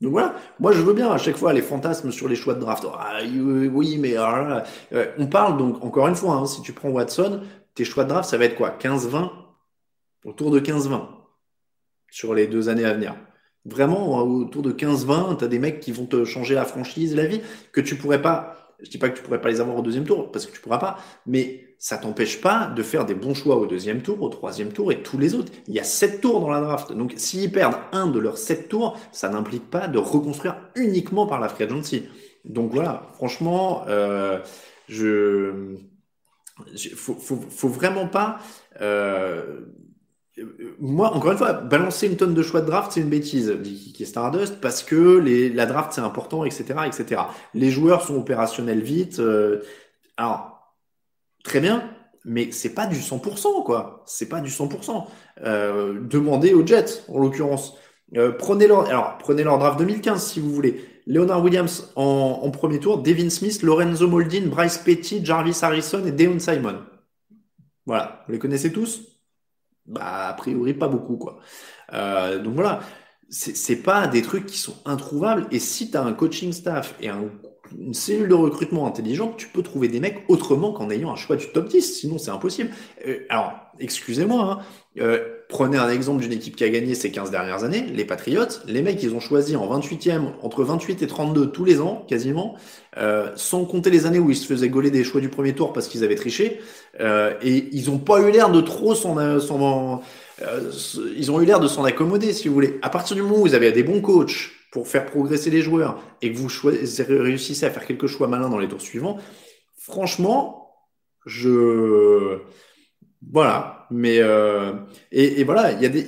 Donc 0.00 0.12
voilà, 0.12 0.34
moi 0.58 0.72
je 0.72 0.80
veux 0.80 0.94
bien 0.94 1.12
à 1.12 1.18
chaque 1.18 1.36
fois 1.36 1.52
les 1.52 1.62
fantasmes 1.62 2.10
sur 2.10 2.28
les 2.28 2.34
choix 2.34 2.54
de 2.54 2.60
draft. 2.60 2.84
Ah, 2.92 3.20
oui, 3.22 3.98
mais 3.98 4.16
ah 4.16 4.64
euh, 4.92 5.06
on 5.16 5.26
parle 5.26 5.56
donc 5.56 5.84
encore 5.84 6.08
une 6.08 6.16
fois, 6.16 6.34
hein, 6.34 6.46
si 6.46 6.60
tu 6.60 6.72
prends 6.72 6.88
Watson, 6.88 7.42
tes 7.74 7.84
choix 7.84 8.02
de 8.02 8.08
draft, 8.08 8.28
ça 8.28 8.36
va 8.36 8.46
être 8.46 8.56
quoi? 8.56 8.76
15-20 8.80 9.30
Autour 10.24 10.50
de 10.50 10.60
15-20 10.60 11.02
sur 12.10 12.34
les 12.34 12.46
deux 12.46 12.68
années 12.68 12.84
à 12.84 12.94
venir. 12.94 13.14
Vraiment, 13.64 14.18
autour 14.18 14.62
de 14.62 14.72
15-20, 14.72 15.38
tu 15.38 15.44
as 15.44 15.48
des 15.48 15.58
mecs 15.58 15.80
qui 15.80 15.92
vont 15.92 16.06
te 16.06 16.24
changer 16.24 16.54
la 16.54 16.64
franchise, 16.64 17.14
la 17.14 17.26
vie, 17.26 17.40
que 17.72 17.80
tu 17.80 17.96
pourrais 17.96 18.20
pas. 18.20 18.56
Je 18.80 18.90
dis 18.90 18.98
pas 18.98 19.08
que 19.08 19.16
tu 19.16 19.22
pourrais 19.22 19.40
pas 19.40 19.48
les 19.48 19.60
avoir 19.60 19.76
au 19.76 19.82
deuxième 19.82 20.04
tour, 20.04 20.32
parce 20.32 20.46
que 20.46 20.52
tu 20.52 20.60
pourras 20.60 20.78
pas, 20.78 20.98
mais 21.26 21.76
ça 21.78 21.98
t'empêche 21.98 22.40
pas 22.40 22.66
de 22.66 22.82
faire 22.82 23.04
des 23.04 23.14
bons 23.14 23.34
choix 23.34 23.56
au 23.56 23.66
deuxième 23.66 24.02
tour, 24.02 24.20
au 24.22 24.28
troisième 24.28 24.72
tour 24.72 24.90
et 24.92 25.02
tous 25.02 25.18
les 25.18 25.34
autres. 25.34 25.52
Il 25.68 25.74
y 25.74 25.80
a 25.80 25.84
sept 25.84 26.20
tours 26.20 26.40
dans 26.40 26.50
la 26.50 26.60
draft. 26.60 26.92
Donc, 26.92 27.14
s'ils 27.16 27.50
perdent 27.52 27.76
un 27.92 28.08
de 28.08 28.18
leurs 28.18 28.38
sept 28.38 28.68
tours, 28.68 28.98
ça 29.12 29.28
n'implique 29.28 29.70
pas 29.70 29.88
de 29.88 29.98
reconstruire 29.98 30.56
uniquement 30.74 31.26
par 31.26 31.40
la 31.40 31.48
free 31.48 31.64
agency. 31.64 32.04
Donc 32.44 32.72
voilà, 32.72 33.08
franchement, 33.14 33.84
euh, 33.88 34.40
je, 34.88 35.76
faut, 36.94 37.14
faut, 37.14 37.36
faut, 37.36 37.68
vraiment 37.68 38.08
pas, 38.08 38.38
euh, 38.80 39.60
moi, 40.80 41.14
encore 41.14 41.32
une 41.32 41.38
fois, 41.38 41.52
balancer 41.52 42.06
une 42.06 42.16
tonne 42.16 42.34
de 42.34 42.42
choix 42.42 42.62
de 42.62 42.66
draft, 42.66 42.92
c'est 42.92 43.00
une 43.00 43.10
bêtise, 43.10 43.54
qui 43.94 44.02
est 44.02 44.06
Stardust, 44.06 44.60
parce 44.60 44.82
que 44.82 45.18
les, 45.18 45.50
la 45.50 45.66
draft, 45.66 45.92
c'est 45.92 46.00
important, 46.00 46.44
etc., 46.44 46.64
etc. 46.86 47.22
Les 47.54 47.70
joueurs 47.70 48.02
sont 48.02 48.16
opérationnels 48.16 48.80
vite. 48.80 49.18
Euh, 49.18 49.62
alors, 50.16 50.74
très 51.44 51.60
bien, 51.60 51.90
mais 52.24 52.50
c'est 52.50 52.74
pas 52.74 52.86
du 52.86 52.96
100%, 52.96 53.62
quoi. 53.64 54.02
C'est 54.06 54.28
pas 54.28 54.40
du 54.40 54.50
100%. 54.50 55.06
Euh, 55.44 56.00
demandez 56.00 56.54
aux 56.54 56.66
Jets, 56.66 57.04
en 57.08 57.18
l'occurrence. 57.18 57.74
Euh, 58.16 58.32
prenez 58.32 58.66
leur, 58.66 58.86
alors, 58.88 59.18
prenez 59.18 59.42
leur 59.44 59.58
draft 59.58 59.78
2015, 59.78 60.24
si 60.24 60.40
vous 60.40 60.50
voulez. 60.50 60.82
Leonard 61.06 61.42
Williams 61.42 61.92
en, 61.96 62.40
en 62.42 62.50
premier 62.50 62.78
tour, 62.78 63.02
Devin 63.02 63.28
Smith, 63.28 63.62
Lorenzo 63.62 64.08
Moldin, 64.08 64.46
Bryce 64.46 64.78
Petty, 64.78 65.24
Jarvis 65.24 65.58
Harrison 65.60 66.06
et 66.06 66.12
Deon 66.12 66.38
Simon. 66.38 66.78
Voilà. 67.84 68.24
Vous 68.26 68.32
les 68.32 68.38
connaissez 68.38 68.72
tous? 68.72 69.11
Bah, 69.86 70.28
a 70.28 70.34
priori, 70.34 70.74
pas 70.74 70.88
beaucoup, 70.88 71.16
quoi. 71.16 71.40
Euh, 71.92 72.38
donc 72.38 72.54
voilà, 72.54 72.80
c'est 73.28 73.82
pas 73.82 74.06
des 74.06 74.22
trucs 74.22 74.46
qui 74.46 74.58
sont 74.58 74.76
introuvables. 74.84 75.46
Et 75.50 75.58
si 75.58 75.90
tu 75.90 75.96
as 75.96 76.02
un 76.02 76.12
coaching 76.12 76.52
staff 76.52 76.94
et 77.00 77.08
une 77.08 77.94
cellule 77.94 78.28
de 78.28 78.34
recrutement 78.34 78.86
intelligente, 78.86 79.36
tu 79.38 79.48
peux 79.48 79.62
trouver 79.62 79.88
des 79.88 80.00
mecs 80.00 80.24
autrement 80.28 80.72
qu'en 80.72 80.90
ayant 80.90 81.12
un 81.12 81.16
choix 81.16 81.36
du 81.36 81.48
top 81.48 81.68
10. 81.68 81.82
Sinon, 82.00 82.18
c'est 82.18 82.30
impossible. 82.30 82.70
Euh, 83.06 83.20
alors, 83.28 83.54
excusez-moi, 83.78 84.42
hein, 84.42 84.64
euh, 85.00 85.38
prenez 85.52 85.76
un 85.76 85.90
exemple 85.90 86.22
d'une 86.22 86.32
équipe 86.32 86.56
qui 86.56 86.64
a 86.64 86.70
gagné 86.70 86.94
ces 86.94 87.12
15 87.12 87.30
dernières 87.30 87.62
années, 87.62 87.82
les 87.92 88.06
Patriots. 88.06 88.48
Les 88.66 88.80
mecs, 88.80 89.02
ils 89.02 89.14
ont 89.14 89.20
choisi 89.20 89.54
en 89.54 89.68
28e, 89.78 90.32
entre 90.42 90.64
28 90.64 91.02
et 91.02 91.06
32 91.06 91.52
tous 91.52 91.64
les 91.64 91.80
ans, 91.80 92.04
quasiment, 92.08 92.56
euh, 92.96 93.30
sans 93.36 93.66
compter 93.66 93.90
les 93.90 94.06
années 94.06 94.18
où 94.18 94.30
ils 94.30 94.36
se 94.36 94.46
faisaient 94.46 94.70
gauler 94.70 94.90
des 94.90 95.04
choix 95.04 95.20
du 95.20 95.28
premier 95.28 95.54
tour 95.54 95.74
parce 95.74 95.88
qu'ils 95.88 96.04
avaient 96.04 96.16
triché. 96.16 96.60
Euh, 97.00 97.34
et 97.42 97.68
ils 97.70 97.90
ont 97.90 97.98
pas 97.98 98.20
eu 98.20 98.32
l'air 98.32 98.50
de 98.50 98.62
trop 98.62 98.94
s'en... 98.94 99.18
Euh, 99.18 99.40
ils 101.16 101.30
ont 101.30 101.40
eu 101.40 101.44
l'air 101.44 101.60
de 101.60 101.68
s'en 101.68 101.84
accommoder, 101.84 102.32
si 102.32 102.48
vous 102.48 102.54
voulez. 102.54 102.78
À 102.80 102.88
partir 102.88 103.14
du 103.14 103.22
moment 103.22 103.36
où 103.36 103.42
vous 103.42 103.54
avez 103.54 103.70
des 103.72 103.82
bons 103.82 104.00
coachs 104.00 104.52
pour 104.72 104.88
faire 104.88 105.04
progresser 105.04 105.50
les 105.50 105.60
joueurs 105.60 106.02
et 106.22 106.32
que 106.32 106.38
vous 106.38 106.48
réussissez 106.64 107.66
à 107.66 107.70
faire 107.70 107.86
quelques 107.86 108.06
choix 108.06 108.26
malins 108.26 108.48
dans 108.48 108.58
les 108.58 108.68
tours 108.68 108.80
suivants, 108.80 109.18
franchement, 109.76 110.72
je 111.26 112.40
voilà, 113.30 113.81
mais 113.92 114.18
euh, 114.20 114.72
et, 115.10 115.44
voilà, 115.44 115.72
il 115.72 115.82
y 115.82 115.86
a 115.86 115.88
des 115.88 116.06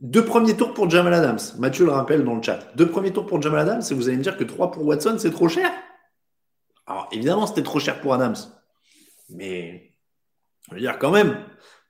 deux 0.00 0.24
premiers 0.24 0.56
tours 0.56 0.74
pour 0.74 0.88
Jamal 0.88 1.14
Adams. 1.14 1.38
Mathieu 1.58 1.84
le 1.84 1.92
rappelle 1.92 2.24
dans 2.24 2.36
le 2.36 2.42
chat. 2.42 2.60
Deux 2.76 2.88
premiers 2.88 3.12
tours 3.12 3.26
pour 3.26 3.40
Jamal 3.40 3.60
Adams, 3.60 3.82
et 3.90 3.94
vous 3.94 4.08
allez 4.08 4.16
me 4.16 4.22
dire 4.22 4.36
que 4.36 4.44
trois 4.44 4.70
pour 4.70 4.84
Watson, 4.84 5.16
c'est 5.18 5.30
trop 5.30 5.48
cher? 5.48 5.70
Alors 6.86 7.08
évidemment, 7.12 7.46
c'était 7.46 7.62
trop 7.62 7.80
cher 7.80 8.00
pour 8.00 8.14
Adams, 8.14 8.36
mais 9.30 9.90
je 10.68 10.74
veux 10.74 10.80
dire 10.80 10.98
quand 10.98 11.10
même, 11.10 11.38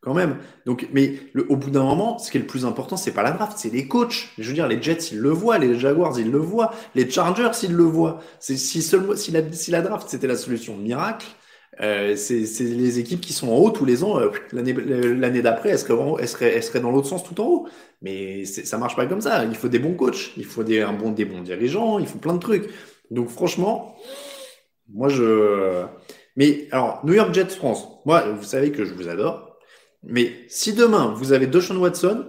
quand 0.01 0.15
même. 0.15 0.39
Donc, 0.67 0.89
mais 0.93 1.19
au 1.49 1.57
bout 1.57 1.71
d'un 1.71 1.83
moment, 1.83 2.19
ce 2.19 2.31
qui 2.31 2.39
est 2.39 2.41
le 2.41 2.47
plus 2.47 2.65
important, 2.65 2.97
c'est 2.97 3.13
pas 3.13 3.23
la 3.23 3.33
draft, 3.33 3.59
c'est 3.59 3.71
les 3.71 3.89
coachs. 3.89 4.29
Je 4.39 4.49
veux 4.49 4.55
dire, 4.55 4.69
les 4.69 4.81
Jets, 4.81 5.11
ils 5.13 5.19
le 5.19 5.31
voient, 5.31 5.59
les 5.59 5.79
Jaguars, 5.79 6.19
ils 6.19 6.31
le 6.31 6.39
voient, 6.39 6.73
les 6.95 7.11
Chargers, 7.11 7.51
ils 7.65 7.75
le 7.75 7.85
voient. 7.85 8.21
C'est 8.39 8.57
si 8.57 8.83
seulement 8.83 9.17
si 9.17 9.33
la 9.33 9.81
draft 9.83 10.09
c'était 10.09 10.29
la 10.29 10.37
solution 10.37 10.77
miracle 10.77 11.27
euh, 11.81 12.15
c'est 12.17 12.45
les 12.61 12.99
équipes 12.99 13.21
qui 13.21 13.33
sont 13.33 13.49
en 13.49 13.57
haut 13.57 13.71
tous 13.71 13.85
les 13.85 14.05
ans. 14.05 14.21
Euh, 14.21 14.31
l'année 14.53 15.43
d'après, 15.43 15.71
elles 15.71 15.79
seraient, 15.79 15.99
elles, 16.21 16.29
seraient, 16.29 16.53
elles 16.55 16.63
seraient 16.63 16.81
dans 16.81 16.91
l'autre 16.91 17.09
sens 17.09 17.25
tout 17.25 17.41
en 17.41 17.47
haut. 17.47 17.69
Mais 18.03 18.45
ça 18.45 18.79
marche 18.79 18.97
pas 18.97 19.07
comme 19.07 19.21
ça. 19.21 19.45
Il 19.45 19.57
faut 19.57 19.69
des 19.69 19.79
bons 19.79 19.95
coachs, 19.95 20.33
il 20.37 20.45
faut 20.45 20.63
des, 20.63 20.81
un 20.81 20.93
bon, 20.93 21.11
des 21.11 21.25
bons 21.25 21.43
dirigeants, 21.43 21.99
il 21.99 22.07
faut 22.07 22.19
plein 22.19 22.35
de 22.35 22.39
trucs. 22.39 22.69
Donc 23.11 23.29
franchement, 23.29 23.97
moi 24.93 25.09
je 25.09 25.85
Mais 26.37 26.69
alors, 26.71 27.01
New 27.05 27.15
York 27.15 27.35
Jets 27.35 27.49
France, 27.49 27.89
moi, 28.05 28.23
vous 28.23 28.45
savez 28.45 28.71
que 28.71 28.85
je 28.85 28.95
vous 28.95 29.09
adore. 29.09 29.59
Mais 30.03 30.33
si 30.49 30.75
demain, 30.75 31.15
vous 31.17 31.33
avez 31.33 31.47
Deshaun 31.47 31.79
Watson, 31.79 32.27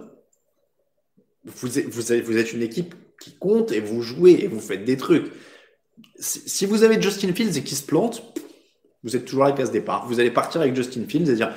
vous, 1.44 1.68
vous, 1.68 2.02
vous 2.24 2.38
êtes 2.38 2.52
une 2.52 2.62
équipe 2.62 2.94
qui 3.20 3.36
compte 3.36 3.70
et 3.72 3.80
vous 3.80 4.02
jouez 4.02 4.44
et 4.44 4.48
vous 4.48 4.60
faites 4.60 4.84
des 4.84 4.96
trucs. 4.96 5.30
Si 6.18 6.66
vous 6.66 6.82
avez 6.82 7.00
Justin 7.00 7.32
Fields 7.34 7.56
et 7.56 7.62
qui 7.62 7.74
se 7.74 7.84
plante, 7.84 8.22
vous 9.02 9.16
êtes 9.16 9.24
toujours 9.24 9.44
à 9.44 9.50
la 9.50 9.54
case 9.54 9.70
départ. 9.70 10.06
Vous 10.06 10.20
allez 10.20 10.30
partir 10.30 10.60
avec 10.60 10.74
Justin 10.74 11.04
Fields 11.08 11.30
et 11.30 11.34
dire 11.34 11.52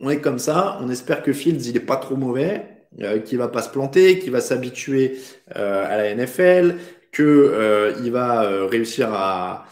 on 0.00 0.10
est 0.10 0.20
comme 0.20 0.38
ça, 0.38 0.78
on 0.80 0.90
espère 0.90 1.22
que 1.22 1.32
Fields 1.32 1.66
il 1.68 1.76
est 1.76 1.80
pas 1.80 1.96
trop 1.96 2.16
mauvais, 2.16 2.86
euh, 3.00 3.20
qu'il 3.20 3.38
va 3.38 3.48
pas 3.48 3.62
se 3.62 3.70
planter, 3.70 4.18
qu'il 4.18 4.32
va 4.32 4.40
s'habituer 4.40 5.18
euh, 5.56 5.84
à 5.86 5.96
la 5.96 6.14
NFL, 6.14 6.76
que 7.12 7.22
euh, 7.22 8.10
va 8.10 8.44
euh, 8.44 8.66
réussir 8.66 9.08
à 9.12 9.66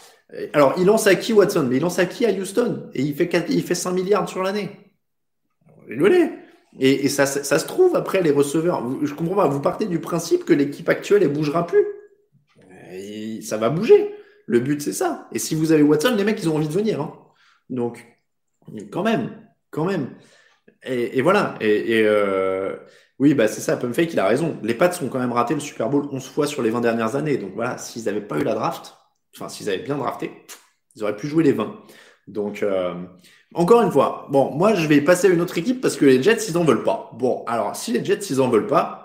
alors 0.55 0.75
il 0.79 0.87
lance 0.87 1.07
à 1.07 1.15
qui 1.15 1.35
Watson? 1.35 1.67
Mais 1.69 1.77
il 1.77 1.83
lance 1.83 1.99
à 1.99 2.07
qui 2.07 2.25
à 2.25 2.31
Houston? 2.31 2.89
Et 2.95 3.03
il 3.03 3.15
fait 3.15 3.31
il 3.51 3.63
fait 3.63 3.75
5 3.75 3.93
milliards 3.93 4.29
sur 4.29 4.43
l'année. 4.43 4.71
Désolé. 5.89 6.31
Et, 6.81 7.05
et 7.05 7.09
ça, 7.11 7.27
ça, 7.27 7.59
se 7.59 7.67
trouve 7.67 7.97
après 7.97 8.23
les 8.23 8.31
receveurs. 8.31 8.83
Je 9.03 9.13
comprends 9.13 9.35
pas. 9.35 9.49
Vous 9.49 9.61
partez 9.61 9.85
du 9.85 9.99
principe 9.99 10.47
que 10.47 10.55
l'équipe 10.55 10.89
actuelle 10.89 11.23
elle 11.23 11.33
bougera 11.33 11.67
plus. 11.67 11.85
Ça 13.43 13.59
va 13.59 13.69
bouger. 13.69 14.15
Le 14.47 14.61
but 14.61 14.81
c'est 14.83 14.93
ça. 14.93 15.29
Et 15.33 15.39
si 15.39 15.55
vous 15.55 15.73
avez 15.73 15.83
Watson, 15.83 16.15
les 16.17 16.25
mecs 16.25 16.41
ils 16.43 16.49
ont 16.49 16.57
envie 16.57 16.69
de 16.69 16.73
venir. 16.73 17.01
Hein. 17.01 17.15
Donc 17.71 18.07
quand 18.91 19.03
même, 19.03 19.31
quand 19.71 19.85
même. 19.85 20.15
Et, 20.85 21.23
voilà. 21.23 21.55
Et, 21.61 22.03
euh, 22.05 22.77
oui, 23.19 23.35
bah 23.35 23.49
c'est 23.49 23.61
ça. 23.61 23.77
Pumfake 23.77 24.13
il 24.13 24.21
a 24.21 24.27
raison. 24.27 24.59
Les 24.63 24.75
Pats 24.75 24.91
ont 25.03 25.09
quand 25.09 25.19
même 25.19 25.33
raté 25.33 25.55
le 25.55 25.61
Super 25.61 25.89
Bowl 25.89 26.09
11 26.11 26.27
fois 26.29 26.47
sur 26.47 26.63
les 26.63 26.71
20 26.71 26.81
dernières 26.81 27.17
années. 27.17 27.37
Donc 27.37 27.53
voilà, 27.55 27.79
s'ils 27.79 28.05
n'avaient 28.05 28.21
pas 28.21 28.39
eu 28.39 28.45
la 28.45 28.55
draft, 28.55 28.95
enfin 29.35 29.49
s'ils 29.49 29.69
avaient 29.69 29.83
bien 29.83 29.97
drafté, 29.97 30.33
ils 30.97 31.03
auraient 31.03 31.17
pu 31.17 31.29
jouer 31.29 31.45
les 31.45 31.53
20. 31.53 31.77
Donc 32.27 32.63
euh, 32.63 32.95
encore 33.55 33.83
une 33.83 33.93
fois, 33.93 34.27
bon, 34.31 34.51
moi 34.53 34.75
je 34.75 34.87
vais 34.87 35.01
passer 35.01 35.29
à 35.29 35.31
une 35.31 35.41
autre 35.41 35.59
équipe 35.59 35.81
parce 35.81 35.97
que 35.97 36.05
les 36.05 36.23
Jets, 36.23 36.49
ils 36.49 36.59
en 36.59 36.65
veulent 36.65 36.85
pas. 36.85 37.11
Bon, 37.15 37.45
alors 37.47 37.77
si 37.77 37.93
les 37.93 38.05
Jets, 38.05 38.27
ils 38.31 38.41
en 38.41 38.49
veulent 38.49 38.67
pas, 38.67 39.02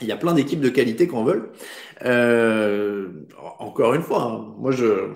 il 0.00 0.08
y 0.08 0.12
a 0.12 0.16
plein 0.16 0.34
d'équipes 0.34 0.60
de 0.60 0.68
qualité 0.68 1.08
qui 1.08 1.14
en 1.14 1.24
veulent. 1.24 1.50
Euh, 2.04 3.08
encore 3.58 3.94
une 3.94 4.02
fois, 4.02 4.22
hein, 4.22 4.54
moi 4.58 4.70
je. 4.70 5.10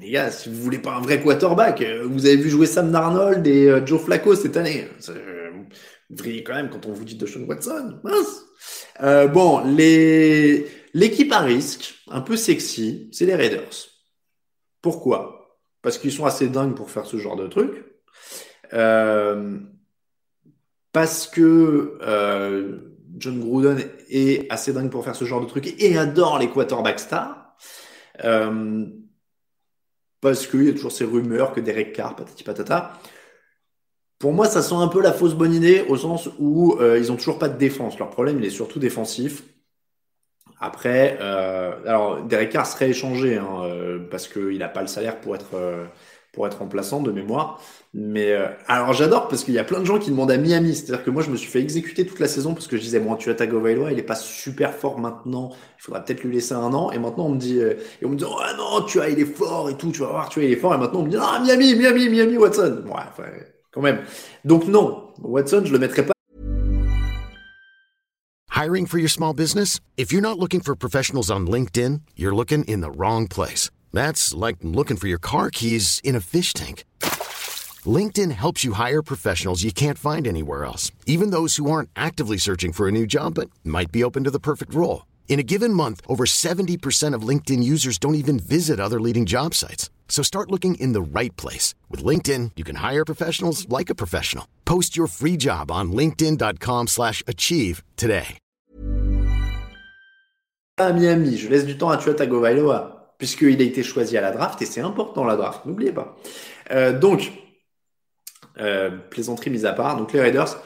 Les 0.00 0.10
gars, 0.10 0.30
si 0.30 0.48
vous 0.48 0.62
voulez 0.62 0.78
pas 0.78 0.94
un 0.94 1.00
vrai 1.00 1.20
quarterback, 1.20 1.82
euh, 1.82 2.06
vous 2.08 2.24
avez 2.24 2.36
vu 2.36 2.48
jouer 2.48 2.66
Sam 2.66 2.90
Darnold 2.90 3.46
et 3.46 3.68
euh, 3.68 3.84
Joe 3.84 4.00
Flacco 4.00 4.34
cette 4.34 4.56
année. 4.56 4.88
Vous 6.08 6.16
devriez 6.16 6.42
quand 6.42 6.54
même 6.54 6.70
quand 6.70 6.86
on 6.86 6.92
vous 6.92 7.04
dit 7.04 7.16
de 7.16 7.26
Sean 7.26 7.42
Watson. 7.42 8.00
Euh, 9.02 9.26
bon, 9.26 9.62
les 9.64 10.66
l'équipe 10.94 11.32
à 11.32 11.40
risque, 11.40 11.96
un 12.08 12.20
peu 12.20 12.36
sexy, 12.36 13.10
c'est 13.12 13.26
les 13.26 13.34
Raiders. 13.34 13.88
Pourquoi? 14.80 15.58
Parce 15.82 15.98
qu'ils 15.98 16.12
sont 16.12 16.24
assez 16.24 16.48
dingues 16.48 16.74
pour 16.74 16.90
faire 16.90 17.04
ce 17.04 17.18
genre 17.18 17.36
de 17.36 17.46
truc. 17.46 17.84
Euh, 18.72 19.58
parce 20.92 21.26
que 21.26 21.98
euh, 22.02 22.93
John 23.16 23.40
Gruden 23.40 23.78
est 24.10 24.50
assez 24.50 24.72
dingue 24.72 24.90
pour 24.90 25.04
faire 25.04 25.16
ce 25.16 25.24
genre 25.24 25.40
de 25.40 25.46
truc 25.46 25.74
et 25.78 25.96
adore 25.98 26.38
les 26.38 26.48
quarterbacks 26.48 27.00
stars. 27.00 27.56
Euh, 28.24 28.86
parce 30.20 30.46
qu'il 30.46 30.64
y 30.64 30.70
a 30.70 30.72
toujours 30.72 30.92
ces 30.92 31.04
rumeurs 31.04 31.52
que 31.52 31.60
Derek 31.60 31.92
Carr, 31.92 32.16
patati 32.16 32.44
patata. 32.44 32.98
Pour 34.18 34.32
moi, 34.32 34.46
ça 34.46 34.62
sent 34.62 34.74
un 34.74 34.88
peu 34.88 35.02
la 35.02 35.12
fausse 35.12 35.34
bonne 35.34 35.52
idée 35.52 35.84
au 35.88 35.98
sens 35.98 36.30
où 36.38 36.78
euh, 36.80 36.98
ils 36.98 37.12
ont 37.12 37.16
toujours 37.16 37.38
pas 37.38 37.50
de 37.50 37.58
défense. 37.58 37.98
Leur 37.98 38.08
problème, 38.08 38.38
il 38.38 38.44
est 38.46 38.50
surtout 38.50 38.78
défensif. 38.78 39.42
Après, 40.58 41.18
euh, 41.20 41.78
alors 41.86 42.22
Derek 42.22 42.50
Carr 42.50 42.66
serait 42.66 42.88
échangé 42.88 43.36
hein, 43.36 43.64
euh, 43.64 43.98
parce 44.10 44.26
qu'il 44.26 44.56
n'a 44.56 44.68
pas 44.68 44.80
le 44.80 44.86
salaire 44.86 45.20
pour 45.20 45.34
être 45.34 45.88
pour 46.32 46.46
être 46.46 46.58
remplaçant 46.60 47.02
de 47.02 47.12
mémoire. 47.12 47.60
Mais 47.96 48.32
euh, 48.32 48.48
alors 48.66 48.92
j'adore 48.92 49.28
parce 49.28 49.44
qu'il 49.44 49.54
y 49.54 49.58
a 49.58 49.62
plein 49.62 49.78
de 49.78 49.84
gens 49.84 50.00
qui 50.00 50.10
demandent 50.10 50.32
à 50.32 50.36
Miami. 50.36 50.74
C'est-à-dire 50.74 51.04
que 51.04 51.10
moi 51.10 51.22
je 51.22 51.30
me 51.30 51.36
suis 51.36 51.48
fait 51.48 51.60
exécuter 51.60 52.04
toute 52.04 52.18
la 52.18 52.26
saison 52.26 52.52
parce 52.52 52.66
que 52.66 52.76
je 52.76 52.82
disais 52.82 52.98
bon 52.98 53.14
tu 53.14 53.30
as 53.30 53.34
Tagovailoa, 53.34 53.92
il 53.92 53.98
est 54.00 54.02
pas 54.02 54.16
super 54.16 54.74
fort 54.74 54.98
maintenant. 54.98 55.50
Il 55.78 55.82
faudra 55.82 56.04
peut-être 56.04 56.24
lui 56.24 56.34
laisser 56.34 56.54
un 56.54 56.74
an. 56.74 56.90
Et 56.90 56.98
maintenant 56.98 57.26
on 57.26 57.30
me 57.30 57.38
dit 57.38 57.60
et 57.60 58.04
on 58.04 58.08
me 58.08 58.16
dit 58.16 58.24
oh 58.26 58.40
non 58.58 58.84
tu 58.84 59.00
as 59.00 59.10
il 59.10 59.20
est 59.20 59.24
fort 59.24 59.70
et 59.70 59.74
tout. 59.74 59.92
Tu 59.92 60.00
vas 60.00 60.08
voir 60.08 60.28
tu 60.28 60.40
as 60.40 60.42
il 60.42 60.50
est 60.50 60.56
fort. 60.56 60.74
Et 60.74 60.78
maintenant 60.78 61.00
on 61.00 61.04
me 61.04 61.10
dit 61.10 61.16
ah 61.20 61.40
Miami 61.40 61.76
Miami 61.76 62.08
Miami 62.08 62.36
Watson. 62.36 62.82
Ouais 62.84 63.02
enfin, 63.08 63.28
quand 63.72 63.80
même. 63.80 64.00
Donc 64.44 64.66
non 64.66 65.12
Watson 65.22 65.62
je 65.64 65.72
le 65.72 65.78
mettrai 65.78 66.02
pas 66.04 66.14
Hiring 68.50 68.86
for 68.86 68.98
your 68.98 69.10
small 69.10 69.34
business? 69.34 69.78
If 69.96 70.10
you're 70.12 70.22
not 70.22 70.38
looking 70.38 70.60
for 70.60 70.74
professionals 70.74 71.30
on 71.30 71.46
LinkedIn, 71.46 72.00
you're 72.16 72.34
looking 72.34 72.64
in 72.64 72.80
the 72.80 72.90
wrong 72.90 73.28
place. 73.28 73.70
That's 73.92 74.32
like 74.32 74.56
looking 74.62 74.96
for 74.96 75.06
your 75.06 75.18
car 75.18 75.50
keys 75.50 76.00
in 76.02 76.16
a 76.16 76.20
fish 76.20 76.52
tank. 76.52 76.84
LinkedIn 77.86 78.30
helps 78.30 78.62
you 78.62 78.74
hire 78.74 79.02
professionals 79.02 79.64
you 79.64 79.72
can't 79.72 79.98
find 79.98 80.26
anywhere 80.26 80.64
else, 80.64 80.92
even 81.04 81.30
those 81.30 81.56
who 81.56 81.68
aren't 81.68 81.90
actively 81.96 82.38
searching 82.38 82.72
for 82.72 82.86
a 82.86 82.92
new 82.92 83.06
job 83.06 83.34
but 83.34 83.50
might 83.64 83.90
be 83.90 84.04
open 84.04 84.22
to 84.22 84.30
the 84.30 84.38
perfect 84.38 84.72
role. 84.72 85.06
In 85.28 85.40
a 85.40 85.48
given 85.52 85.74
month, 85.74 86.00
over 86.06 86.24
70% 86.24 87.12
of 87.12 87.28
LinkedIn 87.28 87.64
users 87.64 87.98
don't 87.98 88.14
even 88.14 88.38
visit 88.38 88.78
other 88.78 89.00
leading 89.00 89.26
job 89.26 89.52
sites. 89.54 89.90
So 90.08 90.22
start 90.22 90.52
looking 90.52 90.76
in 90.76 90.92
the 90.92 91.18
right 91.18 91.36
place. 91.36 91.74
With 91.90 92.04
LinkedIn, 92.04 92.52
you 92.54 92.62
can 92.62 92.76
hire 92.76 93.04
professionals 93.04 93.68
like 93.68 93.90
a 93.90 93.96
professional. 93.96 94.46
Post 94.64 94.96
your 94.96 95.08
free 95.08 95.36
job 95.36 95.72
on 95.72 95.90
linkedin.com 95.90 96.86
slash 96.86 97.22
achieve 97.26 97.82
today. 97.96 98.38
à 100.76 100.92
Miami. 100.92 101.36
Je 101.36 101.48
laisse 101.48 101.66
du 101.66 101.76
temps 101.78 101.90
à 101.90 101.96
Tua 101.96 102.14
Tagovailoa, 102.14 103.14
puisqu'il 103.18 103.60
a 103.60 103.64
été 103.64 103.82
choisi 103.82 104.16
à 104.16 104.20
la 104.20 104.32
draft, 104.32 104.60
et 104.60 104.66
c'est 104.66 104.80
important 104.80 105.24
la 105.24 105.36
draft, 105.36 105.64
n'oubliez 105.66 105.92
pas. 105.92 106.16
Euh, 106.72 106.98
donc, 106.98 107.30
euh, 108.60 108.90
plaisanterie 109.10 109.50
mise 109.50 109.66
à 109.66 109.72
part, 109.72 109.96
donc 109.96 110.12
les 110.12 110.20
Raiders, 110.20 110.62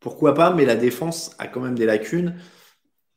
pourquoi 0.00 0.34
pas, 0.34 0.52
mais 0.52 0.64
la 0.64 0.76
défense 0.76 1.34
a 1.38 1.46
quand 1.46 1.60
même 1.60 1.74
des 1.74 1.86
lacunes. 1.86 2.34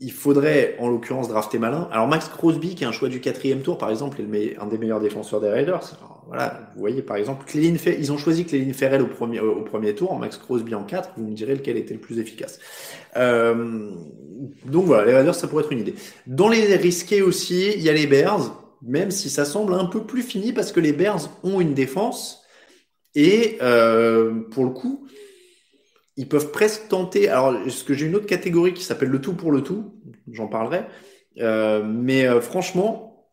Il 0.01 0.13
faudrait, 0.13 0.77
en 0.79 0.87
l'occurrence, 0.87 1.27
drafter 1.27 1.59
malin. 1.59 1.89
Alors 1.91 2.07
Max 2.07 2.29
Crosby, 2.29 2.73
qui 2.73 2.85
est 2.85 2.87
un 2.87 2.91
choix 2.93 3.09
du 3.09 3.19
quatrième 3.19 3.61
tour, 3.61 3.77
par 3.77 3.89
exemple, 3.89 4.21
est 4.33 4.57
un 4.57 4.65
des 4.65 4.77
meilleurs 4.77 5.01
défenseurs 5.01 5.41
des 5.41 5.49
Raiders. 5.49 5.97
Voilà, 6.27 6.71
vous 6.73 6.79
voyez, 6.79 7.01
par 7.01 7.17
exemple, 7.17 7.45
ils 7.53 8.11
ont 8.11 8.17
choisi 8.17 8.45
Cléline 8.45 8.73
Ferrell 8.73 9.01
au 9.01 9.07
premier, 9.07 9.39
au 9.39 9.61
premier 9.61 9.93
tour, 9.95 10.17
Max 10.17 10.37
Crosby 10.37 10.73
en 10.73 10.83
4. 10.83 11.11
Vous 11.17 11.25
me 11.25 11.33
direz 11.33 11.55
lequel 11.55 11.75
était 11.75 11.93
le 11.93 11.99
plus 11.99 12.17
efficace. 12.19 12.59
Euh, 13.17 13.91
donc 14.65 14.85
voilà, 14.85 15.05
les 15.05 15.13
Raiders, 15.13 15.35
ça 15.35 15.47
pourrait 15.47 15.63
être 15.63 15.71
une 15.73 15.79
idée. 15.79 15.95
Dans 16.27 16.47
les 16.47 16.75
risqués 16.75 17.21
aussi, 17.21 17.73
il 17.75 17.81
y 17.81 17.89
a 17.89 17.93
les 17.93 18.07
Bears, 18.07 18.55
même 18.81 19.11
si 19.11 19.29
ça 19.29 19.43
semble 19.43 19.73
un 19.73 19.85
peu 19.85 20.03
plus 20.03 20.21
fini 20.21 20.53
parce 20.53 20.71
que 20.71 20.79
les 20.79 20.93
Bears 20.93 21.29
ont 21.43 21.59
une 21.59 21.73
défense 21.73 22.43
et 23.15 23.57
euh, 23.61 24.41
pour 24.51 24.65
le 24.65 24.71
coup, 24.71 25.07
ils 26.17 26.27
peuvent 26.27 26.51
presque 26.51 26.87
tenter. 26.89 27.29
Alors, 27.29 27.55
est-ce 27.65 27.83
que 27.83 27.93
j'ai 27.93 28.05
une 28.05 28.15
autre 28.15 28.25
catégorie 28.25 28.73
qui 28.73 28.83
s'appelle 28.83 29.09
le 29.09 29.21
tout 29.21 29.33
pour 29.33 29.51
le 29.51 29.61
tout? 29.61 29.95
J'en 30.31 30.47
parlerai. 30.47 30.85
Euh, 31.39 31.83
mais 31.83 32.25
euh, 32.25 32.41
franchement, 32.41 33.31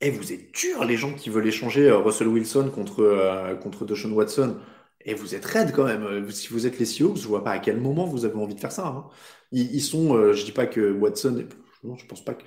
eh, 0.00 0.10
vous 0.10 0.32
êtes 0.32 0.52
dur 0.52 0.84
les 0.84 0.96
gens 0.96 1.14
qui 1.14 1.30
veulent 1.30 1.46
échanger 1.46 1.90
Russell 1.90 2.28
Wilson 2.28 2.70
contre 2.74 3.56
contre 3.62 3.86
Watson. 4.10 4.56
Et 5.04 5.14
vous 5.14 5.34
êtes 5.34 5.44
raide 5.44 5.72
quand 5.72 5.84
même. 5.84 6.30
Si 6.30 6.48
vous 6.48 6.66
êtes 6.66 6.78
les 6.78 6.84
Seahawks, 6.84 7.16
je 7.16 7.26
vois 7.26 7.42
pas 7.42 7.52
à 7.52 7.58
quel 7.58 7.80
moment 7.80 8.04
vous 8.04 8.24
avez 8.24 8.36
envie 8.36 8.54
de 8.54 8.60
faire 8.60 8.72
ça. 8.72 8.86
Hein. 8.86 9.08
Ils, 9.50 9.80
sont, 9.80 10.32
je 10.32 10.44
dis 10.44 10.52
pas 10.52 10.66
que 10.66 10.92
Watson, 10.92 11.44
non, 11.82 11.96
je 11.96 12.06
pense 12.06 12.24
pas 12.24 12.34
que. 12.34 12.44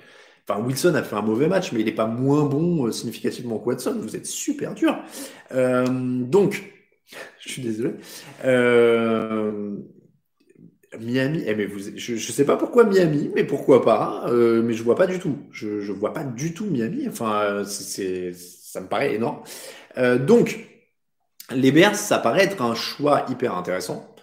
Enfin, 0.48 0.60
Wilson 0.62 0.94
a 0.94 1.02
fait 1.02 1.16
un 1.16 1.22
mauvais 1.22 1.48
match, 1.48 1.72
mais 1.72 1.80
il 1.80 1.86
n'est 1.86 1.92
pas 1.92 2.06
moins 2.06 2.44
bon 2.44 2.86
euh, 2.86 2.92
significativement 2.92 3.58
que 3.58 3.66
Watson. 3.66 3.96
Vous 4.00 4.14
êtes 4.14 4.26
super 4.26 4.74
dur. 4.74 4.96
Euh, 5.52 5.84
donc, 5.88 6.72
je 7.40 7.48
suis 7.48 7.62
désolé. 7.62 7.94
Euh, 8.44 9.76
Miami, 11.00 11.42
eh 11.46 11.54
mais 11.54 11.68
je 11.96 12.12
ne 12.12 12.18
sais 12.18 12.44
pas 12.46 12.56
pourquoi 12.56 12.84
Miami, 12.84 13.30
mais 13.34 13.44
pourquoi 13.44 13.84
pas. 13.84 14.24
Mais 14.30 14.72
je 14.72 14.82
vois 14.82 14.94
pas 14.94 15.06
du 15.06 15.18
tout. 15.18 15.36
Je 15.50 15.68
ne 15.68 15.92
vois 15.92 16.14
pas 16.14 16.24
du 16.24 16.54
tout 16.54 16.64
Miami. 16.64 17.06
Enfin, 17.08 17.64
ça 17.64 18.80
me 18.80 18.86
paraît 18.88 19.14
énorme. 19.14 19.42
Donc, 20.20 20.66
les 21.50 21.70
Bears, 21.70 21.96
ça 21.96 22.18
paraît 22.18 22.44
être 22.44 22.62
un 22.62 22.74
choix 22.74 23.26
hyper 23.28 23.54
intéressant 23.54 24.14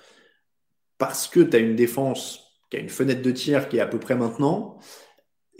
parce 0.97 1.27
que 1.27 1.41
tu 1.41 1.55
as 1.55 1.59
une 1.59 1.75
défense 1.75 2.39
qui 2.71 2.77
a 2.77 2.79
une 2.79 2.89
fenêtre 2.89 3.21
de 3.21 3.31
tir 3.31 3.69
qui 3.69 3.77
est 3.77 3.81
à 3.81 3.87
peu 3.87 3.99
près 3.99 4.15
maintenant. 4.15 4.79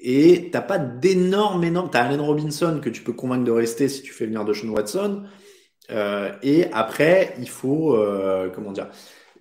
Et 0.03 0.49
t'as 0.51 0.61
pas 0.61 0.77
d'énormes, 0.77 1.63
énormes. 1.63 1.89
T'as 1.89 2.03
Allen 2.03 2.21
Robinson 2.21 2.79
que 2.83 2.89
tu 2.89 3.01
peux 3.01 3.13
convaincre 3.13 3.45
de 3.45 3.51
rester 3.51 3.88
si 3.88 4.01
tu 4.01 4.11
fais 4.13 4.25
venir 4.25 4.43
Deshaun 4.45 4.69
Watson. 4.69 5.23
Euh, 5.91 6.32
et 6.43 6.65
après, 6.73 7.36
il 7.39 7.49
faut, 7.49 7.95
euh, 7.95 8.49
comment 8.53 8.73
dire, 8.73 8.89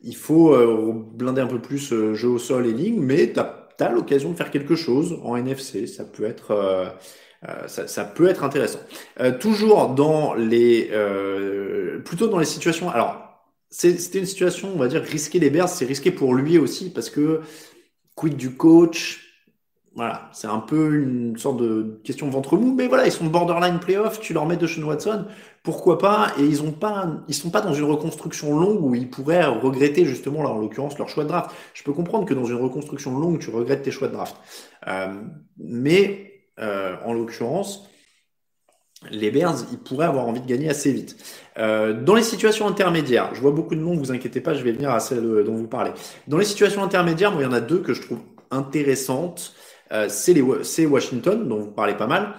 il 0.03 0.17
faut 0.17 0.55
euh, 0.55 0.93
blinder 0.95 1.41
un 1.43 1.47
peu 1.47 1.61
plus 1.61 1.93
euh, 1.93 2.15
jeu 2.15 2.29
au 2.29 2.39
sol 2.39 2.67
et 2.67 2.73
ligne, 2.73 3.01
mais 3.01 3.33
t'as 3.33 3.69
as, 3.81 3.91
l'occasion 3.91 4.31
de 4.31 4.37
faire 4.37 4.51
quelque 4.53 4.77
chose 4.77 5.19
en 5.25 5.37
NFC. 5.37 5.87
Ça 5.89 6.05
peut 6.05 6.25
être, 6.25 6.53
euh, 6.53 6.87
euh, 7.49 7.67
ça, 7.69 7.89
ça, 7.89 8.05
peut 8.05 8.29
être 8.29 8.45
intéressant. 8.45 8.81
toujours 9.41 9.89
dans 9.89 10.35
les, 10.35 10.91
plutôt 12.05 12.29
dans 12.29 12.39
les 12.39 12.45
situations. 12.45 12.89
Alors, 12.91 13.17
c'était 13.71 14.19
une 14.21 14.27
situation, 14.27 14.71
on 14.75 14.79
va 14.79 14.87
dire, 14.89 15.03
risquer 15.03 15.41
les 15.41 15.51
Bears, 15.51 15.69
c'est 15.69 15.87
risqué 15.87 16.11
pour 16.13 16.35
lui 16.35 16.59
aussi 16.59 16.93
parce 16.93 17.11
que 17.11 17.41
quid 18.15 18.37
du 18.37 18.55
coach, 18.55 19.32
voilà, 19.95 20.31
c'est 20.33 20.47
un 20.47 20.59
peu 20.59 20.95
une 20.95 21.37
sorte 21.37 21.59
de 21.59 22.01
question 22.03 22.31
ventre 22.31 22.57
mou, 22.57 22.75
mais 22.75 22.89
voilà, 22.89 23.07
ils 23.07 23.13
sont 23.13 23.27
borderline 23.27 23.79
playoff, 23.79 24.21
tu 24.21 24.33
leur 24.33 24.47
mets 24.47 24.57
de 24.57 24.67
Sean 24.67 24.83
Watson, 24.85 25.27
pourquoi 25.63 25.99
pas, 25.99 26.33
et 26.39 26.45
ils 26.45 26.63
ont 26.63 26.73
pas, 26.73 27.09
ils 27.29 27.35
sont 27.35 27.51
pas 27.51 27.61
dans 27.61 27.75
une 27.75 27.85
reconstruction 27.85 28.59
longue 28.59 28.83
où 28.83 28.95
ils 28.95 29.11
pourraient 29.11 29.45
regretter 29.45 30.07
justement, 30.07 30.43
là, 30.43 30.49
en 30.49 30.59
l'occurrence, 30.59 30.97
leur 30.97 31.11
choix 31.11 31.25
de 31.25 31.29
draft. 31.29 31.51
Je 31.75 31.83
peux 31.83 31.93
comprendre 31.93 32.25
que 32.25 32.33
dans 32.33 32.47
une 32.47 32.57
reconstruction 32.57 33.19
longue, 33.19 33.39
tu 33.39 33.51
regrettes 33.51 33.83
tes 33.83 33.91
choix 33.91 34.09
de 34.09 34.15
draft. 34.15 34.37
Euh, 34.89 35.13
mais, 35.59 36.33
euh, 36.59 36.97
en 37.05 37.13
l'occurrence, 37.13 37.87
les 39.11 39.31
Bears, 39.31 39.57
ils 39.73 39.79
pourraient 39.79 40.07
avoir 40.07 40.27
envie 40.27 40.41
de 40.41 40.47
gagner 40.47 40.71
assez 40.71 40.91
vite. 40.91 41.17
Euh, 41.59 41.93
dans 41.93 42.15
les 42.15 42.23
situations 42.23 42.67
intermédiaires, 42.67 43.35
je 43.35 43.41
vois 43.43 43.51
beaucoup 43.51 43.75
de 43.75 43.81
noms, 43.81 43.95
vous 43.95 44.11
inquiétez 44.11 44.41
pas, 44.41 44.55
je 44.55 44.63
vais 44.63 44.73
venir 44.73 44.91
à 44.91 45.01
celle 45.01 45.45
dont 45.45 45.55
vous 45.55 45.69
parlez. 45.69 45.91
Dans 46.29 46.39
les 46.39 46.47
situations 46.47 46.83
intermédiaires, 46.83 47.33
il 47.37 47.43
y 47.43 47.47
en 47.47 47.53
a 47.53 47.61
deux 47.61 47.81
que 47.81 47.93
je 47.93 48.01
trouve 48.01 48.21
intéressantes. 48.51 49.55
Euh, 49.93 50.09
c'est 50.09 50.87
Washington, 50.87 51.49
dont 51.49 51.61
vous 51.61 51.71
parlez 51.71 51.95
pas 51.97 52.07
mal. 52.07 52.35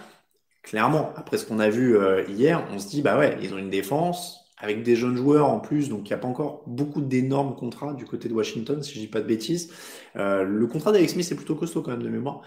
Clairement, 0.64 1.14
après 1.16 1.38
ce 1.38 1.46
qu'on 1.46 1.60
a 1.60 1.70
vu 1.70 1.98
euh, 1.98 2.24
hier, 2.28 2.66
on 2.72 2.80
se 2.80 2.88
dit, 2.88 3.02
bah 3.02 3.18
ouais, 3.18 3.38
ils 3.42 3.54
ont 3.54 3.58
une 3.58 3.70
défense 3.70 4.40
avec 4.58 4.82
des 4.84 4.96
jeunes 4.96 5.18
joueurs 5.18 5.50
en 5.50 5.60
plus, 5.60 5.90
donc 5.90 6.02
il 6.06 6.08
n'y 6.08 6.14
a 6.14 6.18
pas 6.18 6.28
encore 6.28 6.64
beaucoup 6.68 7.02
d'énormes 7.02 7.56
contrats 7.56 7.94
du 7.94 8.06
côté 8.06 8.30
de 8.30 8.34
Washington, 8.34 8.82
si 8.82 8.94
je 8.96 9.00
dis 9.00 9.08
pas 9.08 9.20
de 9.20 9.28
bêtises. 9.28 9.72
Euh, 10.16 10.44
le 10.44 10.68
contrat 10.68 10.94
d'Alex 10.94 11.14
Smith 11.14 11.30
est 11.32 11.36
plutôt 11.36 11.56
costaud 11.56 11.82
quand 11.82 11.92
même 11.92 12.04
de 12.04 12.10
mémoire. 12.10 12.42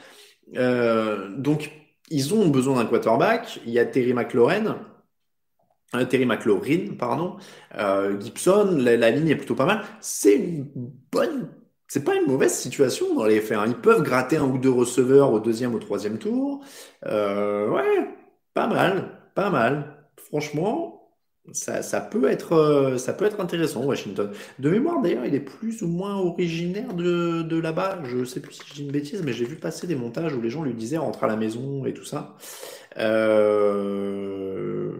donc, 1.39 1.73
ils 2.09 2.35
ont 2.35 2.49
besoin 2.49 2.77
d'un 2.77 2.87
quarterback. 2.87 3.61
Il 3.67 3.73
y 3.73 3.79
a 3.79 3.85
Terry 3.85 4.15
McLaurin, 4.15 4.79
Terry 6.09 6.25
McLaurin, 6.25 6.95
pardon, 6.99 7.37
Gibson, 8.21 8.77
la, 8.79 8.97
la, 8.97 9.11
ligne 9.11 9.29
est 9.29 9.37
plutôt 9.37 9.57
pas 9.57 9.67
mal. 9.67 9.85
C'est 10.01 10.37
une 10.37 10.71
bonne 11.11 11.51
c'est 11.89 12.05
pas 12.05 12.15
une 12.17 12.27
mauvaise 12.27 12.53
situation 12.55 13.15
dans 13.15 13.25
les 13.27 13.41
faits. 13.41 13.59
Ils 13.67 13.75
peuvent 13.75 14.03
gratter 14.03 14.37
un 14.37 14.45
ou 14.45 14.59
deux 14.59 14.71
receveurs 14.71 15.33
au 15.33 15.41
deuxième 15.41 15.75
ou 15.75 15.79
troisième 15.79 16.19
tour. 16.19 16.65
Euh, 17.07 17.69
ouais, 17.71 18.09
pas 18.55 18.67
mal, 18.67 19.21
pas 19.35 19.51
mal. 19.51 20.09
Franchement, 20.19 21.13
ça, 21.53 21.83
ça, 21.83 22.01
peut 22.01 22.29
être, 22.29 22.55
euh, 22.55 22.99
ça 22.99 23.13
peut 23.13 23.25
être 23.25 23.41
intéressant, 23.41 23.85
Washington. 23.85 24.33
De 24.59 24.71
mémoire, 24.71 25.01
d'ailleurs, 25.01 25.25
il 25.27 25.35
est 25.35 25.41
plus 25.41 25.83
ou 25.83 25.89
moins 25.89 26.17
originaire 26.17 26.93
de, 26.95 27.43
de 27.43 27.57
là-bas. 27.61 28.01
Je 28.05 28.25
sais 28.25 28.41
plus 28.41 28.55
si 28.55 28.63
je 28.67 28.75
dis 28.75 28.83
une 28.83 28.91
bêtise, 28.91 29.23
mais 29.25 29.33
j'ai 29.33 29.45
vu 29.45 29.57
passer 29.57 29.87
des 29.87 29.95
montages 29.95 30.35
où 30.35 30.41
les 30.41 30.51
gens 30.51 30.65
lui 30.65 30.75
disaient 30.75 30.99
rentre 30.99 31.23
à 31.25 31.29
la 31.29 31.37
maison 31.37 31.87
et 31.87 31.95
tout 31.95 32.05
ça. 32.05 32.37
Euh... 32.99 34.93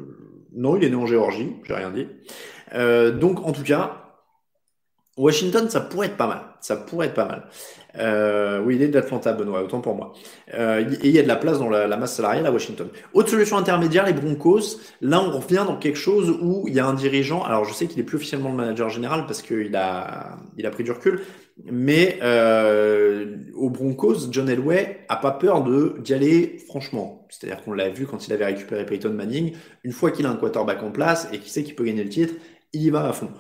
Non, 0.53 0.77
il 0.77 0.85
est 0.85 0.91
né 0.91 0.97
en 0.97 1.07
Géorgie, 1.07 1.57
j'ai 1.65 1.75
rien 1.75 1.91
dit. 1.91 2.07
Donc, 3.19 3.45
en 3.45 3.53
tout 3.53 3.63
cas, 3.63 4.07
Washington, 5.17 5.69
ça 5.69 5.81
pourrait 5.81 6.09
être 6.09 6.17
pas 6.17 6.27
mal. 6.27 6.46
Ça 6.61 6.77
pourrait 6.77 7.07
être 7.07 7.15
pas 7.15 7.27
mal. 7.27 7.43
Euh, 7.99 8.61
oui, 8.65 8.77
il 8.77 8.83
est 8.83 8.89
d'Atlanta, 8.89 9.33
Benoît, 9.33 9.63
autant 9.63 9.81
pour 9.81 9.95
moi. 9.95 10.13
Euh, 10.55 10.85
et 11.03 11.09
il 11.09 11.15
y 11.15 11.19
a 11.19 11.23
de 11.23 11.29
la 11.29 11.37
place 11.37 11.59
dans 11.59 11.71
la, 11.71 11.97
masse 11.97 12.17
salariale 12.17 12.47
à 12.47 12.53
Washington. 12.53 12.89
Autre 13.15 13.31
solution 13.31 13.57
intermédiaire, 13.57 14.07
les 14.07 14.13
Broncos. 14.13 14.79
Là, 15.01 15.21
on 15.21 15.39
revient 15.39 15.65
dans 15.67 15.77
quelque 15.77 15.99
chose 15.99 16.31
où 16.41 16.67
il 16.69 16.75
y 16.75 16.81
a 16.81 16.87
un 16.87 16.95
dirigeant. 16.95 17.43
Alors, 17.43 17.65
je 17.65 17.73
sais 17.73 17.87
qu'il 17.87 17.99
est 18.01 18.05
plus 18.05 18.17
officiellement 18.17 18.51
le 18.51 18.57
manager 18.57 18.91
général 18.91 19.27
parce 19.27 19.43
qu'il 19.43 19.75
a, 19.77 20.37
il 20.57 20.67
a 20.67 20.71
pris 20.71 20.85
du 20.85 20.91
recul. 20.91 21.23
Mais 21.65 22.19
euh, 22.23 23.37
aux 23.55 23.71
Broncos, 23.71 24.31
John 24.31 24.49
Elway 24.49 25.07
a 25.09 25.17
pas 25.17 25.31
peur 25.31 25.65
de 25.65 25.97
d'y 26.01 26.13
aller 26.13 26.59
franchement. 26.69 27.27
C'est-à-dire 27.31 27.63
qu'on 27.65 27.73
l'a 27.73 27.89
vu 27.89 28.07
quand 28.07 28.27
il 28.27 28.33
avait 28.35 28.45
récupéré 28.45 28.85
Peyton 28.85 29.11
Manning. 29.11 29.55
Une 29.83 29.93
fois 29.93 30.11
qu'il 30.11 30.27
a 30.27 30.31
un 30.31 30.37
quarterback 30.37 30.83
en 30.83 30.91
place 30.91 31.29
et 31.33 31.39
qu'il 31.39 31.51
sait 31.51 31.65
qu'il 31.65 31.75
peut 31.75 31.85
gagner 31.85 32.05
le 32.05 32.11
titre, 32.11 32.35
il 32.75 32.83
y 32.83 32.91
va 32.91 33.09
à 33.09 33.13
fond. 33.13 33.31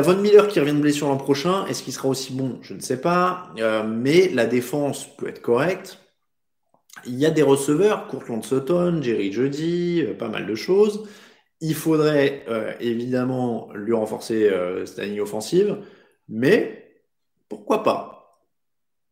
Von 0.00 0.16
Miller 0.16 0.48
qui 0.48 0.60
revient 0.60 0.72
de 0.72 0.80
blessure 0.80 1.08
l'an 1.08 1.16
prochain. 1.16 1.66
Est-ce 1.66 1.82
qu'il 1.82 1.92
sera 1.92 2.08
aussi 2.08 2.32
bon? 2.32 2.58
Je 2.62 2.74
ne 2.74 2.80
sais 2.80 3.00
pas. 3.00 3.50
Euh, 3.58 3.82
mais 3.84 4.28
la 4.28 4.46
défense 4.46 5.06
peut 5.16 5.28
être 5.28 5.42
correcte. 5.42 5.98
Il 7.04 7.14
y 7.14 7.26
a 7.26 7.30
des 7.30 7.42
receveurs, 7.42 8.08
Courtland 8.08 8.42
Sutton, 8.42 9.00
Jerry 9.02 9.32
Jeudy, 9.32 10.02
euh, 10.02 10.14
pas 10.14 10.28
mal 10.28 10.46
de 10.46 10.54
choses. 10.54 11.08
Il 11.60 11.74
faudrait 11.74 12.44
euh, 12.48 12.72
évidemment 12.80 13.70
lui 13.74 13.94
renforcer 13.94 14.50
cette 14.84 15.04
ligne 15.04 15.20
offensive. 15.20 15.78
Mais 16.28 17.00
pourquoi 17.48 17.82
pas? 17.82 18.42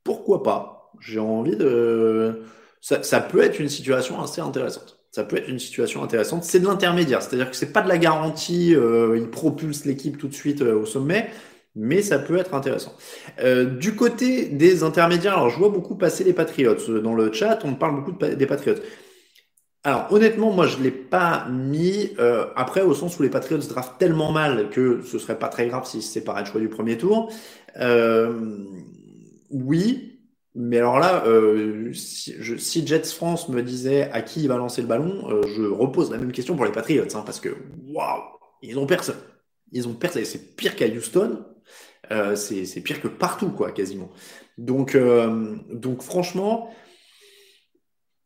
Pourquoi 0.02 0.42
pas? 0.42 0.92
J'ai 1.00 1.20
envie 1.20 1.56
de... 1.56 2.42
ça 2.80 3.20
peut 3.20 3.40
être 3.40 3.60
une 3.60 3.68
situation 3.68 4.20
assez 4.20 4.40
intéressante 4.40 5.03
ça 5.14 5.22
peut 5.22 5.36
être 5.36 5.48
une 5.48 5.60
situation 5.60 6.02
intéressante. 6.02 6.42
C'est 6.42 6.58
de 6.58 6.66
l'intermédiaire, 6.66 7.22
c'est-à-dire 7.22 7.48
que 7.48 7.54
c'est 7.54 7.72
pas 7.72 7.82
de 7.82 7.88
la 7.88 7.98
garantie, 7.98 8.74
euh, 8.74 9.16
il 9.16 9.30
propulse 9.30 9.84
l'équipe 9.84 10.18
tout 10.18 10.26
de 10.26 10.34
suite 10.34 10.60
euh, 10.60 10.74
au 10.74 10.86
sommet, 10.86 11.30
mais 11.76 12.02
ça 12.02 12.18
peut 12.18 12.36
être 12.36 12.52
intéressant. 12.52 12.92
Euh, 13.38 13.64
du 13.64 13.94
côté 13.94 14.46
des 14.46 14.82
intermédiaires, 14.82 15.34
alors 15.34 15.50
je 15.50 15.56
vois 15.56 15.68
beaucoup 15.68 15.94
passer 15.94 16.24
les 16.24 16.32
Patriots 16.32 16.98
dans 17.00 17.14
le 17.14 17.32
chat, 17.32 17.60
on 17.62 17.76
parle 17.76 17.94
beaucoup 17.94 18.10
des 18.10 18.46
Patriots. 18.46 18.80
Alors 19.84 20.08
honnêtement, 20.10 20.50
moi 20.50 20.66
je 20.66 20.78
l'ai 20.78 20.90
pas 20.90 21.46
mis 21.48 22.10
après 22.56 22.80
au 22.80 22.94
sens 22.94 23.16
où 23.18 23.22
les 23.22 23.30
Patriots 23.30 23.58
draftent 23.58 23.98
tellement 23.98 24.32
mal 24.32 24.68
que 24.70 25.02
ce 25.02 25.18
serait 25.20 25.38
pas 25.38 25.48
très 25.48 25.68
grave 25.68 25.86
si 25.86 26.02
c'est 26.02 26.24
pas 26.24 26.40
le 26.40 26.46
choix 26.46 26.60
du 26.60 26.68
premier 26.68 26.98
tour. 26.98 27.30
oui, 29.50 30.13
mais 30.54 30.78
alors 30.78 30.98
là, 30.98 31.24
euh, 31.26 31.92
si, 31.92 32.34
je, 32.38 32.56
si, 32.56 32.86
Jets 32.86 33.04
France 33.04 33.48
me 33.48 33.62
disait 33.62 34.10
à 34.12 34.22
qui 34.22 34.42
il 34.42 34.48
va 34.48 34.56
lancer 34.56 34.82
le 34.82 34.86
ballon, 34.86 35.28
euh, 35.30 35.42
je 35.48 35.62
repose 35.62 36.10
la 36.12 36.18
même 36.18 36.32
question 36.32 36.54
pour 36.54 36.64
les 36.64 36.72
Patriots, 36.72 37.04
hein, 37.14 37.22
parce 37.26 37.40
que 37.40 37.56
waouh, 37.88 38.22
ils 38.62 38.78
ont 38.78 38.86
personne. 38.86 39.18
Ils 39.72 39.88
ont 39.88 39.94
personne. 39.94 40.24
C'est 40.24 40.54
pire 40.56 40.76
qu'à 40.76 40.86
Houston. 40.86 41.44
Euh, 42.12 42.36
c'est 42.36 42.80
pire 42.82 43.00
que 43.00 43.08
partout, 43.08 43.50
quoi, 43.50 43.72
quasiment. 43.72 44.10
Donc, 44.58 44.94
euh, 44.94 45.56
donc 45.72 46.02
franchement, 46.02 46.72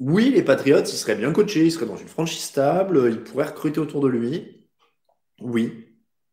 oui, 0.01 0.31
les 0.31 0.43
Patriots, 0.43 0.81
ils 0.81 0.87
seraient 0.87 1.17
bien 1.17 1.33
coachés, 1.33 1.65
ils 1.65 1.73
seraient 1.73 1.87
dans 1.87 1.97
une 1.97 2.09
franchise 2.09 2.43
stable, 2.43 3.09
ils 3.11 3.23
pourraient 3.23 3.47
recruter 3.47 3.81
autour 3.81 4.01
de 4.01 4.09
lui. 4.09 4.67
Oui, 5.41 5.88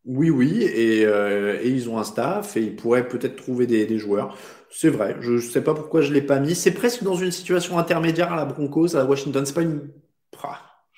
oui, 0.06 0.30
oui, 0.30 0.62
et, 0.62 1.04
euh, 1.04 1.58
et, 1.62 1.68
ils 1.68 1.90
ont 1.90 1.98
un 1.98 2.04
staff 2.04 2.56
et 2.56 2.62
ils 2.62 2.76
pourraient 2.76 3.08
peut-être 3.08 3.36
trouver 3.36 3.66
des, 3.66 3.98
joueurs. 3.98 4.36
C'est 4.70 4.88
vrai, 4.88 5.16
je 5.20 5.32
ne 5.32 5.40
sais 5.40 5.62
pas 5.62 5.74
pourquoi 5.74 6.00
je 6.00 6.12
l'ai 6.12 6.22
pas 6.22 6.38
mis. 6.38 6.54
C'est 6.54 6.72
presque 6.72 7.02
dans 7.02 7.16
une 7.16 7.32
situation 7.32 7.78
intermédiaire 7.78 8.32
à 8.32 8.36
la 8.36 8.44
Broncos, 8.44 8.96
à 8.96 9.04
Washington. 9.04 9.44
C'est 9.44 9.54
pas 9.54 9.62
une, 9.62 9.90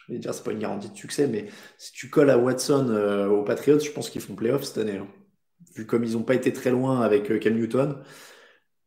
je 0.09 0.15
vais 0.15 0.19
dire, 0.19 0.33
c'est 0.33 0.45
pas 0.45 0.53
une 0.53 0.59
garantie 0.59 0.89
de 0.89 0.97
succès, 0.97 1.27
mais 1.27 1.47
si 1.77 1.93
tu 1.93 2.09
colles 2.09 2.31
à 2.31 2.39
Watson 2.39 2.89
euh, 2.91 3.29
aux 3.29 3.43
Patriots, 3.43 3.79
je 3.79 3.91
pense 3.91 4.11
qu'ils 4.11 4.23
font 4.23 4.35
playoff 4.35 4.65
cette 4.65 4.79
année. 4.79 4.99
Hein. 4.99 5.07
Vu 5.75 5.87
comme 5.87 6.05
ils 6.05 6.15
n'ont 6.15 6.23
pas 6.23 6.35
été 6.35 6.53
très 6.53 6.71
loin 6.71 7.03
avec 7.03 7.31
euh, 7.31 7.39
Cam 7.39 7.55
Newton. 7.55 7.99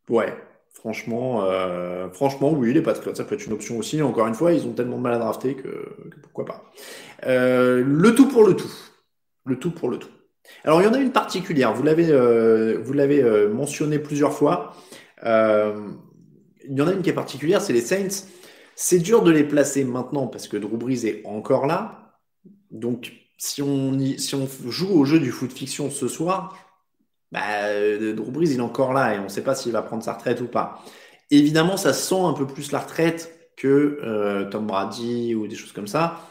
Ouais, 0.09 0.33
franchement, 0.73 1.43
euh, 1.45 2.09
franchement, 2.09 2.51
oui, 2.51 2.73
les 2.73 2.81
Patriots, 2.81 3.13
ça 3.13 3.23
peut 3.23 3.35
être 3.35 3.45
une 3.45 3.53
option 3.53 3.77
aussi. 3.77 4.01
Encore 4.01 4.27
une 4.27 4.33
fois, 4.33 4.51
ils 4.51 4.65
ont 4.65 4.73
tellement 4.73 4.97
de 4.97 5.03
mal 5.03 5.13
à 5.13 5.19
drafter 5.19 5.55
que, 5.55 5.67
que 5.67 6.19
pourquoi 6.23 6.45
pas. 6.45 6.71
le 7.23 8.11
tout 8.15 8.27
pour 8.27 8.45
le 8.45 8.55
tout. 8.55 8.71
Le 9.45 9.57
tout 9.57 9.71
pour 9.71 9.89
le 9.89 9.97
tout. 9.97 10.09
Alors, 10.63 10.81
il 10.81 10.85
y 10.85 10.87
en 10.87 10.93
a 10.93 10.99
une 10.99 11.11
particulière. 11.11 11.73
Vous 11.73 11.83
l'avez, 11.83 12.09
euh, 12.09 12.79
vous 12.83 12.93
l'avez 12.93 13.23
euh, 13.23 13.49
mentionné 13.49 13.99
plusieurs 13.99 14.33
fois. 14.33 14.75
Euh, 15.23 15.91
il 16.67 16.77
y 16.77 16.81
en 16.81 16.87
a 16.87 16.93
une 16.93 17.01
qui 17.01 17.09
est 17.09 17.13
particulière, 17.13 17.61
c'est 17.61 17.73
les 17.73 17.81
Saints. 17.81 18.27
C'est 18.75 18.99
dur 18.99 19.23
de 19.23 19.31
les 19.31 19.43
placer 19.43 19.83
maintenant 19.83 20.27
parce 20.27 20.47
que 20.47 20.57
Drew 20.57 20.77
Brees 20.77 21.05
est 21.05 21.21
encore 21.25 21.65
là. 21.65 22.17
Donc, 22.69 23.13
si 23.37 23.61
on, 23.61 23.97
si 24.17 24.35
on 24.35 24.47
joue 24.67 24.89
au 24.89 25.05
jeu 25.05 25.19
du 25.19 25.31
foot 25.31 25.51
fiction 25.51 25.89
ce 25.89 26.07
soir, 26.07 26.57
bah, 27.31 27.41
Drew 28.13 28.31
Brees 28.31 28.51
il 28.51 28.57
est 28.57 28.61
encore 28.61 28.93
là 28.93 29.15
et 29.15 29.19
on 29.19 29.23
ne 29.23 29.29
sait 29.29 29.43
pas 29.43 29.55
s'il 29.55 29.71
va 29.71 29.81
prendre 29.81 30.03
sa 30.03 30.13
retraite 30.13 30.41
ou 30.41 30.47
pas. 30.47 30.83
Évidemment, 31.31 31.77
ça 31.77 31.93
sent 31.93 32.19
un 32.19 32.33
peu 32.33 32.45
plus 32.47 32.71
la 32.71 32.79
retraite 32.79 33.51
que 33.57 34.47
Tom 34.51 34.67
Brady 34.67 35.35
ou 35.35 35.47
des 35.47 35.55
choses 35.55 35.71
comme 35.71 35.87
ça. 35.87 36.21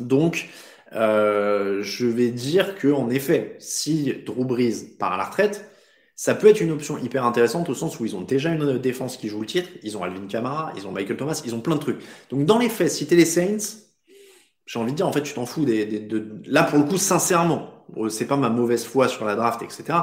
Donc, 0.00 0.48
euh, 0.94 1.82
je 1.82 2.06
vais 2.06 2.30
dire 2.30 2.76
que 2.76 2.88
en 2.88 3.10
effet, 3.10 3.56
si 3.58 4.14
Drew 4.24 4.44
Brees 4.44 4.96
part 4.98 5.12
à 5.12 5.16
la 5.16 5.24
retraite, 5.24 5.68
ça 6.16 6.34
peut 6.34 6.46
être 6.46 6.60
une 6.60 6.70
option 6.70 6.96
hyper 6.98 7.24
intéressante 7.24 7.68
au 7.68 7.74
sens 7.74 7.98
où 7.98 8.04
ils 8.04 8.14
ont 8.14 8.20
déjà 8.20 8.50
une 8.50 8.78
défense 8.78 9.16
qui 9.16 9.28
joue 9.28 9.40
le 9.40 9.46
titre, 9.46 9.68
ils 9.82 9.96
ont 9.96 10.04
Alvin 10.04 10.26
Kamara, 10.28 10.72
ils 10.76 10.86
ont 10.86 10.92
Michael 10.92 11.16
Thomas, 11.16 11.42
ils 11.44 11.54
ont 11.54 11.60
plein 11.60 11.74
de 11.74 11.80
trucs. 11.80 12.00
Donc 12.30 12.44
dans 12.46 12.58
les 12.58 12.68
faits, 12.68 12.90
si 12.90 13.06
t'es 13.06 13.16
les 13.16 13.24
Saints, 13.24 13.80
j'ai 14.66 14.78
envie 14.78 14.92
de 14.92 14.96
dire 14.96 15.08
en 15.08 15.12
fait 15.12 15.22
tu 15.22 15.34
t'en 15.34 15.46
fous 15.46 15.64
des, 15.64 15.84
de, 15.84 16.40
là 16.46 16.62
pour 16.62 16.78
le 16.78 16.84
coup 16.84 16.96
sincèrement, 16.96 17.70
c'est 18.08 18.26
pas 18.26 18.36
ma 18.36 18.48
mauvaise 18.48 18.84
foi 18.84 19.08
sur 19.08 19.24
la 19.24 19.34
draft 19.34 19.62
etc. 19.62 19.98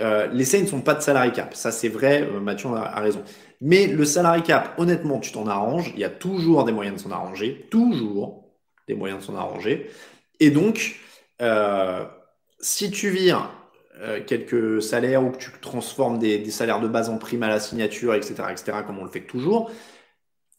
Euh, 0.00 0.26
les 0.28 0.46
Saints 0.46 0.66
sont 0.66 0.80
pas 0.80 0.94
de 0.94 1.02
salary 1.02 1.32
cap, 1.32 1.54
ça 1.54 1.70
c'est 1.70 1.90
vrai, 1.90 2.22
euh, 2.22 2.40
Mathieu 2.40 2.70
a, 2.70 2.96
a, 2.96 3.00
raison. 3.00 3.22
Mais 3.60 3.86
le 3.86 4.06
salary 4.06 4.42
cap, 4.42 4.74
honnêtement, 4.78 5.20
tu 5.20 5.32
t'en 5.32 5.46
arranges, 5.46 5.92
il 5.94 6.00
y 6.00 6.04
a 6.04 6.08
toujours 6.08 6.64
des 6.64 6.72
moyens 6.72 6.96
de 6.96 7.02
s'en 7.02 7.10
arranger, 7.10 7.66
toujours 7.70 8.42
des 8.88 8.94
moyens 8.94 9.20
de 9.20 9.24
s'en 9.26 9.36
arranger. 9.36 9.90
Et 10.40 10.50
donc, 10.50 10.96
euh, 11.40 12.04
si 12.60 12.90
tu 12.90 13.10
vires 13.10 13.50
euh, 14.00 14.20
quelques 14.24 14.82
salaires 14.82 15.22
ou 15.22 15.30
que 15.30 15.38
tu 15.38 15.50
transformes 15.60 16.18
des, 16.18 16.50
salaires 16.50 16.80
de 16.80 16.88
base 16.88 17.08
en 17.08 17.18
prime 17.18 17.42
à 17.42 17.48
la 17.48 17.60
signature, 17.60 18.14
etc., 18.14 18.34
etc., 18.50 18.78
comme 18.86 18.98
on 18.98 19.04
le 19.04 19.10
fait 19.10 19.26
toujours, 19.26 19.70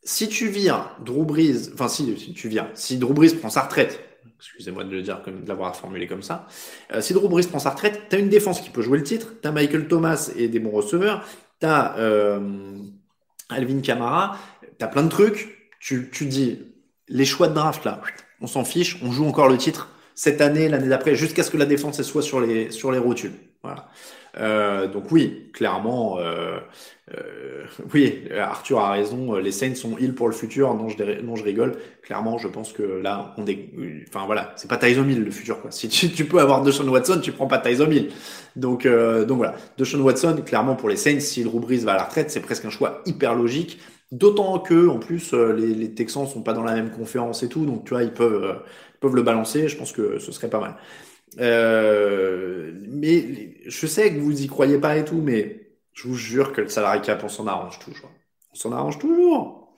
si 0.03 0.28
tu 0.28 0.47
vires 0.47 0.95
Drew 1.03 1.26
Brees, 1.26 1.71
enfin 1.74 1.88
si, 1.88 2.13
tu 2.36 2.51
si 2.76 2.97
Drew 2.97 3.13
Brees 3.13 3.36
prend 3.36 3.49
sa 3.49 3.61
retraite, 3.61 3.99
excusez-moi 4.38 4.84
de 4.84 4.91
le 4.91 5.01
dire, 5.01 5.21
comme, 5.24 5.43
de 5.43 5.47
l'avoir 5.47 5.76
formulé 5.76 6.07
comme 6.07 6.24
ça, 6.24 6.47
euh, 6.93 7.01
si 7.01 7.13
Drew 7.13 7.28
Brees 7.30 7.47
prend 7.47 7.59
sa 7.59 7.71
retraite, 7.71 8.09
tu 8.09 8.15
as 8.15 8.19
une 8.19 8.30
défense 8.30 8.61
qui 8.61 8.69
peut 8.69 8.82
jouer 8.82 8.97
le 8.97 9.03
titre, 9.03 9.34
tu 9.41 9.47
as 9.47 9.51
Michael 9.51 9.88
Thomas 9.88 10.32
et 10.36 10.47
des 10.47 10.59
bons 10.59 10.71
receveurs, 10.71 11.26
t'as 11.59 11.97
euh, 11.97 12.39
Alvin 13.49 13.82
Kamara, 13.82 14.38
t'as 14.78 14.88
plein 14.88 15.03
de 15.03 15.09
trucs. 15.09 15.71
Tu, 15.80 16.09
tu 16.11 16.26
dis, 16.26 16.59
les 17.07 17.26
choix 17.26 17.47
de 17.47 17.53
draft 17.53 17.84
là, 17.84 18.01
on 18.43 18.47
s'en 18.47 18.63
fiche, 18.63 18.99
on 19.01 19.11
joue 19.11 19.25
encore 19.25 19.49
le 19.49 19.57
titre 19.57 19.89
cette 20.15 20.41
année, 20.41 20.69
l'année 20.69 20.89
d'après, 20.89 21.15
jusqu'à 21.15 21.41
ce 21.41 21.49
que 21.49 21.57
la 21.57 21.65
défense 21.65 21.99
soit 22.03 22.21
sur 22.21 22.39
les, 22.39 22.69
sur 22.69 22.91
les 22.91 22.99
rotules. 22.99 23.33
Voilà. 23.63 23.87
Euh, 24.37 24.87
donc 24.87 25.11
oui, 25.11 25.49
clairement, 25.53 26.17
euh, 26.19 26.57
euh, 27.15 27.63
oui, 27.93 28.23
Arthur 28.37 28.79
a 28.79 28.91
raison. 28.91 29.35
Les 29.35 29.51
Saints 29.51 29.75
sont 29.75 29.97
heal 29.97 30.13
pour 30.13 30.27
le 30.27 30.33
futur. 30.33 30.73
Non, 30.73 30.89
je, 30.89 31.21
non, 31.21 31.35
je 31.35 31.43
rigole. 31.43 31.77
Clairement, 32.03 32.37
je 32.37 32.47
pense 32.47 32.73
que 32.73 32.83
là, 32.83 33.33
on 33.37 33.47
est, 33.47 33.69
enfin 34.07 34.25
voilà, 34.25 34.53
c'est 34.55 34.67
pas 34.67 34.77
Tyson 34.77 35.07
Hill 35.07 35.23
le 35.23 35.31
futur 35.31 35.61
quoi. 35.61 35.71
Si 35.71 35.87
tu, 35.87 36.11
tu 36.11 36.25
peux 36.25 36.39
avoir 36.39 36.61
Deshaun 36.61 36.87
Watson, 36.89 37.19
tu 37.23 37.31
prends 37.31 37.47
pas 37.47 37.59
Tyson 37.59 37.89
Hill. 37.89 38.09
Donc 38.55 38.85
euh, 38.85 39.25
donc 39.25 39.37
voilà, 39.37 39.55
Deshaun 39.77 40.01
Watson, 40.01 40.43
clairement 40.45 40.75
pour 40.75 40.89
les 40.89 40.97
Saints, 40.97 41.21
si 41.21 41.43
Drew 41.43 41.59
Brees 41.59 41.83
va 41.83 41.93
à 41.93 41.97
la 41.97 42.03
retraite, 42.03 42.29
c'est 42.29 42.41
presque 42.41 42.65
un 42.65 42.69
choix 42.69 43.01
hyper 43.05 43.33
logique. 43.35 43.79
D'autant 44.11 44.59
que, 44.59 44.87
en 44.87 44.99
plus, 44.99 45.33
euh, 45.33 45.53
les, 45.53 45.73
les, 45.73 45.93
Texans 45.93 46.27
sont 46.27 46.43
pas 46.43 46.53
dans 46.53 46.63
la 46.63 46.75
même 46.75 46.91
conférence 46.91 47.41
et 47.41 47.49
tout, 47.49 47.65
donc 47.65 47.85
tu 47.85 47.95
vois, 47.95 48.03
ils 48.03 48.13
peuvent, 48.13 48.43
euh, 48.43 48.53
peuvent 48.99 49.15
le 49.15 49.23
balancer. 49.23 49.67
Je 49.67 49.75
pense 49.75 49.91
que 49.91 50.19
ce 50.19 50.31
serait 50.31 50.49
pas 50.49 50.59
mal. 50.59 50.75
Euh, 51.39 52.73
mais 52.89 53.55
je 53.65 53.87
sais 53.87 54.13
que 54.13 54.19
vous 54.19 54.43
y 54.43 54.47
croyez 54.47 54.77
pas 54.77 54.97
et 54.97 55.03
tout, 55.03 55.19
mais 55.23 55.71
je 55.93 56.07
vous 56.07 56.15
jure 56.15 56.53
que 56.53 56.61
le 56.61 56.67
salarié 56.67 57.01
cap, 57.01 57.23
on 57.23 57.29
s'en 57.29 57.47
arrange 57.47 57.79
toujours. 57.79 58.11
On 58.51 58.55
s'en 58.55 58.71
arrange 58.71 58.99
toujours. 58.99 59.73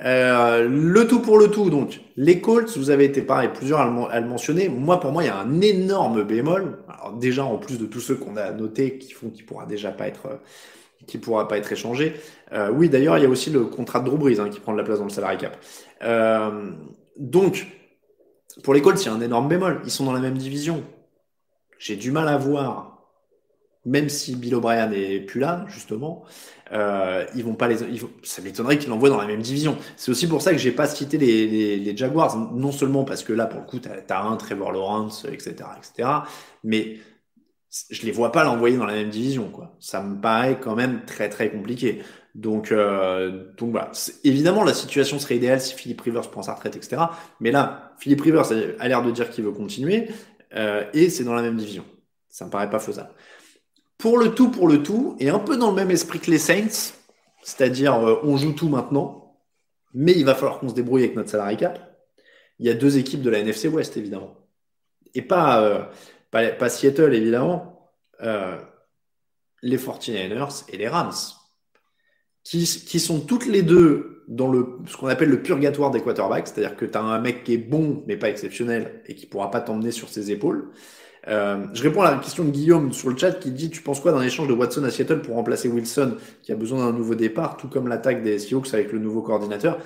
Le 0.00 1.02
tout 1.04 1.20
pour 1.20 1.38
le 1.38 1.48
tout, 1.50 1.70
donc 1.70 2.00
les 2.16 2.40
Colts, 2.42 2.76
vous 2.76 2.90
avez 2.90 3.06
été 3.06 3.22
pareil, 3.22 3.48
plusieurs 3.54 3.80
à 3.80 4.20
le, 4.20 4.26
mentionner. 4.26 4.68
Moi, 4.68 5.00
pour 5.00 5.12
moi, 5.12 5.24
il 5.24 5.26
y 5.26 5.30
a 5.30 5.38
un 5.38 5.60
énorme 5.62 6.24
bémol. 6.24 6.78
Alors 6.88 7.14
déjà, 7.14 7.44
en 7.44 7.56
plus 7.56 7.78
de 7.78 7.86
tous 7.86 8.00
ceux 8.00 8.16
qu'on 8.16 8.36
a 8.36 8.52
notés, 8.52 8.98
qui 8.98 9.12
font 9.12 9.30
qu'il 9.30 9.46
pourra 9.46 9.64
déjà 9.64 9.92
pas 9.92 10.08
être, 10.08 10.40
qui 11.08 11.18
pourra 11.18 11.48
pas 11.48 11.58
être 11.58 11.72
échangé. 11.72 12.14
Euh, 12.52 12.70
oui, 12.70 12.88
d'ailleurs, 12.88 13.18
il 13.18 13.24
y 13.24 13.26
a 13.26 13.28
aussi 13.28 13.50
le 13.50 13.64
contrat 13.64 13.98
de 13.98 14.04
Drew 14.04 14.16
Brees 14.16 14.38
hein, 14.38 14.48
qui 14.48 14.60
prend 14.60 14.72
de 14.72 14.78
la 14.78 14.84
place 14.84 14.98
dans 14.98 15.04
le 15.04 15.10
salarié 15.10 15.38
cap. 15.38 15.56
Euh, 16.04 16.70
donc, 17.16 17.66
pour 18.62 18.74
les 18.74 18.82
Colts, 18.82 19.02
il 19.02 19.06
y 19.06 19.08
a 19.08 19.14
un 19.14 19.20
énorme 19.20 19.48
bémol. 19.48 19.80
Ils 19.84 19.90
sont 19.90 20.04
dans 20.04 20.12
la 20.12 20.20
même 20.20 20.38
division. 20.38 20.84
J'ai 21.78 21.96
du 21.96 22.12
mal 22.12 22.28
à 22.28 22.36
voir, 22.36 23.02
même 23.84 24.08
si 24.08 24.36
Bill 24.36 24.54
O'Brien 24.54 24.88
n'est 24.88 25.20
plus 25.20 25.40
là, 25.40 25.64
justement, 25.68 26.24
euh, 26.72 27.24
ils 27.34 27.44
vont 27.44 27.54
pas 27.54 27.68
les, 27.68 27.76
ça 28.22 28.42
m'étonnerait 28.42 28.78
qu'ils 28.78 28.90
l'envoient 28.90 29.08
dans 29.08 29.20
la 29.20 29.26
même 29.26 29.40
division. 29.40 29.78
C'est 29.96 30.10
aussi 30.10 30.26
pour 30.26 30.42
ça 30.42 30.52
que 30.52 30.58
j'ai 30.58 30.72
pas 30.72 30.86
cité 30.86 31.16
les, 31.16 31.78
les, 31.78 31.96
Jaguars, 31.96 32.36
non 32.36 32.72
seulement 32.72 33.04
parce 33.04 33.22
que 33.22 33.32
là, 33.32 33.46
pour 33.46 33.60
le 33.60 33.66
coup, 33.66 33.78
t'as 33.78 34.14
as 34.14 34.22
un 34.22 34.36
Trevor 34.36 34.72
Lawrence, 34.72 35.24
etc., 35.24 35.54
etc., 35.78 36.08
mais 36.64 36.98
je 37.90 38.02
les 38.06 38.12
vois 38.12 38.32
pas 38.32 38.44
l'envoyer 38.44 38.76
dans 38.76 38.86
la 38.86 38.94
même 38.94 39.10
division, 39.10 39.50
quoi. 39.50 39.76
Ça 39.78 40.02
me 40.02 40.20
paraît 40.20 40.58
quand 40.58 40.74
même 40.74 41.04
très 41.04 41.28
très 41.28 41.50
compliqué. 41.50 42.02
Donc, 42.34 42.72
euh, 42.72 43.52
donc 43.56 43.72
voilà. 43.72 43.90
Évidemment, 44.24 44.64
la 44.64 44.74
situation 44.74 45.18
serait 45.18 45.36
idéale 45.36 45.60
si 45.60 45.74
Philippe 45.74 46.00
Rivers 46.00 46.30
prend 46.30 46.42
sa 46.42 46.54
retraite, 46.54 46.76
etc. 46.76 47.02
Mais 47.40 47.50
là, 47.50 47.94
Philippe 47.98 48.22
Rivers 48.22 48.46
a 48.78 48.88
l'air 48.88 49.02
de 49.02 49.10
dire 49.10 49.30
qu'il 49.30 49.44
veut 49.44 49.52
continuer. 49.52 50.08
Euh, 50.54 50.84
et 50.94 51.10
c'est 51.10 51.24
dans 51.24 51.34
la 51.34 51.42
même 51.42 51.56
division. 51.56 51.84
Ça 52.28 52.46
me 52.46 52.50
paraît 52.50 52.70
pas 52.70 52.78
faisable. 52.78 53.10
Pour 53.98 54.18
le 54.18 54.34
tout, 54.34 54.50
pour 54.50 54.68
le 54.68 54.82
tout, 54.82 55.16
et 55.18 55.28
un 55.28 55.40
peu 55.40 55.56
dans 55.56 55.70
le 55.70 55.76
même 55.76 55.90
esprit 55.90 56.20
que 56.20 56.30
les 56.30 56.38
Saints, 56.38 56.94
c'est-à-dire 57.42 57.94
euh, 57.94 58.20
on 58.22 58.36
joue 58.36 58.52
tout 58.52 58.68
maintenant, 58.68 59.36
mais 59.92 60.12
il 60.12 60.24
va 60.24 60.34
falloir 60.34 60.60
qu'on 60.60 60.68
se 60.68 60.74
débrouille 60.74 61.02
avec 61.02 61.16
notre 61.16 61.30
salary 61.30 61.56
cap. 61.56 61.80
Il 62.60 62.66
y 62.66 62.70
a 62.70 62.74
deux 62.74 62.98
équipes 62.98 63.22
de 63.22 63.30
la 63.30 63.38
NFC 63.38 63.68
West, 63.68 63.96
évidemment. 63.96 64.36
Et 65.14 65.22
pas, 65.22 65.90
pas, 66.30 66.68
Seattle, 66.68 67.14
évidemment. 67.14 67.92
Euh, 68.22 68.58
les 69.62 69.78
49ers 69.78 70.64
et 70.68 70.76
les 70.76 70.88
Rams. 70.88 71.12
Qui, 72.44 72.64
qui 72.64 73.00
sont 73.00 73.20
toutes 73.20 73.46
les 73.46 73.62
deux 73.62 74.24
dans 74.28 74.50
le, 74.50 74.78
ce 74.86 74.96
qu'on 74.96 75.08
appelle 75.08 75.30
le 75.30 75.42
purgatoire 75.42 75.90
des 75.90 76.00
quarterbacks, 76.00 76.48
c'est-à-dire 76.48 76.76
que 76.76 76.84
tu 76.84 76.96
as 76.96 77.02
un 77.02 77.18
mec 77.18 77.44
qui 77.44 77.54
est 77.54 77.58
bon 77.58 78.04
mais 78.06 78.16
pas 78.16 78.28
exceptionnel 78.28 79.02
et 79.06 79.14
qui 79.14 79.26
pourra 79.26 79.50
pas 79.50 79.60
t'emmener 79.60 79.90
sur 79.90 80.08
ses 80.08 80.30
épaules. 80.30 80.70
Euh, 81.26 81.66
je 81.74 81.82
réponds 81.82 82.02
à 82.02 82.10
la 82.10 82.18
question 82.18 82.44
de 82.44 82.50
Guillaume 82.50 82.92
sur 82.92 83.10
le 83.10 83.16
chat 83.16 83.32
qui 83.32 83.50
dit 83.50 83.70
Tu 83.70 83.82
penses 83.82 84.00
quoi 84.00 84.12
d'un 84.12 84.22
échange 84.22 84.48
de 84.48 84.52
Watson 84.52 84.84
à 84.84 84.90
Seattle 84.90 85.20
pour 85.20 85.34
remplacer 85.34 85.68
Wilson 85.68 86.16
qui 86.42 86.52
a 86.52 86.56
besoin 86.56 86.86
d'un 86.86 86.96
nouveau 86.96 87.14
départ, 87.14 87.56
tout 87.56 87.68
comme 87.68 87.88
l'attaque 87.88 88.22
des 88.22 88.38
Seahawks 88.38 88.72
avec 88.72 88.92
le 88.92 88.98
nouveau 88.98 89.22
coordinateur? 89.22 89.78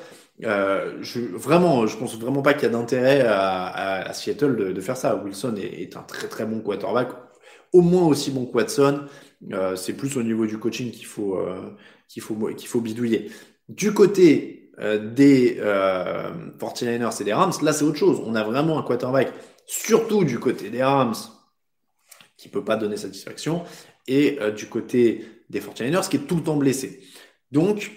Euh, 0.44 0.98
je, 1.02 1.20
Vraiment, 1.20 1.86
je 1.86 1.96
pense 1.96 2.18
vraiment 2.18 2.42
pas 2.42 2.54
qu'il 2.54 2.64
y 2.64 2.66
a 2.66 2.70
d'intérêt 2.70 3.22
à, 3.26 4.12
Seattle 4.12 4.74
de, 4.74 4.80
faire 4.80 4.96
ça. 4.96 5.16
Wilson 5.16 5.54
est, 5.56 5.96
un 5.96 6.02
très 6.02 6.28
très 6.28 6.46
bon 6.46 6.60
quarterback, 6.60 7.10
au 7.72 7.80
moins 7.80 8.06
aussi 8.06 8.30
bon 8.30 8.46
que 8.46 8.56
Watson. 8.56 9.06
Euh, 9.52 9.76
c'est 9.76 9.94
plus 9.94 10.16
au 10.16 10.22
niveau 10.22 10.46
du 10.46 10.58
coaching 10.58 10.90
qu'il 10.90 11.06
faut, 11.06 11.36
euh, 11.36 11.76
qu'il 12.08 12.22
faut, 12.22 12.34
qu'il 12.54 12.68
faut 12.68 12.80
bidouiller. 12.80 13.30
Du 13.68 13.92
côté 13.92 14.58
des 14.78 15.58
euh, 15.60 16.32
49ers 16.58 17.20
et 17.20 17.24
des 17.24 17.32
Rams, 17.32 17.52
là 17.62 17.72
c'est 17.72 17.84
autre 17.84 17.98
chose. 17.98 18.20
On 18.24 18.34
a 18.34 18.42
vraiment 18.42 18.78
un 18.78 18.82
quarterback, 18.82 19.32
surtout 19.66 20.24
du 20.24 20.38
côté 20.38 20.70
des 20.70 20.82
Rams, 20.82 21.14
qui 22.36 22.48
peut 22.48 22.64
pas 22.64 22.76
donner 22.76 22.96
satisfaction, 22.96 23.62
et 24.08 24.38
du 24.56 24.66
côté 24.66 25.24
des 25.50 25.60
49ers, 25.60 26.08
qui 26.08 26.16
est 26.16 26.26
tout 26.26 26.36
le 26.36 26.42
temps 26.42 26.56
blessé. 26.56 27.00
Donc, 27.52 27.92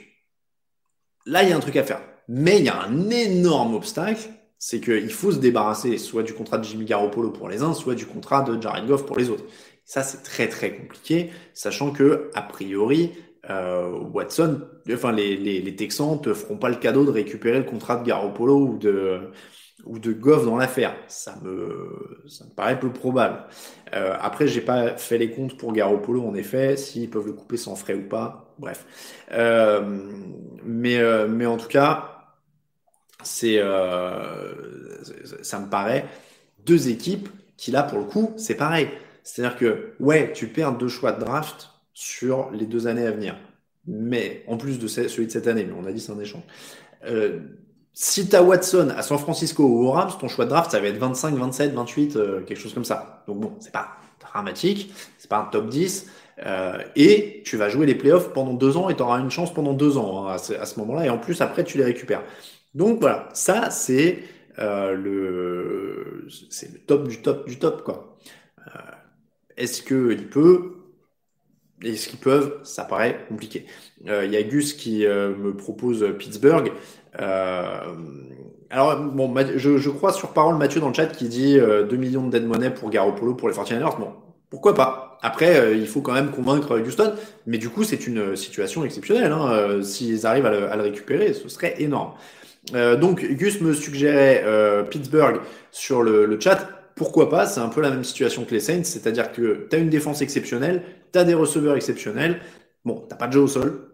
là, 1.25 1.43
il 1.43 1.49
y 1.49 1.53
a 1.53 1.57
un 1.57 1.59
truc 1.59 1.77
à 1.77 1.83
faire. 1.83 2.01
Mais 2.27 2.59
il 2.59 2.65
y 2.65 2.69
a 2.69 2.81
un 2.81 3.09
énorme 3.09 3.75
obstacle, 3.75 4.29
c'est 4.57 4.79
qu'il 4.81 5.11
faut 5.11 5.31
se 5.31 5.39
débarrasser 5.39 5.97
soit 5.97 6.23
du 6.23 6.33
contrat 6.33 6.57
de 6.57 6.63
Jimmy 6.63 6.85
Garoppolo 6.85 7.31
pour 7.31 7.49
les 7.49 7.61
uns, 7.61 7.73
soit 7.73 7.95
du 7.95 8.05
contrat 8.05 8.41
de 8.41 8.59
Jared 8.61 8.87
Goff 8.87 9.05
pour 9.05 9.17
les 9.17 9.29
autres. 9.29 9.45
Ça, 9.85 10.01
c'est 10.01 10.23
très 10.23 10.47
très 10.49 10.75
compliqué, 10.75 11.29
sachant 11.53 11.91
que, 11.91 12.31
a 12.33 12.41
priori, 12.41 13.11
euh, 13.49 13.91
Watson, 14.13 14.61
enfin 14.91 15.11
les, 15.11 15.37
les, 15.37 15.61
les, 15.61 15.75
Texans 15.75 16.19
te 16.19 16.33
feront 16.33 16.57
pas 16.57 16.69
le 16.69 16.77
cadeau 16.77 17.05
de 17.05 17.11
récupérer 17.11 17.59
le 17.59 17.65
contrat 17.65 17.97
de 17.97 18.03
Garoppolo 18.03 18.57
ou 18.57 18.77
de 18.77 19.29
ou 19.85 19.99
de 19.99 20.13
Goff 20.13 20.45
dans 20.45 20.57
l'affaire. 20.57 20.95
Ça 21.07 21.35
me 21.43 22.23
ça 22.27 22.45
me 22.45 22.49
paraît 22.51 22.79
peu 22.79 22.91
probable. 22.91 23.43
Euh, 23.93 24.15
après, 24.19 24.47
j'ai 24.47 24.61
pas 24.61 24.97
fait 24.97 25.17
les 25.17 25.31
comptes 25.31 25.57
pour 25.57 25.73
Garoppolo 25.73 26.25
en 26.25 26.33
effet, 26.35 26.77
s'ils 26.77 27.09
peuvent 27.09 27.27
le 27.27 27.33
couper 27.33 27.57
sans 27.57 27.75
frais 27.75 27.93
ou 27.93 28.07
pas. 28.07 28.53
Bref, 28.57 28.85
euh, 29.31 29.81
mais 30.63 30.97
euh, 30.97 31.27
mais 31.27 31.45
en 31.45 31.57
tout 31.57 31.67
cas, 31.67 32.14
c'est 33.23 33.57
euh, 33.59 34.53
ça 35.41 35.59
me 35.59 35.69
paraît 35.69 36.05
deux 36.65 36.89
équipes 36.89 37.29
qui 37.57 37.71
là 37.71 37.83
pour 37.83 37.99
le 37.99 38.05
coup 38.05 38.33
c'est 38.37 38.55
pareil. 38.55 38.89
C'est-à-dire 39.23 39.57
que 39.57 39.93
ouais, 39.99 40.31
tu 40.33 40.47
perds 40.47 40.73
deux 40.73 40.87
choix 40.87 41.11
de 41.11 41.19
draft 41.19 41.71
sur 41.93 42.51
les 42.51 42.65
deux 42.65 42.87
années 42.87 43.07
à 43.07 43.11
venir. 43.11 43.35
Mais 43.87 44.43
en 44.47 44.57
plus 44.57 44.79
de 44.79 44.87
celui 44.87 45.27
de 45.27 45.31
cette 45.31 45.47
année, 45.47 45.65
mais 45.65 45.73
on 45.79 45.85
a 45.85 45.91
dit 45.91 45.99
c'est 45.99 46.11
un 46.11 46.19
échange. 46.19 46.43
Euh, 47.05 47.39
si 47.93 48.27
tu 48.27 48.35
as 48.35 48.43
Watson 48.43 48.93
à 48.95 49.01
San 49.01 49.17
Francisco 49.17 49.63
ou 49.63 49.87
aux 49.87 49.91
Rams, 49.91 50.11
ton 50.19 50.27
choix 50.27 50.45
de 50.45 50.49
draft, 50.49 50.71
ça 50.71 50.79
va 50.79 50.87
être 50.87 50.97
25, 50.97 51.35
27, 51.35 51.73
28, 51.73 52.15
euh, 52.15 52.41
quelque 52.41 52.59
chose 52.59 52.73
comme 52.73 52.83
ça. 52.85 53.23
Donc 53.27 53.39
bon, 53.39 53.53
c'est 53.59 53.71
pas 53.71 53.89
dramatique, 54.19 54.93
c'est 55.17 55.29
pas 55.29 55.37
un 55.37 55.45
top 55.45 55.69
10. 55.69 56.07
Euh, 56.45 56.77
et 56.97 57.41
tu 57.45 57.55
vas 57.55 57.69
jouer 57.69 57.85
les 57.85 57.95
playoffs 57.95 58.33
pendant 58.33 58.53
deux 58.53 58.75
ans 58.75 58.89
et 58.89 58.95
tu 58.95 59.01
auras 59.01 59.19
une 59.21 59.31
chance 59.31 59.53
pendant 59.53 59.71
deux 59.71 59.97
ans 59.97 60.27
hein, 60.27 60.35
à 60.35 60.65
ce 60.65 60.79
moment-là. 60.79 61.05
Et 61.05 61.09
en 61.09 61.17
plus, 61.17 61.39
après, 61.41 61.63
tu 61.63 61.77
les 61.77 61.85
récupères. 61.85 62.23
Donc 62.75 62.99
voilà, 62.99 63.29
ça, 63.33 63.71
c'est 63.71 64.19
euh, 64.59 64.93
le, 64.93 66.27
c'est 66.49 66.71
le 66.71 66.79
top 66.79 67.07
du 67.07 67.21
top 67.21 67.47
du 67.47 67.57
top. 67.57 67.83
quoi. 67.83 68.17
Euh, 68.67 68.79
Est-ce 69.57 69.81
qu'il 69.81 70.27
peut 70.29 70.71
est-ce 71.83 72.07
qu'ils 72.07 72.19
peuvent 72.19 72.59
Ça 72.63 72.83
paraît 72.85 73.25
compliqué. 73.27 73.65
Il 74.03 74.09
euh, 74.09 74.25
y 74.25 74.37
a 74.37 74.43
Gus 74.43 74.73
qui 74.73 75.05
me 75.05 75.55
propose 75.55 76.05
Pittsburgh. 76.17 76.71
Alors, 78.69 78.97
bon, 78.97 79.33
je, 79.55 79.89
crois 79.89 80.11
sur 80.13 80.33
parole 80.33 80.57
Mathieu 80.57 80.79
dans 80.79 80.87
le 80.87 80.93
chat 80.93 81.07
qui 81.07 81.27
dit 81.27 81.57
2 81.57 81.85
millions 81.95 82.25
de 82.27 82.31
dead 82.31 82.47
money 82.47 82.71
pour 82.71 82.89
Garoppolo 82.89 83.35
pour 83.35 83.49
les 83.49 83.55
49ers. 83.55 83.99
Bon, 83.99 84.13
pourquoi 84.49 84.73
pas? 84.73 85.17
Après, 85.21 85.77
il 85.77 85.87
faut 85.87 86.01
quand 86.01 86.13
même 86.13 86.31
convaincre 86.31 86.79
Houston. 86.79 87.13
Mais 87.45 87.57
du 87.57 87.69
coup, 87.69 87.83
c'est 87.83 88.07
une 88.07 88.35
situation 88.35 88.83
exceptionnelle. 88.85 89.31
Hein. 89.31 89.81
S'ils 89.83 90.25
arrivent 90.25 90.45
à 90.45 90.75
le, 90.75 90.81
récupérer, 90.81 91.33
ce 91.33 91.49
serait 91.49 91.75
énorme. 91.81 92.13
Donc, 92.73 93.23
Gus 93.23 93.61
me 93.61 93.73
suggérait 93.73 94.43
Pittsburgh 94.89 95.41
sur 95.71 96.01
le, 96.01 96.39
chat 96.39 96.67
pourquoi 96.95 97.29
pas? 97.29 97.45
C'est 97.45 97.59
un 97.59 97.69
peu 97.69 97.81
la 97.81 97.89
même 97.89 98.03
situation 98.03 98.45
que 98.45 98.51
les 98.51 98.59
Saints, 98.59 98.85
c'est-à-dire 98.85 99.31
que 99.31 99.67
tu 99.69 99.75
as 99.75 99.79
une 99.79 99.89
défense 99.89 100.21
exceptionnelle, 100.21 100.83
tu 101.11 101.19
as 101.19 101.25
des 101.25 101.33
receveurs 101.33 101.75
exceptionnels. 101.75 102.39
Bon, 102.85 103.05
t'as 103.07 103.17
pas 103.17 103.27
de 103.27 103.33
jeu 103.33 103.41
au 103.41 103.47
sol, 103.47 103.89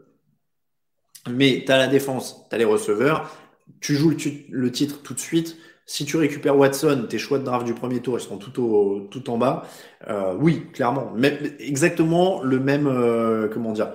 mais 1.29 1.63
tu 1.65 1.71
as 1.71 1.77
la 1.77 1.87
défense, 1.87 2.45
tu 2.49 2.55
as 2.55 2.57
les 2.57 2.65
receveurs, 2.65 3.35
tu 3.79 3.95
joues 3.95 4.13
le, 4.49 4.71
titre 4.71 5.01
tout 5.01 5.13
de 5.13 5.19
suite. 5.19 5.57
Si 5.85 6.05
tu 6.05 6.17
récupères 6.17 6.57
Watson, 6.57 7.07
tes 7.09 7.17
choix 7.17 7.39
de 7.39 7.43
draft 7.43 7.65
du 7.65 7.73
premier 7.73 8.01
tour, 8.01 8.17
ils 8.17 8.21
seront 8.21 8.37
tout, 8.37 9.29
en 9.29 9.37
bas. 9.37 9.63
Euh, 10.07 10.35
oui, 10.39 10.67
clairement. 10.71 11.13
Exactement 11.59 12.43
le 12.43 12.59
même, 12.59 12.87
euh, 12.87 13.49
comment 13.51 13.71
dire, 13.71 13.93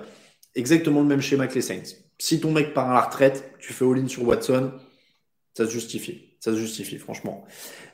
exactement 0.53 1.01
le 1.01 1.07
même 1.07 1.21
schéma 1.21 1.47
que 1.47 1.55
les 1.55 1.61
Saints. 1.61 1.95
Si 2.19 2.39
ton 2.39 2.51
mec 2.51 2.73
part 2.73 2.89
à 2.89 2.93
la 2.95 3.01
retraite, 3.01 3.53
tu 3.59 3.73
fais 3.73 3.85
all-in 3.85 4.07
sur 4.07 4.27
Watson, 4.27 4.71
ça 5.53 5.65
se 5.65 5.71
justifie. 5.71 6.35
Ça 6.39 6.51
se 6.51 6.57
justifie, 6.57 6.97
franchement. 6.97 7.45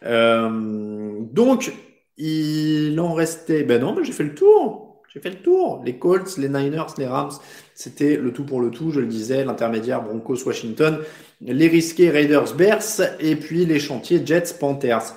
Euh, 0.03 1.19
donc, 1.31 1.73
il 2.17 2.99
en 2.99 3.13
restait. 3.13 3.63
Ben 3.63 3.81
non, 3.81 3.95
mais 3.95 4.03
j'ai 4.03 4.11
fait 4.11 4.23
le 4.23 4.35
tour. 4.35 5.01
J'ai 5.13 5.19
fait 5.19 5.29
le 5.29 5.41
tour. 5.41 5.81
Les 5.85 5.99
Colts, 5.99 6.37
les 6.37 6.49
Niners, 6.49 6.87
les 6.97 7.05
Rams, 7.05 7.31
c'était 7.75 8.17
le 8.17 8.33
tout 8.33 8.45
pour 8.45 8.61
le 8.61 8.71
tout, 8.71 8.89
je 8.89 8.99
le 8.99 9.05
disais, 9.05 9.45
l'intermédiaire 9.45 10.01
Broncos, 10.01 10.43
Washington, 10.43 10.99
les 11.39 11.67
risqués 11.67 12.09
Raiders, 12.09 12.55
Bears, 12.55 13.01
et 13.19 13.35
puis 13.35 13.65
les 13.65 13.79
chantiers 13.79 14.25
Jets, 14.25 14.55
Panthers. 14.59 15.13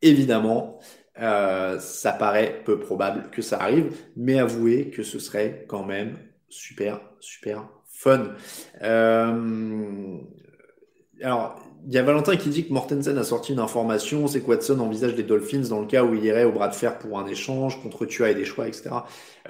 Évidemment, 0.00 0.78
euh, 1.20 1.78
ça 1.78 2.12
paraît 2.12 2.62
peu 2.64 2.78
probable 2.78 3.30
que 3.30 3.42
ça 3.42 3.60
arrive, 3.60 3.94
mais 4.16 4.38
avouez 4.38 4.88
que 4.88 5.02
ce 5.02 5.18
serait 5.18 5.66
quand 5.68 5.84
même 5.84 6.16
super, 6.48 7.00
super 7.20 7.68
fun. 8.00 8.34
Euh, 8.82 10.16
alors, 11.22 11.60
il 11.86 11.92
y 11.92 11.98
a 11.98 12.02
Valentin 12.02 12.36
qui 12.36 12.48
dit 12.48 12.66
que 12.66 12.72
Mortensen 12.72 13.16
a 13.18 13.24
sorti 13.24 13.52
une 13.52 13.58
information, 13.58 14.26
c'est 14.26 14.40
que 14.40 14.46
Watson 14.46 14.80
envisage 14.80 15.14
les 15.16 15.22
Dolphins 15.22 15.68
dans 15.68 15.80
le 15.80 15.86
cas 15.86 16.02
où 16.04 16.14
il 16.14 16.24
irait 16.24 16.44
au 16.44 16.52
bras 16.52 16.68
de 16.68 16.74
fer 16.74 16.98
pour 16.98 17.18
un 17.18 17.26
échange 17.26 17.82
contre 17.82 18.06
Tua 18.06 18.30
et 18.30 18.34
des 18.34 18.44
choix, 18.44 18.68
etc. 18.68 18.90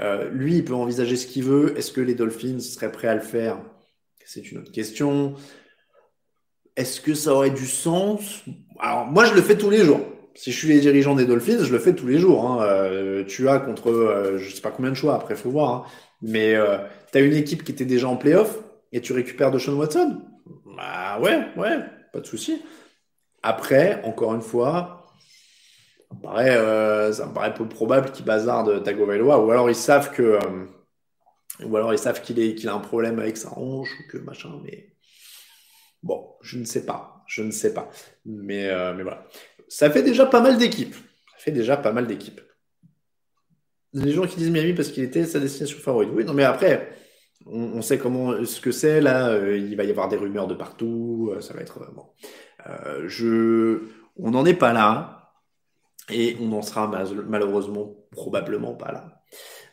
Euh, 0.00 0.28
lui, 0.30 0.56
il 0.56 0.64
peut 0.64 0.74
envisager 0.74 1.16
ce 1.16 1.26
qu'il 1.26 1.44
veut. 1.44 1.78
Est-ce 1.78 1.92
que 1.92 2.00
les 2.00 2.14
Dolphins 2.14 2.58
seraient 2.60 2.92
prêts 2.92 3.08
à 3.08 3.14
le 3.14 3.20
faire? 3.20 3.58
C'est 4.24 4.50
une 4.50 4.58
autre 4.58 4.72
question. 4.72 5.34
Est-ce 6.76 7.00
que 7.00 7.14
ça 7.14 7.34
aurait 7.34 7.50
du 7.50 7.66
sens? 7.66 8.42
Alors, 8.80 9.06
moi, 9.06 9.24
je 9.24 9.34
le 9.34 9.42
fais 9.42 9.56
tous 9.56 9.70
les 9.70 9.84
jours. 9.84 10.00
Si 10.34 10.52
je 10.52 10.58
suis 10.58 10.68
les 10.68 10.80
dirigeants 10.80 11.16
des 11.16 11.26
Dolphins, 11.26 11.64
je 11.64 11.72
le 11.72 11.78
fais 11.78 11.94
tous 11.94 12.06
les 12.06 12.18
jours. 12.18 12.48
Hein. 12.48 12.62
Euh, 12.62 13.24
Tua 13.24 13.58
contre, 13.58 13.90
euh, 13.90 14.38
je 14.38 14.54
sais 14.54 14.62
pas 14.62 14.70
combien 14.70 14.90
de 14.90 14.96
choix, 14.96 15.14
après, 15.14 15.34
faut 15.34 15.50
voir. 15.50 15.70
Hein. 15.70 15.84
Mais 16.22 16.54
tu 17.12 17.18
as 17.18 17.20
une 17.20 17.34
équipe 17.34 17.64
qui 17.64 17.72
était 17.72 17.84
déjà 17.84 18.08
en 18.08 18.16
playoff 18.16 18.58
et 18.92 19.00
tu 19.00 19.12
récupères 19.12 19.50
de 19.50 19.58
Sean 19.58 19.74
Watson 19.74 20.22
Bah 20.76 21.18
ouais, 21.20 21.46
ouais, 21.56 21.78
pas 22.12 22.20
de 22.20 22.26
souci. 22.26 22.62
Après, 23.42 24.02
encore 24.04 24.34
une 24.34 24.42
fois, 24.42 25.06
ça 26.08 26.16
me 26.16 26.22
paraît, 26.22 26.56
euh, 26.56 27.12
ça 27.12 27.26
me 27.26 27.32
paraît 27.32 27.54
peu 27.54 27.68
probable 27.68 28.10
qu'ils 28.10 28.24
bazardent 28.24 28.82
Tagovailoa, 28.82 29.38
ou 29.40 29.50
alors 29.50 29.70
ils 29.70 29.76
savent 29.76 30.12
que, 30.12 30.22
euh, 30.22 30.66
ou 31.64 31.76
alors 31.76 31.92
ils 31.92 31.98
savent 31.98 32.20
qu'il 32.20 32.68
a 32.68 32.74
un 32.74 32.80
problème 32.80 33.18
avec 33.18 33.36
sa 33.36 33.56
hanche 33.56 33.90
ou 33.98 34.10
que 34.10 34.18
machin, 34.18 34.50
mais 34.62 34.92
bon, 36.02 36.34
je 36.42 36.58
ne 36.58 36.64
sais 36.64 36.84
pas, 36.84 37.22
je 37.26 37.42
ne 37.42 37.50
sais 37.50 37.72
pas, 37.72 37.90
mais, 38.26 38.68
euh, 38.68 38.92
mais 38.94 39.02
voilà, 39.02 39.26
ça 39.68 39.90
fait 39.90 40.02
déjà 40.02 40.26
pas 40.26 40.40
mal 40.40 40.58
d'équipes, 40.58 40.94
ça 40.94 41.44
fait 41.44 41.52
déjà 41.52 41.76
pas 41.76 41.92
mal 41.92 42.06
d'équipes. 42.06 42.40
Les 43.92 44.12
gens 44.12 44.26
qui 44.26 44.36
disent 44.36 44.50
Miami 44.50 44.74
parce 44.74 44.88
qu'il 44.88 45.02
était 45.02 45.24
sa 45.24 45.40
destination 45.40 45.78
favorite, 45.78 46.10
oui, 46.12 46.24
non 46.24 46.34
mais 46.34 46.44
après. 46.44 46.99
On, 47.46 47.82
sait 47.82 47.98
comment 47.98 48.44
ce 48.44 48.60
que 48.60 48.70
c'est 48.70 49.00
là. 49.00 49.36
il 49.48 49.74
va 49.76 49.84
y 49.84 49.90
avoir 49.90 50.08
des 50.08 50.16
rumeurs 50.16 50.46
de 50.46 50.54
partout. 50.54 51.32
ça 51.40 51.54
va 51.54 51.60
être 51.60 51.80
bon. 51.94 52.04
Euh, 52.66 53.04
je, 53.06 53.88
on 54.16 54.30
n'en 54.30 54.44
est 54.44 54.54
pas 54.54 54.72
là 54.72 55.32
et 56.10 56.36
on 56.40 56.48
n'en 56.48 56.62
sera 56.62 56.90
malheureusement 57.28 57.96
probablement 58.10 58.74
pas 58.74 58.92
là. 58.92 59.22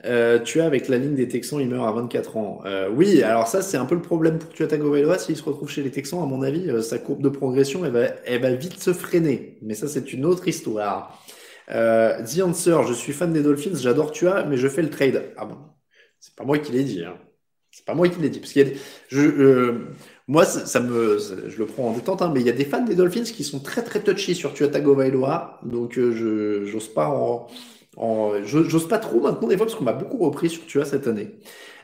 Euh, 0.05 0.39
tu 0.39 0.61
as 0.61 0.65
avec 0.65 0.87
la 0.89 0.97
ligne 0.97 1.15
des 1.15 1.27
Texans, 1.27 1.59
il 1.59 1.69
meurt 1.69 1.87
à 1.87 1.91
24 1.91 2.37
ans. 2.37 2.59
Euh, 2.65 2.89
oui, 2.89 3.23
alors 3.23 3.47
ça 3.47 3.61
c'est 3.61 3.77
un 3.77 3.85
peu 3.85 3.95
le 3.95 4.01
problème 4.01 4.37
pour 4.37 4.51
Tua 4.53 4.67
Tagovailoa. 4.67 5.17
S'il 5.17 5.35
se 5.35 5.43
retrouve 5.43 5.69
chez 5.69 5.81
les 5.81 5.91
Texans, 5.91 6.21
à 6.21 6.25
mon 6.25 6.43
avis, 6.43 6.69
euh, 6.69 6.81
sa 6.81 6.99
courbe 6.99 7.23
de 7.23 7.29
progression, 7.29 7.83
elle 7.83 8.41
va, 8.41 8.51
vite 8.51 8.79
se 8.79 8.93
freiner. 8.93 9.57
Mais 9.61 9.73
ça 9.73 9.87
c'est 9.87 10.13
une 10.13 10.25
autre 10.25 10.47
histoire. 10.47 11.19
Euh, 11.69 12.23
The 12.23 12.41
Answer, 12.41 12.81
je 12.87 12.93
suis 12.93 13.13
fan 13.13 13.33
des 13.33 13.41
Dolphins, 13.41 13.75
j'adore 13.75 14.11
Tua, 14.11 14.43
mais 14.43 14.57
je 14.57 14.67
fais 14.67 14.83
le 14.83 14.89
trade. 14.89 15.33
Ah 15.35 15.45
bon, 15.45 15.57
c'est 16.19 16.35
pas 16.35 16.43
moi 16.45 16.59
qui 16.59 16.71
l'ai 16.71 16.83
dit. 16.83 17.03
Hein. 17.03 17.17
C'est 17.77 17.85
pas 17.85 17.93
moi 17.93 18.09
qui 18.09 18.19
l'ai 18.19 18.29
dit. 18.29 18.39
Parce 18.39 18.53
qu'il 18.53 18.67
y 18.67 18.71
a 18.71 18.73
je, 19.07 19.21
euh, 19.21 19.73
moi, 20.27 20.45
ça, 20.45 20.79
me, 20.79 21.19
je 21.19 21.57
le 21.59 21.65
prends 21.67 21.89
en 21.89 21.93
détente, 21.93 22.23
hein, 22.23 22.31
mais 22.33 22.39
il 22.39 22.47
y 22.47 22.49
a 22.49 22.53
des 22.53 22.65
fans 22.65 22.83
des 22.83 22.95
Dolphins 22.95 23.21
qui 23.21 23.43
sont 23.43 23.59
très 23.59 23.83
très 23.83 23.99
touchy 23.99 24.33
sur 24.33 24.51
Tua 24.51 24.67
Tagovailoa, 24.67 25.59
donc 25.63 25.99
euh, 25.99 26.11
je 26.11 26.65
j'ose 26.65 26.87
pas 26.87 27.07
en, 27.07 27.45
en 27.97 28.31
j'ose 28.43 28.87
pas 28.87 28.97
trop 28.97 29.21
maintenant 29.21 29.47
des 29.47 29.57
fois 29.57 29.67
parce 29.67 29.77
qu'on 29.77 29.83
m'a 29.83 29.93
beaucoup 29.93 30.17
repris 30.17 30.49
sur 30.49 30.65
Tua 30.65 30.85
cette 30.85 31.05
année. 31.05 31.37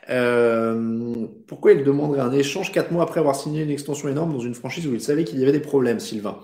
Euh, 0.09 1.27
pourquoi 1.45 1.73
il 1.73 1.83
demanderait 1.83 2.21
un 2.21 2.31
échange 2.31 2.71
quatre 2.71 2.91
mois 2.91 3.03
après 3.03 3.19
avoir 3.19 3.35
signé 3.35 3.61
une 3.61 3.69
extension 3.69 4.09
énorme 4.09 4.33
dans 4.33 4.39
une 4.39 4.55
franchise 4.55 4.87
où 4.87 4.93
il 4.95 4.99
savait 5.01 5.25
qu'il 5.25 5.39
y 5.39 5.43
avait 5.43 5.51
des 5.51 5.59
problèmes, 5.59 5.99
Sylvain? 5.99 6.39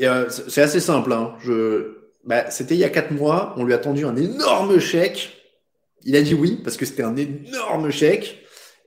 Euh, 0.00 0.28
C'est 0.28 0.62
assez 0.62 0.80
simple. 0.80 1.12
Hein. 1.12 1.34
Je, 1.44 2.08
bah, 2.24 2.50
c'était 2.50 2.74
il 2.74 2.80
y 2.80 2.84
a 2.84 2.90
quatre 2.90 3.12
mois. 3.12 3.54
On 3.56 3.64
lui 3.64 3.72
a 3.72 3.78
tendu 3.78 4.04
un 4.04 4.16
énorme 4.16 4.80
chèque 4.80 5.41
il 6.04 6.16
a 6.16 6.22
dit 6.22 6.34
oui 6.34 6.60
parce 6.62 6.76
que 6.76 6.86
c'était 6.86 7.02
un 7.02 7.16
énorme 7.16 7.90
chèque. 7.90 8.38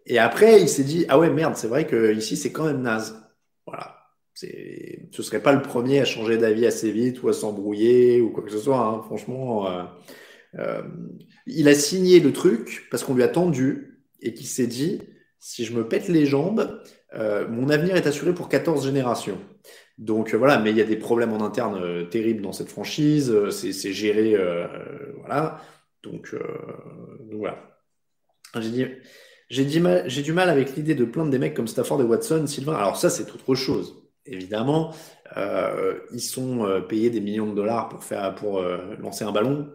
Et 0.06 0.20
après, 0.20 0.62
il 0.62 0.70
s'est 0.70 0.84
dit 0.84 1.06
ah 1.10 1.18
ouais 1.20 1.30
merde, 1.30 1.56
c'est 1.56 1.68
vrai 1.68 1.88
que 1.88 2.14
ici 2.14 2.38
c'est 2.38 2.52
quand 2.52 2.66
même 2.66 2.82
naze. 2.82 3.22
Voilà. 3.66 3.96
C'est, 4.34 5.08
ce 5.12 5.24
serait 5.24 5.42
pas 5.42 5.54
le 5.54 5.62
premier 5.62 6.02
à 6.02 6.06
changer 6.06 6.38
d'avis 6.38 6.66
assez 6.66 6.92
vite 6.92 7.24
ou 7.24 7.30
à 7.30 7.34
s'embrouiller 7.34 8.22
ou 8.22 8.32
quoi 8.32 8.44
que 8.44 8.52
ce 8.52 8.60
soit. 8.60 8.80
Hein. 8.80 9.02
Franchement, 9.06 9.72
euh, 9.72 9.84
euh, 10.60 10.82
il 11.48 11.68
a 11.70 11.74
signé 11.74 12.20
le 12.20 12.34
truc 12.34 12.88
parce 12.92 13.04
qu'on 13.04 13.16
lui 13.16 13.24
a 13.24 13.30
tendu 13.30 14.02
et 14.22 14.34
qu'il 14.34 14.48
s'est 14.48 14.68
dit 14.68 15.02
si 15.40 15.64
je 15.64 15.74
me 15.74 15.88
pète 15.88 16.10
les 16.10 16.26
jambes, 16.26 16.82
euh, 17.14 17.48
mon 17.48 17.70
avenir 17.70 17.96
est 17.96 18.08
assuré 18.08 18.34
pour 18.34 18.50
14 18.50 18.84
générations. 18.84 19.40
Donc 19.98 20.36
voilà, 20.36 20.60
mais 20.60 20.72
il 20.72 20.78
y 20.78 20.82
a 20.82 20.86
des 20.86 20.98
problèmes 20.98 21.32
en 21.32 21.42
interne 21.42 22.10
terribles 22.10 22.42
dans 22.42 22.52
cette 22.52 22.68
franchise. 22.68 23.34
C'est 23.52 23.94
géré, 23.94 24.36
voilà. 25.20 25.62
Donc, 26.06 26.30
euh, 26.34 26.40
donc 27.30 27.40
voilà. 27.40 27.58
J'ai 28.60 28.70
dit, 28.70 28.86
j'ai 29.50 30.22
du 30.22 30.34
mal, 30.34 30.50
avec 30.50 30.76
l'idée 30.76 30.96
de 30.96 31.06
plaindre 31.06 31.30
des 31.30 31.40
mecs 31.40 31.54
comme 31.54 31.68
Stafford 31.68 32.02
et 32.02 32.06
Watson, 32.06 32.48
Sylvain. 32.48 32.76
Alors 32.76 32.98
ça, 32.98 33.10
c'est 33.10 33.30
autre 33.34 33.56
chose. 33.56 34.02
Évidemment, 34.26 34.94
euh, 35.38 36.00
ils 36.12 36.22
sont 36.22 36.66
euh, 36.66 36.80
payés 36.80 37.10
des 37.10 37.22
millions 37.22 37.48
de 37.48 37.56
dollars 37.56 37.90
pour 37.90 38.04
faire, 38.04 38.34
pour 38.36 38.62
lancer 39.00 39.24
un 39.24 39.32
ballon. 39.32 39.70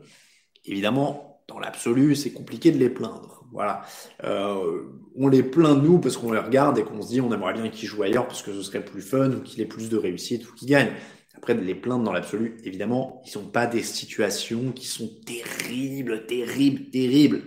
Évidemment, 0.65 1.43
dans 1.49 1.59
l'absolu, 1.59 2.17
c'est 2.17 2.33
compliqué 2.33 2.73
de 2.73 2.79
les 2.79 2.91
plaindre. 2.91 3.45
Voilà. 3.53 3.83
On 4.23 5.27
les 5.29 5.43
plaint 5.43 5.83
nous 5.83 5.99
parce 5.99 6.17
qu'on 6.17 6.33
les 6.33 6.39
regarde 6.39 6.79
et 6.79 6.85
qu'on 6.85 7.03
se 7.03 7.09
dit 7.09 7.21
on 7.21 7.33
aimerait 7.33 7.55
bien 7.55 7.69
qu'ils 7.69 7.89
jouent 7.89 8.05
ailleurs 8.05 8.29
parce 8.29 8.43
que 8.43 8.53
ce 8.53 8.63
serait 8.63 8.85
plus 8.85 9.03
fun 9.03 9.33
ou 9.33 9.41
qu'il 9.41 9.61
ait 9.61 9.67
plus 9.67 9.89
de 9.89 9.97
réussite 9.97 10.49
ou 10.49 10.55
qu'il 10.55 10.69
gagne. 10.69 10.93
Après, 11.37 11.55
les 11.55 11.75
plaindre 11.75 12.05
dans 12.05 12.13
l'absolu, 12.13 12.57
évidemment, 12.65 13.23
ils 13.25 13.31
sont 13.31 13.47
pas 13.47 13.67
des 13.67 13.83
situations 13.83 14.73
qui 14.73 14.87
sont 14.87 15.11
terribles, 15.25 16.27
terribles, 16.27 16.91
terribles. 16.91 17.43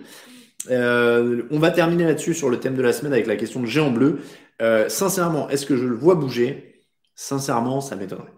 Euh, 0.70 1.42
on 1.50 1.58
va 1.58 1.70
terminer 1.70 2.04
là-dessus 2.04 2.34
sur 2.34 2.48
le 2.48 2.58
thème 2.58 2.74
de 2.74 2.82
la 2.82 2.92
semaine 2.92 3.12
avec 3.12 3.26
la 3.26 3.36
question 3.36 3.60
de 3.60 3.66
géant 3.66 3.90
bleu. 3.90 4.20
Euh, 4.62 4.88
sincèrement, 4.88 5.48
est-ce 5.50 5.66
que 5.66 5.76
je 5.76 5.86
le 5.86 5.94
vois 5.94 6.14
bouger? 6.14 6.82
Sincèrement, 7.14 7.80
ça 7.80 7.96
m'étonnerait. 7.96 8.32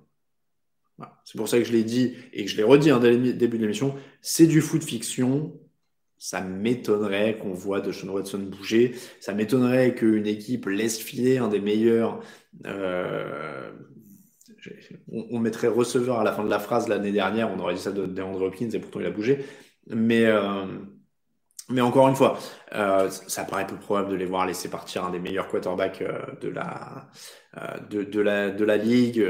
C'est 1.24 1.36
pour 1.36 1.48
ça 1.48 1.58
que 1.58 1.64
je 1.64 1.72
l'ai 1.72 1.84
dit 1.84 2.14
et 2.32 2.44
que 2.44 2.50
je 2.50 2.56
l'ai 2.56 2.62
redit 2.62 2.90
hein, 2.90 3.00
dès 3.00 3.12
le 3.12 3.32
début 3.32 3.58
de 3.58 3.62
l'émission. 3.62 3.94
C'est 4.22 4.46
du 4.46 4.60
foot 4.60 4.82
fiction. 4.82 5.58
Ça 6.18 6.40
m'étonnerait 6.40 7.36
qu'on 7.36 7.52
voit 7.52 7.80
de 7.80 7.92
Sean 7.92 8.08
Watson 8.08 8.38
bouger. 8.38 8.94
Ça 9.20 9.34
m'étonnerait 9.34 9.94
qu'une 9.94 10.26
équipe 10.26 10.66
laisse 10.66 10.98
filer 10.98 11.38
un 11.38 11.48
des 11.48 11.60
meilleurs 11.60 12.20
euh, 12.64 13.70
on, 15.10 15.38
mettrait 15.38 15.68
receveur 15.68 16.20
à 16.20 16.24
la 16.24 16.32
fin 16.32 16.44
de 16.44 16.50
la 16.50 16.58
phrase 16.58 16.88
l'année 16.88 17.12
dernière, 17.12 17.50
on 17.50 17.58
aurait 17.58 17.74
dit 17.74 17.80
ça 17.80 17.92
de 17.92 18.06
DeAndre 18.06 18.42
Hopkins 18.42 18.70
et 18.72 18.78
pourtant 18.78 19.00
il 19.00 19.06
a 19.06 19.10
bougé. 19.10 19.44
Mais, 19.88 20.26
euh, 20.26 20.66
mais 21.68 21.80
encore 21.80 22.08
une 22.08 22.16
fois, 22.16 22.38
euh, 22.74 23.08
ça 23.10 23.44
paraît 23.44 23.66
peu 23.66 23.76
probable 23.76 24.10
de 24.10 24.16
les 24.16 24.26
voir 24.26 24.46
laisser 24.46 24.68
partir 24.68 25.04
un 25.04 25.10
des 25.10 25.18
meilleurs 25.18 25.48
quarterbacks 25.48 26.02
euh, 26.02 26.20
de 26.40 26.48
la, 26.48 27.08
de, 27.90 28.20
la, 28.20 28.50
de 28.50 28.64
la 28.64 28.76
ligue 28.76 29.22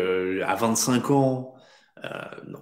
à 0.45 0.55
25 0.55 1.11
ans. 1.11 1.55
non. 2.47 2.61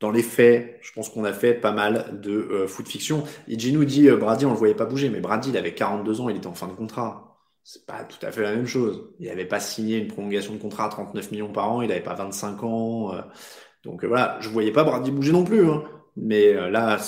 Dans 0.00 0.10
les 0.10 0.22
faits, 0.22 0.78
je 0.80 0.92
pense 0.92 1.10
qu'on 1.10 1.24
a 1.24 1.32
fait 1.34 1.52
pas 1.52 1.72
mal 1.72 2.18
de 2.22 2.64
foot 2.66 2.88
fiction. 2.88 3.22
Iji 3.48 3.74
nous 3.74 3.84
dit 3.84 4.08
Brady, 4.10 4.46
on 4.46 4.50
le 4.52 4.56
voyait 4.56 4.74
pas 4.74 4.86
bouger, 4.86 5.10
mais 5.10 5.20
Brady, 5.20 5.50
il 5.50 5.58
avait 5.58 5.74
42 5.74 6.22
ans, 6.22 6.30
il 6.30 6.38
était 6.38 6.46
en 6.46 6.54
fin 6.54 6.68
de 6.68 6.72
contrat 6.72 7.29
c'est 7.64 7.86
pas 7.86 8.04
tout 8.04 8.24
à 8.24 8.30
fait 8.30 8.42
la 8.42 8.52
même 8.52 8.66
chose. 8.66 9.10
Il 9.18 9.28
n'avait 9.28 9.44
pas 9.44 9.60
signé 9.60 9.98
une 9.98 10.08
prolongation 10.08 10.54
de 10.54 10.58
contrat 10.58 10.86
à 10.86 10.88
39 10.88 11.30
millions 11.30 11.52
par 11.52 11.72
an, 11.72 11.82
il 11.82 11.88
n'avait 11.88 12.00
pas 12.00 12.14
25 12.14 12.62
ans. 12.64 13.14
Euh, 13.14 13.20
donc 13.84 14.04
euh, 14.04 14.08
voilà, 14.08 14.38
je 14.40 14.48
voyais 14.48 14.72
pas 14.72 14.84
Brady 14.84 15.10
bouger 15.10 15.32
non 15.32 15.44
plus. 15.44 15.68
Hein. 15.68 15.84
Mais 16.16 16.54
euh, 16.54 16.70
là, 16.70 16.98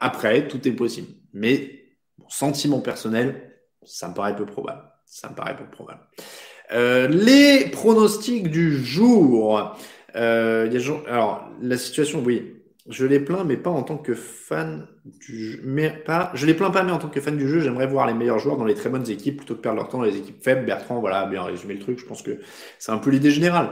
après, 0.00 0.48
tout 0.48 0.66
est 0.66 0.72
possible. 0.72 1.08
Mais 1.32 1.84
sentiment 2.28 2.80
personnel, 2.80 3.58
ça 3.84 4.08
me 4.08 4.14
paraît 4.14 4.36
peu 4.36 4.46
probable. 4.46 4.82
Ça 5.06 5.28
me 5.28 5.34
paraît 5.34 5.56
peu 5.56 5.66
probable. 5.66 6.00
les 6.70 7.68
pronostics 7.70 8.50
du 8.50 8.84
jour. 8.84 9.76
y 10.14 10.18
a, 10.18 11.10
alors, 11.10 11.48
la 11.60 11.76
situation, 11.76 12.22
oui, 12.24 12.53
je 12.88 13.06
les 13.06 13.18
plains, 13.18 13.44
mais 13.44 13.56
pas 13.56 13.70
en 13.70 13.82
tant 13.82 13.96
que 13.96 14.14
fan 14.14 14.86
du 15.04 15.52
jeu. 15.52 15.60
Mais 15.64 15.90
pas, 15.90 16.30
je 16.34 16.44
les 16.44 16.54
plains 16.54 16.70
pas, 16.70 16.82
mais 16.82 16.92
en 16.92 16.98
tant 16.98 17.08
que 17.08 17.20
fan 17.20 17.36
du 17.36 17.48
jeu, 17.48 17.60
j'aimerais 17.60 17.86
voir 17.86 18.06
les 18.06 18.14
meilleurs 18.14 18.38
joueurs 18.38 18.58
dans 18.58 18.64
les 18.64 18.74
très 18.74 18.90
bonnes 18.90 19.08
équipes 19.10 19.38
plutôt 19.38 19.54
que 19.54 19.60
perdre 19.60 19.78
leur 19.78 19.88
temps 19.88 19.98
dans 19.98 20.04
les 20.04 20.16
équipes 20.16 20.42
faibles. 20.42 20.66
Bertrand, 20.66 21.00
voilà, 21.00 21.24
bien 21.26 21.42
résumé 21.42 21.74
le 21.74 21.80
truc. 21.80 21.98
Je 21.98 22.04
pense 22.04 22.22
que 22.22 22.38
c'est 22.78 22.92
un 22.92 22.98
peu 22.98 23.10
l'idée 23.10 23.30
générale. 23.30 23.70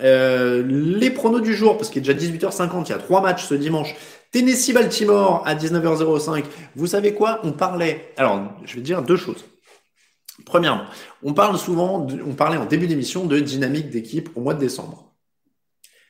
Euh, 0.00 0.62
les 0.66 1.10
pronos 1.10 1.40
du 1.40 1.54
jour, 1.54 1.76
parce 1.76 1.90
qu'il 1.90 2.08
est 2.08 2.14
déjà 2.14 2.18
18h50, 2.18 2.86
il 2.86 2.90
y 2.90 2.92
a 2.92 2.98
trois 2.98 3.20
matchs 3.20 3.44
ce 3.44 3.54
dimanche. 3.54 3.94
Tennessee 4.32 4.72
Baltimore 4.72 5.42
à 5.46 5.54
19h05. 5.54 6.44
Vous 6.74 6.86
savez 6.86 7.14
quoi? 7.14 7.40
On 7.44 7.52
parlait. 7.52 8.12
Alors, 8.16 8.40
je 8.64 8.74
vais 8.74 8.80
dire 8.80 9.02
deux 9.02 9.16
choses. 9.16 9.44
Premièrement, 10.46 10.84
on 11.22 11.34
parle 11.34 11.58
souvent, 11.58 12.06
on 12.26 12.34
parlait 12.34 12.56
en 12.56 12.64
début 12.64 12.86
d'émission 12.86 13.26
de 13.26 13.38
dynamique 13.38 13.90
d'équipe 13.90 14.30
au 14.34 14.40
mois 14.40 14.54
de 14.54 14.60
décembre. 14.60 15.11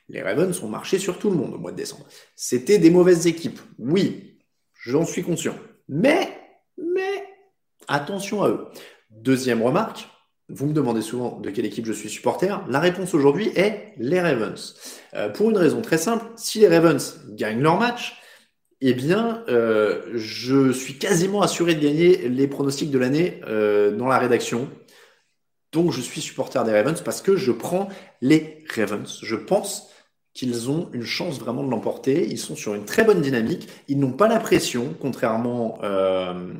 Les 0.08 0.22
Ravens 0.22 0.62
ont 0.62 0.68
marché 0.68 0.98
sur 0.98 1.18
tout 1.18 1.30
le 1.30 1.36
monde 1.36 1.54
au 1.54 1.58
mois 1.58 1.72
de 1.72 1.76
décembre. 1.76 2.06
C'était 2.36 2.78
des 2.78 2.90
mauvaises 2.90 3.26
équipes. 3.26 3.60
Oui, 3.78 4.32
J'en 4.82 5.04
suis 5.04 5.22
conscient. 5.22 5.54
Mais, 5.88 6.28
mais, 6.76 7.24
attention 7.86 8.42
à 8.42 8.48
eux. 8.48 8.66
Deuxième 9.10 9.62
remarque, 9.62 10.08
vous 10.48 10.66
me 10.66 10.72
demandez 10.72 11.02
souvent 11.02 11.38
de 11.38 11.50
quelle 11.50 11.66
équipe 11.66 11.86
je 11.86 11.92
suis 11.92 12.10
supporter. 12.10 12.58
La 12.68 12.80
réponse 12.80 13.14
aujourd'hui 13.14 13.52
est 13.54 13.94
les 13.98 14.20
Ravens. 14.20 14.74
Euh, 15.14 15.28
pour 15.28 15.50
une 15.50 15.56
raison 15.56 15.82
très 15.82 15.98
simple, 15.98 16.24
si 16.36 16.58
les 16.58 16.66
Ravens 16.66 17.20
gagnent 17.28 17.62
leur 17.62 17.78
match, 17.78 18.20
eh 18.80 18.92
bien, 18.92 19.44
euh, 19.48 20.02
je 20.14 20.72
suis 20.72 20.98
quasiment 20.98 21.42
assuré 21.42 21.76
de 21.76 21.80
gagner 21.80 22.28
les 22.28 22.48
pronostics 22.48 22.90
de 22.90 22.98
l'année 22.98 23.40
euh, 23.46 23.92
dans 23.92 24.08
la 24.08 24.18
rédaction. 24.18 24.68
Donc, 25.70 25.92
je 25.92 26.00
suis 26.00 26.20
supporter 26.20 26.64
des 26.64 26.72
Ravens 26.72 27.00
parce 27.02 27.22
que 27.22 27.36
je 27.36 27.52
prends 27.52 27.88
les 28.20 28.64
Ravens. 28.74 29.20
Je 29.22 29.36
pense 29.36 29.91
qu'ils 30.34 30.70
ont 30.70 30.88
une 30.92 31.04
chance 31.04 31.38
vraiment 31.38 31.62
de 31.62 31.70
l'emporter. 31.70 32.26
Ils 32.28 32.38
sont 32.38 32.56
sur 32.56 32.74
une 32.74 32.84
très 32.84 33.04
bonne 33.04 33.20
dynamique. 33.20 33.68
Ils 33.88 33.98
n'ont 33.98 34.12
pas 34.12 34.28
la 34.28 34.40
pression, 34.40 34.94
contrairement, 35.00 35.78
euh, 35.82 36.52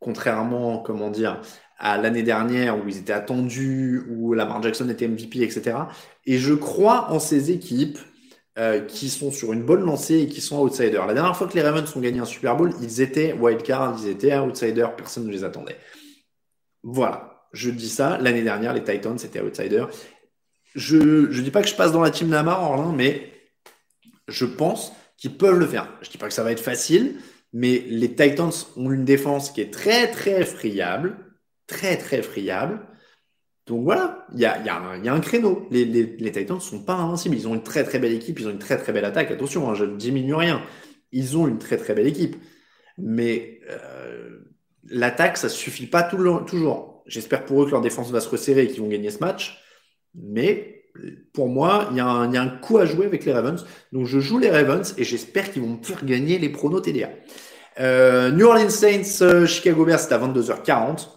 contrairement, 0.00 0.78
comment 0.78 1.10
dire, 1.10 1.40
à 1.78 1.98
l'année 1.98 2.22
dernière 2.22 2.78
où 2.78 2.88
ils 2.88 2.98
étaient 2.98 3.12
attendus, 3.12 4.04
où 4.08 4.32
Lamar 4.32 4.62
Jackson 4.62 4.88
était 4.88 5.08
MVP, 5.08 5.42
etc. 5.42 5.76
Et 6.24 6.38
je 6.38 6.54
crois 6.54 7.10
en 7.10 7.18
ces 7.18 7.50
équipes 7.50 7.98
euh, 8.56 8.80
qui 8.80 9.10
sont 9.10 9.30
sur 9.30 9.52
une 9.52 9.64
bonne 9.64 9.84
lancée 9.84 10.20
et 10.20 10.28
qui 10.28 10.40
sont 10.40 10.60
outsiders. 10.60 11.06
La 11.06 11.14
dernière 11.14 11.36
fois 11.36 11.48
que 11.48 11.54
les 11.54 11.62
Ravens 11.62 11.84
ont 11.96 12.00
gagné 12.00 12.20
un 12.20 12.24
Super 12.24 12.56
Bowl, 12.56 12.72
ils 12.80 13.00
étaient 13.00 13.32
wildcard, 13.32 13.96
ils 14.00 14.08
étaient 14.08 14.38
outsiders, 14.38 14.94
personne 14.96 15.26
ne 15.26 15.32
les 15.32 15.44
attendait. 15.44 15.76
Voilà, 16.84 17.48
je 17.52 17.70
dis 17.70 17.88
ça. 17.88 18.18
L'année 18.18 18.42
dernière, 18.42 18.72
les 18.72 18.84
Titans 18.84 19.16
étaient 19.16 19.40
outsiders. 19.40 19.88
Je 20.74 20.96
ne 20.96 21.40
dis 21.40 21.50
pas 21.50 21.62
que 21.62 21.68
je 21.68 21.74
passe 21.74 21.92
dans 21.92 22.00
la 22.02 22.10
team 22.10 22.30
Lamar, 22.30 22.62
Orlin, 22.62 22.92
mais 22.92 23.32
je 24.28 24.44
pense 24.44 24.92
qu'ils 25.16 25.36
peuvent 25.36 25.58
le 25.58 25.66
faire. 25.66 25.88
Je 26.02 26.10
dis 26.10 26.18
pas 26.18 26.28
que 26.28 26.34
ça 26.34 26.42
va 26.42 26.52
être 26.52 26.60
facile, 26.60 27.16
mais 27.52 27.84
les 27.88 28.14
Titans 28.14 28.50
ont 28.76 28.90
une 28.90 29.04
défense 29.04 29.50
qui 29.50 29.60
est 29.60 29.72
très 29.72 30.10
très 30.10 30.44
friable, 30.44 31.16
très 31.66 31.96
très 31.96 32.22
friable. 32.22 32.80
Donc 33.66 33.84
voilà, 33.84 34.26
il 34.34 34.40
y 34.40 34.44
a, 34.44 34.62
y, 34.62 34.68
a 34.68 34.76
un, 34.76 35.02
y 35.02 35.08
a, 35.08 35.14
un 35.14 35.20
créneau. 35.20 35.66
Les, 35.70 35.84
les, 35.84 36.16
les 36.18 36.32
Titans 36.32 36.56
ne 36.56 36.60
sont 36.60 36.82
pas 36.84 36.94
invincibles. 36.94 37.36
Ils 37.36 37.48
ont 37.48 37.54
une 37.54 37.62
très 37.62 37.84
très 37.84 37.98
belle 37.98 38.12
équipe, 38.12 38.38
ils 38.40 38.46
ont 38.48 38.50
une 38.50 38.58
très 38.58 38.76
très 38.76 38.92
belle 38.92 39.04
attaque. 39.04 39.30
Attention, 39.30 39.70
hein, 39.70 39.74
je 39.74 39.84
ne 39.84 39.96
diminue 39.96 40.34
rien. 40.34 40.62
Ils 41.12 41.38
ont 41.38 41.46
une 41.46 41.58
très 41.58 41.76
très 41.76 41.94
belle 41.94 42.08
équipe. 42.08 42.36
Mais 42.98 43.60
euh, 43.70 44.40
l'attaque, 44.88 45.36
ça 45.36 45.48
suffit 45.48 45.86
pas 45.86 46.02
toujours. 46.02 47.02
J'espère 47.06 47.44
pour 47.44 47.62
eux 47.62 47.66
que 47.66 47.70
leur 47.70 47.80
défense 47.80 48.10
va 48.10 48.20
se 48.20 48.28
resserrer 48.28 48.64
et 48.64 48.68
qu'ils 48.68 48.82
vont 48.82 48.88
gagner 48.88 49.10
ce 49.10 49.18
match. 49.18 49.63
Mais 50.14 50.84
pour 51.32 51.48
moi, 51.48 51.88
il 51.90 51.94
y, 51.94 51.98
y, 51.98 52.00
a 52.00 52.42
un 52.42 52.48
coup 52.48 52.78
à 52.78 52.86
jouer 52.86 53.06
avec 53.06 53.24
les 53.24 53.32
Ravens. 53.32 53.64
Donc 53.92 54.06
je 54.06 54.20
joue 54.20 54.38
les 54.38 54.50
Ravens 54.50 54.94
et 54.96 55.04
j'espère 55.04 55.50
qu'ils 55.50 55.62
vont 55.62 55.76
me 55.78 55.82
faire 55.82 56.04
gagner 56.04 56.38
les 56.38 56.48
pronos 56.48 56.80
TDA. 56.80 57.10
Euh, 57.80 58.30
New 58.30 58.46
Orleans 58.46 58.70
Saints, 58.70 59.22
euh, 59.22 59.46
Chicago 59.46 59.84
Bears, 59.84 59.98
c'est 59.98 60.12
à 60.12 60.18
22h40. 60.18 61.08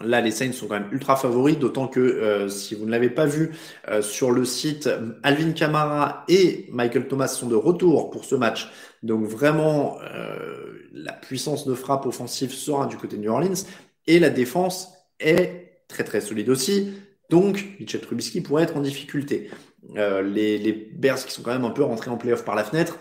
Là, 0.00 0.20
les 0.20 0.30
Saints 0.30 0.52
sont 0.52 0.68
quand 0.68 0.78
même 0.78 0.88
ultra 0.92 1.16
favoris, 1.16 1.58
d'autant 1.58 1.88
que 1.88 1.98
euh, 1.98 2.48
si 2.48 2.74
vous 2.74 2.86
ne 2.86 2.90
l'avez 2.90 3.10
pas 3.10 3.26
vu 3.26 3.50
euh, 3.88 4.00
sur 4.00 4.30
le 4.30 4.44
site, 4.44 4.88
Alvin 5.24 5.52
Kamara 5.52 6.24
et 6.28 6.66
Michael 6.70 7.08
Thomas 7.08 7.26
sont 7.26 7.48
de 7.48 7.56
retour 7.56 8.10
pour 8.10 8.24
ce 8.24 8.36
match. 8.36 8.70
Donc 9.02 9.24
vraiment, 9.24 9.98
euh, 10.14 10.88
la 10.92 11.12
puissance 11.12 11.66
de 11.66 11.74
frappe 11.74 12.06
offensive 12.06 12.52
sera 12.52 12.86
du 12.86 12.96
côté 12.96 13.16
de 13.16 13.22
New 13.22 13.30
Orleans 13.30 13.64
et 14.06 14.20
la 14.20 14.30
défense 14.30 14.92
est 15.18 15.82
très 15.88 16.04
très 16.04 16.20
solide 16.20 16.48
aussi. 16.48 16.94
Donc, 17.28 17.64
Mitchell 17.78 18.00
Trubisky 18.00 18.40
pourrait 18.40 18.62
être 18.64 18.76
en 18.76 18.80
difficulté. 18.80 19.50
les, 19.94 20.58
les 20.58 20.72
Bears 20.72 21.24
qui 21.24 21.32
sont 21.32 21.42
quand 21.42 21.52
même 21.52 21.64
un 21.64 21.70
peu 21.70 21.82
rentrés 21.82 22.10
en 22.10 22.16
playoff 22.16 22.44
par 22.44 22.54
la 22.54 22.64
fenêtre. 22.64 22.98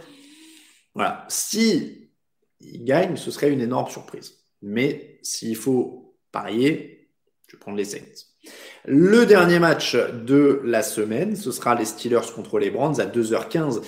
Voilà. 0.93 1.25
Si 1.29 2.07
ils 2.59 2.83
gagnent, 2.83 3.15
ce 3.15 3.31
serait 3.31 3.51
une 3.51 3.61
énorme 3.61 3.89
surprise. 3.89 4.33
Mais 4.61 5.19
s'il 5.21 5.55
faut 5.55 6.15
parier, 6.31 7.09
je 7.47 7.55
vais 7.55 7.59
prendre 7.59 7.77
les 7.77 7.85
Saints. 7.85 7.99
Le 8.85 9.25
dernier 9.25 9.59
match 9.59 9.95
de 9.95 10.61
la 10.63 10.81
semaine, 10.81 11.35
ce 11.35 11.51
sera 11.51 11.75
les 11.75 11.85
Steelers 11.85 12.31
contre 12.33 12.59
les 12.59 12.69
Browns 12.69 12.99
à 12.99 13.05
2h15 13.05 13.81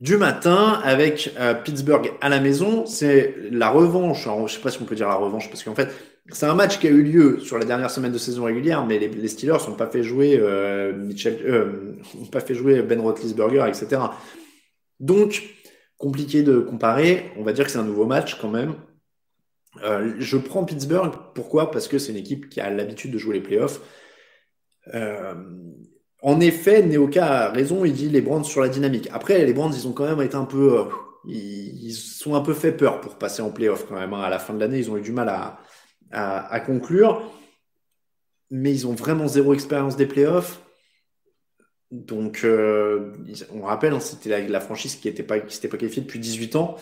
du 0.00 0.16
matin 0.16 0.80
avec 0.84 1.32
euh, 1.38 1.54
Pittsburgh 1.54 2.12
à 2.20 2.28
la 2.28 2.40
maison. 2.40 2.86
C'est 2.86 3.34
la 3.50 3.70
revanche. 3.70 4.26
Alors, 4.26 4.48
je 4.48 4.54
sais 4.54 4.60
pas 4.60 4.70
si 4.70 4.80
on 4.80 4.84
peut 4.84 4.94
dire 4.94 5.08
la 5.08 5.14
revanche 5.14 5.48
parce 5.48 5.62
qu'en 5.62 5.74
fait, 5.74 5.90
c'est 6.32 6.46
un 6.46 6.54
match 6.54 6.78
qui 6.78 6.88
a 6.88 6.90
eu 6.90 7.02
lieu 7.02 7.40
sur 7.40 7.58
la 7.58 7.64
dernière 7.64 7.90
semaine 7.90 8.12
de 8.12 8.18
saison 8.18 8.44
régulière, 8.44 8.84
mais 8.84 8.98
les, 8.98 9.28
Steelers 9.28 9.68
n'ont 9.68 9.76
pas 9.76 9.86
fait 9.86 10.02
jouer 10.02 10.38
euh, 10.40 10.92
Mitchell, 10.92 11.38
euh, 11.44 11.96
pas 12.32 12.40
fait 12.40 12.54
jouer 12.54 12.82
Ben 12.82 13.00
Roethlisberger, 13.00 13.64
etc. 13.68 14.02
Donc, 15.00 15.42
compliqué 15.98 16.42
de 16.42 16.58
comparer. 16.58 17.30
On 17.36 17.42
va 17.42 17.52
dire 17.52 17.64
que 17.64 17.70
c'est 17.70 17.78
un 17.78 17.84
nouveau 17.84 18.06
match 18.06 18.38
quand 18.40 18.50
même. 18.50 18.74
Euh, 19.84 20.14
je 20.18 20.36
prends 20.36 20.64
Pittsburgh, 20.64 21.12
pourquoi? 21.34 21.70
Parce 21.70 21.88
que 21.88 21.98
c'est 21.98 22.12
une 22.12 22.18
équipe 22.18 22.48
qui 22.48 22.60
a 22.60 22.70
l'habitude 22.70 23.12
de 23.12 23.18
jouer 23.18 23.34
les 23.34 23.42
playoffs. 23.42 23.80
Euh, 24.94 25.34
en 26.22 26.40
effet, 26.40 26.82
Neoka 26.82 27.46
a 27.46 27.50
raison, 27.50 27.84
il 27.84 27.92
dit 27.92 28.08
les 28.08 28.20
Browns 28.20 28.44
sur 28.44 28.62
la 28.62 28.68
dynamique. 28.68 29.08
Après, 29.12 29.44
les 29.44 29.52
Browns, 29.52 29.74
ils 29.74 29.86
ont 29.86 29.92
quand 29.92 30.06
même 30.06 30.22
été 30.22 30.36
un 30.36 30.44
peu... 30.44 30.80
Euh, 30.80 30.84
ils, 31.28 31.92
sont 31.92 32.34
un 32.34 32.40
peu 32.40 32.54
fait 32.54 32.72
peur 32.72 33.00
pour 33.00 33.16
passer 33.16 33.42
en 33.42 33.50
playoff 33.50 33.86
quand 33.88 33.96
même. 33.96 34.14
Hein. 34.14 34.22
À 34.22 34.30
la 34.30 34.38
fin 34.38 34.54
de 34.54 34.60
l'année, 34.60 34.78
ils 34.78 34.90
ont 34.90 34.96
eu 34.96 35.02
du 35.02 35.12
mal 35.12 35.28
à, 35.28 35.58
à, 36.16 36.60
conclure. 36.60 37.22
Mais 38.50 38.72
ils 38.72 38.86
ont 38.86 38.94
vraiment 38.94 39.28
zéro 39.28 39.54
expérience 39.54 39.96
des 39.96 40.06
playoffs. 40.06 40.60
Donc, 41.90 42.40
euh, 42.44 43.12
on 43.52 43.62
rappelle, 43.62 43.92
hein, 43.92 44.00
c'était 44.00 44.48
la, 44.48 44.60
franchise 44.60 44.96
qui 44.96 45.08
n'était 45.08 45.22
pas, 45.22 45.38
pas 45.38 45.76
qualifiée 45.76 46.02
depuis 46.02 46.18
18 46.18 46.56
ans. 46.56 46.76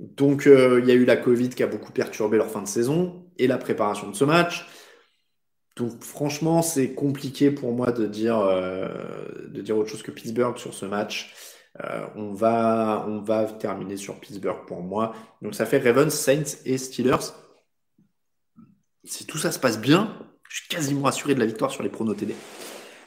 Donc, 0.00 0.46
euh, 0.46 0.80
il 0.82 0.88
y 0.88 0.92
a 0.92 0.94
eu 0.94 1.04
la 1.04 1.16
Covid 1.16 1.50
qui 1.50 1.62
a 1.62 1.66
beaucoup 1.66 1.92
perturbé 1.92 2.36
leur 2.36 2.50
fin 2.50 2.62
de 2.62 2.68
saison 2.68 3.24
et 3.38 3.46
la 3.46 3.58
préparation 3.58 4.08
de 4.08 4.14
ce 4.14 4.24
match. 4.24 4.66
Donc, 5.76 6.02
franchement, 6.02 6.62
c'est 6.62 6.94
compliqué 6.94 7.50
pour 7.50 7.72
moi 7.72 7.90
de 7.90 8.06
dire, 8.06 8.38
euh, 8.38 8.88
de 9.48 9.60
dire 9.60 9.76
autre 9.76 9.90
chose 9.90 10.02
que 10.02 10.12
Pittsburgh 10.12 10.56
sur 10.56 10.74
ce 10.74 10.86
match. 10.86 11.34
On, 12.14 12.32
va, 12.32 13.04
on 13.08 13.18
va 13.18 13.46
terminer 13.46 13.96
sur 13.96 14.20
Pittsburgh 14.20 14.64
pour 14.68 14.80
moi. 14.80 15.12
Donc, 15.42 15.56
ça 15.56 15.66
fait 15.66 15.78
Ravens, 15.78 16.14
Saints 16.14 16.60
et 16.64 16.78
Steelers. 16.78 17.32
Si 19.04 19.26
tout 19.26 19.38
ça 19.38 19.52
se 19.52 19.58
passe 19.58 19.78
bien, 19.80 20.10
je 20.48 20.60
suis 20.60 20.68
quasiment 20.68 21.06
assuré 21.06 21.34
de 21.34 21.40
la 21.40 21.46
victoire 21.46 21.70
sur 21.70 21.82
les 21.82 21.88
pronos 21.88 22.16
TD. 22.16 22.34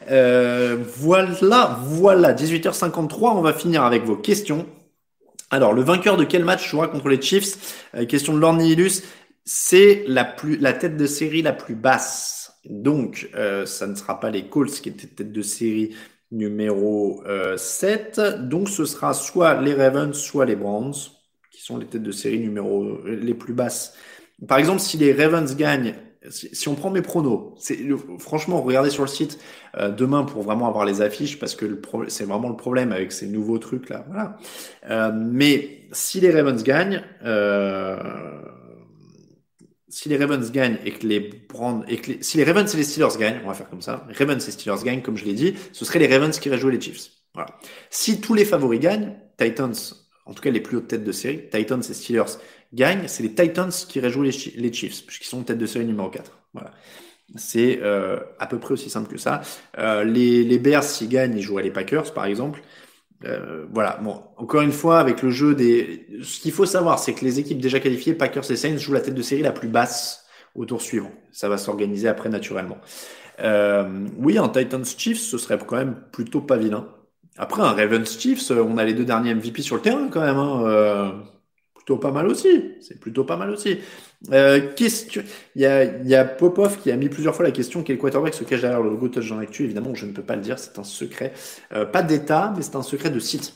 Euh, 0.10 0.78
voilà, 0.98 1.80
voilà, 1.84 2.34
18h53, 2.34 3.36
on 3.36 3.42
va 3.42 3.54
finir 3.54 3.84
avec 3.84 4.04
vos 4.04 4.16
questions. 4.16 4.68
Alors, 5.50 5.74
le 5.74 5.82
vainqueur 5.82 6.18
de 6.18 6.24
quel 6.24 6.44
match 6.44 6.70
jouera 6.70 6.88
contre 6.88 7.10
les 7.10 7.22
Chiefs? 7.22 7.88
Euh, 7.96 8.06
Question 8.06 8.34
de 8.34 8.40
Lornilus. 8.40 9.04
C'est 9.46 10.04
la, 10.08 10.36
la 10.60 10.74
tête 10.74 10.98
de 10.98 11.08
série 11.08 11.42
la 11.42 11.54
plus 11.54 11.76
basse. 11.76 12.54
Donc, 12.66 13.30
euh, 13.36 13.66
ça 13.66 13.88
ne 13.88 13.96
sera 13.96 14.20
pas 14.20 14.30
les 14.30 14.50
Colts 14.50 14.82
qui 14.82 14.90
étaient 14.90 15.08
tête 15.08 15.32
de 15.32 15.42
série 15.42 15.96
numéro 16.32 17.24
euh, 17.26 17.56
7. 17.56 18.20
Donc, 18.42 18.68
ce 18.68 18.86
sera 18.86 19.14
soit 19.14 19.62
les 19.62 19.74
Ravens, 19.74 20.14
soit 20.14 20.46
les 20.46 20.58
Browns, 20.58 20.94
qui 21.50 21.64
sont 21.64 21.78
les 21.78 21.86
têtes 21.88 22.04
de 22.04 22.12
série 22.12 22.40
numéro 22.40 23.00
les 23.06 23.34
plus 23.34 23.54
basses. 23.54 23.94
Par 24.46 24.58
exemple, 24.58 24.80
si 24.80 24.98
les 24.98 25.14
Ravens 25.14 25.56
gagnent 25.56 25.96
si, 26.30 26.68
on 26.68 26.76
prend 26.76 26.90
mes 26.90 27.02
pronos, 27.02 27.54
c'est 27.58 27.78
franchement 28.20 28.62
regardez 28.62 28.90
sur 28.90 29.04
le 29.04 29.10
site 29.10 29.40
euh, 29.78 29.90
demain 29.90 30.24
pour 30.24 30.44
vraiment 30.44 30.68
avoir 30.68 30.86
les 30.86 31.02
affiches 31.02 31.40
parce 31.40 31.56
que 31.56 31.80
c'est 32.08 32.26
vraiment 32.26 32.50
le 32.50 32.56
problème 32.56 32.92
avec 32.92 33.12
ces 33.12 33.28
nouveaux 33.28 33.58
trucs 33.58 33.90
là. 33.90 34.06
Voilà. 34.08 34.38
Euh, 34.90 35.12
mais 35.14 35.88
si 35.92 36.20
les 36.20 36.32
Ravens 36.32 36.62
gagnent, 36.64 37.04
euh, 37.24 37.98
si 39.90 40.10
les 40.10 40.18
Ravens 40.18 40.52
gagnent 40.52 40.78
et 40.86 40.92
que 40.92 41.06
les 41.08 41.20
Browns 41.20 41.86
et 41.88 41.98
que 41.98 42.12
les, 42.12 42.24
si 42.24 42.38
les 42.38 42.44
Ravens 42.44 42.74
et 42.74 42.78
les 42.78 42.84
Steelers 42.84 43.18
gagnent, 43.20 43.40
on 43.44 43.48
va 43.48 43.54
faire 43.54 43.70
comme 43.70 43.82
ça. 43.82 44.06
Ravens 44.18 44.46
et 44.48 44.52
Steelers 44.52 44.84
gagnent, 44.84 45.02
comme 45.02 45.18
je 45.18 45.26
l'ai 45.26 45.34
dit, 45.34 45.56
ce 45.72 45.86
serait 45.86 46.00
les 46.00 46.08
Ravens 46.08 46.38
qui 46.38 46.56
jouer 46.58 46.72
les 46.72 46.82
Chiefs. 46.82 47.12
Voilà. 47.34 47.50
Si 47.90 48.20
tous 48.20 48.34
les 48.34 48.46
favoris 48.46 48.80
gagnent, 48.80 49.14
Titans, 49.38 49.76
en 50.26 50.34
tout 50.34 50.42
cas 50.42 50.50
les 50.50 50.60
plus 50.60 50.78
hautes 50.78 50.88
têtes 50.88 51.04
de 51.04 51.12
série, 51.12 51.50
Titans 51.52 51.82
et 51.88 51.94
Steelers 51.94 52.38
gagnent, 52.74 53.08
c'est 53.08 53.24
les 53.24 53.34
Titans 53.34 53.72
qui 53.72 54.00
rejouent 54.00 54.24
les, 54.24 54.32
Chiefs, 54.32 55.06
puisqu'ils 55.06 55.28
sont 55.28 55.44
tête 55.44 55.58
de 55.58 55.66
série 55.66 55.86
numéro 55.86 56.10
4. 56.10 56.32
Voilà. 56.54 56.72
C'est 57.36 57.80
euh, 57.82 58.20
à 58.40 58.48
peu 58.48 58.58
près 58.58 58.74
aussi 58.74 58.90
simple 58.90 59.12
que 59.12 59.18
ça. 59.18 59.42
Euh, 59.78 60.04
les, 60.04 60.60
Bears, 60.60 60.84
s'ils 60.84 61.10
gagnent, 61.10 61.38
ils 61.38 61.42
jouent 61.42 61.58
les 61.58 61.72
Packers, 61.72 62.14
par 62.14 62.26
exemple. 62.26 62.62
Euh, 63.26 63.66
voilà. 63.72 64.00
Bon, 64.02 64.22
encore 64.38 64.62
une 64.62 64.72
fois, 64.72 65.00
avec 65.00 65.22
le 65.22 65.30
jeu 65.30 65.56
des, 65.56 66.08
ce 66.24 66.40
qu'il 66.40 66.52
faut 66.52 66.66
savoir, 66.66 67.00
c'est 67.00 67.14
que 67.14 67.26
les 67.26 67.40
équipes 67.40 67.60
déjà 67.60 67.80
qualifiées, 67.80 68.14
Packers 68.14 68.50
et 68.50 68.56
Saints, 68.56 68.78
jouent 68.78 68.94
la 68.94 69.02
tête 69.02 69.16
de 69.16 69.22
série 69.22 69.42
la 69.42 69.52
plus 69.52 69.68
basse 69.68 70.26
au 70.56 70.66
tour 70.66 70.82
suivant. 70.82 71.12
Ça 71.32 71.50
va 71.50 71.58
s'organiser 71.58 72.08
après 72.08 72.30
naturellement. 72.30 72.78
Oui, 74.18 74.38
un 74.38 74.50
Titans 74.50 74.86
Chiefs, 74.86 75.20
ce 75.20 75.38
serait 75.38 75.60
quand 75.60 75.78
même 75.78 75.96
plutôt 76.12 76.42
pas 76.42 76.58
vilain. 76.58 76.88
Après, 77.38 77.62
un 77.62 77.74
Ravens 77.74 78.20
Chiefs, 78.20 78.50
on 78.50 78.80
a 78.80 78.84
les 78.84 78.96
deux 78.96 79.06
derniers 79.06 79.36
MVP 79.36 79.62
sur 79.62 79.76
le 79.76 79.82
terrain 79.82 80.08
quand 80.10 80.22
même. 80.22 80.38
Hein. 80.38 81.24
Plutôt 81.88 82.02
pas 82.02 82.12
mal 82.12 82.28
aussi. 82.28 82.76
C'est 82.82 83.00
plutôt 83.00 83.24
pas 83.24 83.38
mal 83.38 83.50
aussi. 83.50 83.80
Euh, 84.34 84.74
question. 84.74 85.24
Il 85.56 85.62
y 85.62 85.66
a, 85.66 85.86
il 85.86 86.06
y 86.06 86.16
a 86.16 86.26
Popov 86.26 86.80
qui 86.82 86.92
a 86.92 86.98
mis 86.98 87.08
plusieurs 87.08 87.34
fois 87.34 87.46
la 87.46 87.52
question 87.52 87.82
quel 87.82 87.98
quarterback 87.98 88.34
se 88.34 88.44
cache 88.44 88.60
derrière 88.60 88.82
le 88.82 88.90
logo 88.90 89.08
Touchdown 89.08 89.40
Actu. 89.40 89.64
Évidemment, 89.64 89.96
je 89.96 90.06
ne 90.06 90.12
peux 90.12 90.22
pas 90.22 90.36
le 90.36 90.42
dire, 90.42 90.60
c'est 90.60 90.78
un 90.80 90.84
secret. 90.84 91.32
Euh, 91.72 91.86
pas 91.86 92.04
d'État, 92.04 92.54
mais 92.58 92.62
c'est 92.62 92.76
un 92.76 92.84
secret 92.84 93.10
de 93.10 93.20
site. 93.20 93.54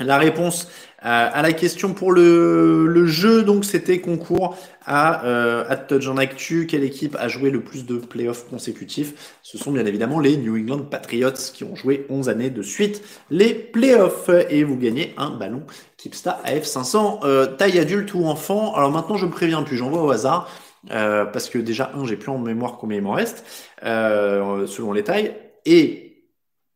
La 0.00 0.16
réponse 0.16 0.68
à 1.02 1.40
la 1.40 1.52
question 1.52 1.94
pour 1.94 2.12
le, 2.12 2.86
le 2.86 3.06
jeu, 3.06 3.42
donc 3.42 3.64
c'était 3.64 4.00
concours 4.00 4.56
à, 4.84 5.24
euh, 5.24 5.64
à 5.68 5.76
Touch 5.76 6.08
en 6.08 6.16
Actu. 6.16 6.66
Quelle 6.66 6.84
équipe 6.84 7.16
a 7.18 7.28
joué 7.28 7.50
le 7.50 7.62
plus 7.62 7.86
de 7.86 7.96
playoffs 7.96 8.46
consécutifs? 8.48 9.38
Ce 9.42 9.56
sont 9.56 9.72
bien 9.72 9.86
évidemment 9.86 10.20
les 10.20 10.36
New 10.36 10.56
England 10.56 10.84
Patriots 10.90 11.52
qui 11.54 11.64
ont 11.64 11.74
joué 11.74 12.06
11 12.10 12.28
années 12.28 12.50
de 12.50 12.62
suite 12.62 13.02
les 13.30 13.54
playoffs. 13.54 14.30
Et 14.50 14.64
vous 14.64 14.76
gagnez 14.76 15.14
un 15.16 15.30
ballon 15.30 15.62
Kipsta 15.96 16.40
AF500 16.46 17.20
euh, 17.24 17.46
taille 17.46 17.78
adulte 17.78 18.12
ou 18.14 18.24
enfant? 18.26 18.74
Alors 18.74 18.90
maintenant 18.90 19.16
je 19.16 19.26
me 19.26 19.30
préviens 19.30 19.62
plus, 19.62 19.76
j'envoie 19.76 20.02
au 20.02 20.10
hasard. 20.10 20.50
Euh, 20.90 21.26
parce 21.26 21.50
que 21.50 21.58
déjà, 21.58 21.92
un, 21.94 22.06
j'ai 22.06 22.16
plus 22.16 22.30
en 22.30 22.38
mémoire 22.38 22.78
combien 22.78 22.96
il 22.96 23.02
m'en 23.02 23.12
reste, 23.12 23.44
euh, 23.84 24.66
selon 24.66 24.92
les 24.92 25.04
tailles. 25.04 25.34
Et 25.66 26.09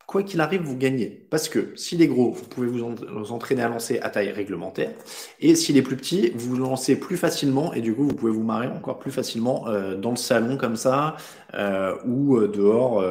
quoi 0.07 0.23
qu'il 0.23 0.39
arrive, 0.41 0.61
vous 0.61 0.77
gagnez. 0.77 1.25
Parce 1.29 1.49
que 1.49 1.71
s'il 1.75 2.01
est 2.01 2.07
gros, 2.07 2.31
vous 2.31 2.45
pouvez 2.45 2.67
vous, 2.67 2.83
entraîner 3.31 3.63
à 3.63 3.69
lancer 3.69 3.99
à 4.01 4.09
taille 4.09 4.31
réglementaire. 4.31 4.91
Et 5.39 5.55
s'il 5.55 5.77
est 5.77 5.81
plus 5.81 5.97
petit, 5.97 6.31
vous 6.35 6.55
lancez 6.55 6.95
plus 6.95 7.17
facilement 7.17 7.73
et 7.73 7.81
du 7.81 7.93
coup, 7.93 8.03
vous 8.03 8.13
pouvez 8.13 8.31
vous 8.31 8.43
marrer 8.43 8.67
encore 8.67 8.99
plus 8.99 9.11
facilement 9.11 9.67
euh, 9.67 9.95
dans 9.95 10.11
le 10.11 10.15
salon 10.15 10.57
comme 10.57 10.75
ça 10.75 11.17
euh, 11.53 11.95
ou 12.05 12.37
euh, 12.37 12.47
dehors. 12.47 13.03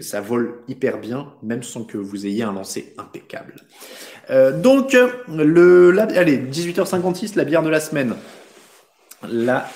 ça 0.00 0.20
vole 0.20 0.60
hyper 0.68 0.98
bien, 0.98 1.32
même 1.42 1.62
sans 1.62 1.84
que 1.84 1.98
vous 1.98 2.26
ayez 2.26 2.42
un 2.42 2.52
lancer 2.52 2.94
impeccable. 2.98 3.54
donc, 4.62 4.96
le, 5.28 5.90
la, 5.90 6.04
allez, 6.04 6.38
18h56, 6.38 7.36
la 7.36 7.44
bière 7.44 7.62
de 7.62 7.70
la 7.70 7.80
semaine. 7.80 8.14
La 9.28 9.66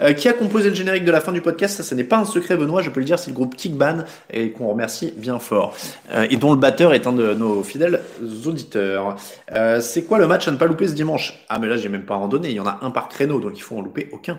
Euh, 0.00 0.12
qui 0.12 0.28
a 0.28 0.32
composé 0.32 0.70
le 0.70 0.74
générique 0.74 1.04
de 1.04 1.10
la 1.10 1.20
fin 1.20 1.32
du 1.32 1.40
podcast 1.40 1.76
Ça, 1.76 1.82
ce 1.82 1.94
n'est 1.94 2.04
pas 2.04 2.18
un 2.18 2.24
secret, 2.24 2.56
Benoît. 2.56 2.82
Je 2.82 2.90
peux 2.90 3.00
le 3.00 3.06
dire, 3.06 3.18
c'est 3.18 3.30
le 3.30 3.34
groupe 3.34 3.56
Kickban 3.56 4.04
et 4.30 4.52
qu'on 4.52 4.68
remercie 4.68 5.12
bien 5.16 5.38
fort. 5.38 5.76
Euh, 6.12 6.26
et 6.30 6.36
dont 6.36 6.52
le 6.52 6.58
batteur 6.58 6.94
est 6.94 7.06
un 7.06 7.12
de 7.12 7.34
nos 7.34 7.62
fidèles 7.62 8.02
auditeurs. 8.46 9.16
Euh, 9.52 9.80
c'est 9.80 10.04
quoi 10.04 10.18
le 10.18 10.26
match 10.26 10.48
à 10.48 10.50
ne 10.50 10.56
pas 10.56 10.66
louper 10.66 10.88
ce 10.88 10.94
dimanche? 10.94 11.44
Ah, 11.48 11.58
mais 11.58 11.66
là, 11.66 11.76
j'ai 11.76 11.88
même 11.88 12.04
pas 12.06 12.16
randonné. 12.16 12.50
Il 12.50 12.54
y 12.54 12.60
en 12.60 12.66
a 12.66 12.78
un 12.82 12.90
par 12.90 13.08
créneau, 13.08 13.40
donc 13.40 13.52
il 13.56 13.62
faut 13.62 13.76
en 13.76 13.82
louper 13.82 14.08
aucun. 14.12 14.38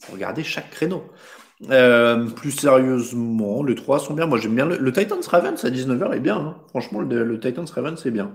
Faut 0.00 0.12
regarder 0.12 0.42
chaque 0.42 0.70
créneau. 0.70 1.04
Euh, 1.68 2.24
plus 2.24 2.52
sérieusement, 2.52 3.62
les 3.62 3.74
trois 3.74 3.98
sont 3.98 4.14
bien. 4.14 4.24
Moi, 4.24 4.38
j'aime 4.38 4.54
bien 4.54 4.64
le, 4.64 4.78
le, 4.78 4.92
Titans 4.92 5.20
Ravens 5.28 5.62
à 5.62 5.68
19h 5.68 6.14
est 6.14 6.20
bien. 6.20 6.36
Hein. 6.36 6.56
Franchement, 6.70 7.00
le, 7.00 7.22
le, 7.22 7.38
Titans 7.38 7.66
Ravens 7.70 8.00
c'est 8.02 8.10
bien. 8.10 8.32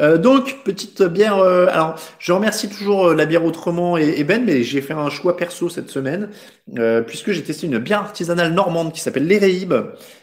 Euh, 0.00 0.16
donc, 0.16 0.60
petite 0.64 1.02
bière. 1.02 1.36
Euh, 1.36 1.66
alors, 1.70 1.96
je 2.18 2.32
remercie 2.32 2.70
toujours 2.70 3.08
euh, 3.08 3.14
la 3.14 3.26
bière 3.26 3.44
autrement 3.44 3.98
et, 3.98 4.24
Ben, 4.24 4.42
mais 4.42 4.62
j'ai 4.62 4.80
fait 4.80 4.94
un 4.94 5.10
choix 5.10 5.36
perso 5.36 5.68
cette 5.68 5.90
semaine 5.90 6.30
euh, 6.78 7.02
puisque 7.02 7.32
j'ai 7.32 7.42
testé 7.42 7.66
une 7.66 7.76
bière 7.76 8.00
artisanale 8.00 8.54
normande 8.54 8.92
qui 8.92 9.00
s'appelle 9.00 9.26
l'Ereib 9.26 9.74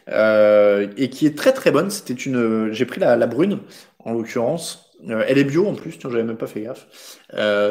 et 0.07 1.09
qui 1.11 1.27
est 1.27 1.37
très 1.37 1.53
très 1.53 1.69
bonne. 1.69 1.91
C'était 1.91 2.13
une. 2.13 2.73
J'ai 2.73 2.85
pris 2.85 2.99
la, 2.99 3.15
la 3.15 3.27
brune 3.27 3.59
en 4.03 4.13
l'occurrence. 4.13 4.91
elle 5.07 5.37
est 5.37 5.43
bio 5.43 5.67
en 5.67 5.75
plus, 5.75 5.99
tiens, 5.99 6.09
j'avais 6.09 6.23
même 6.23 6.37
pas 6.37 6.47
fait 6.47 6.61
gaffe. 6.61 6.87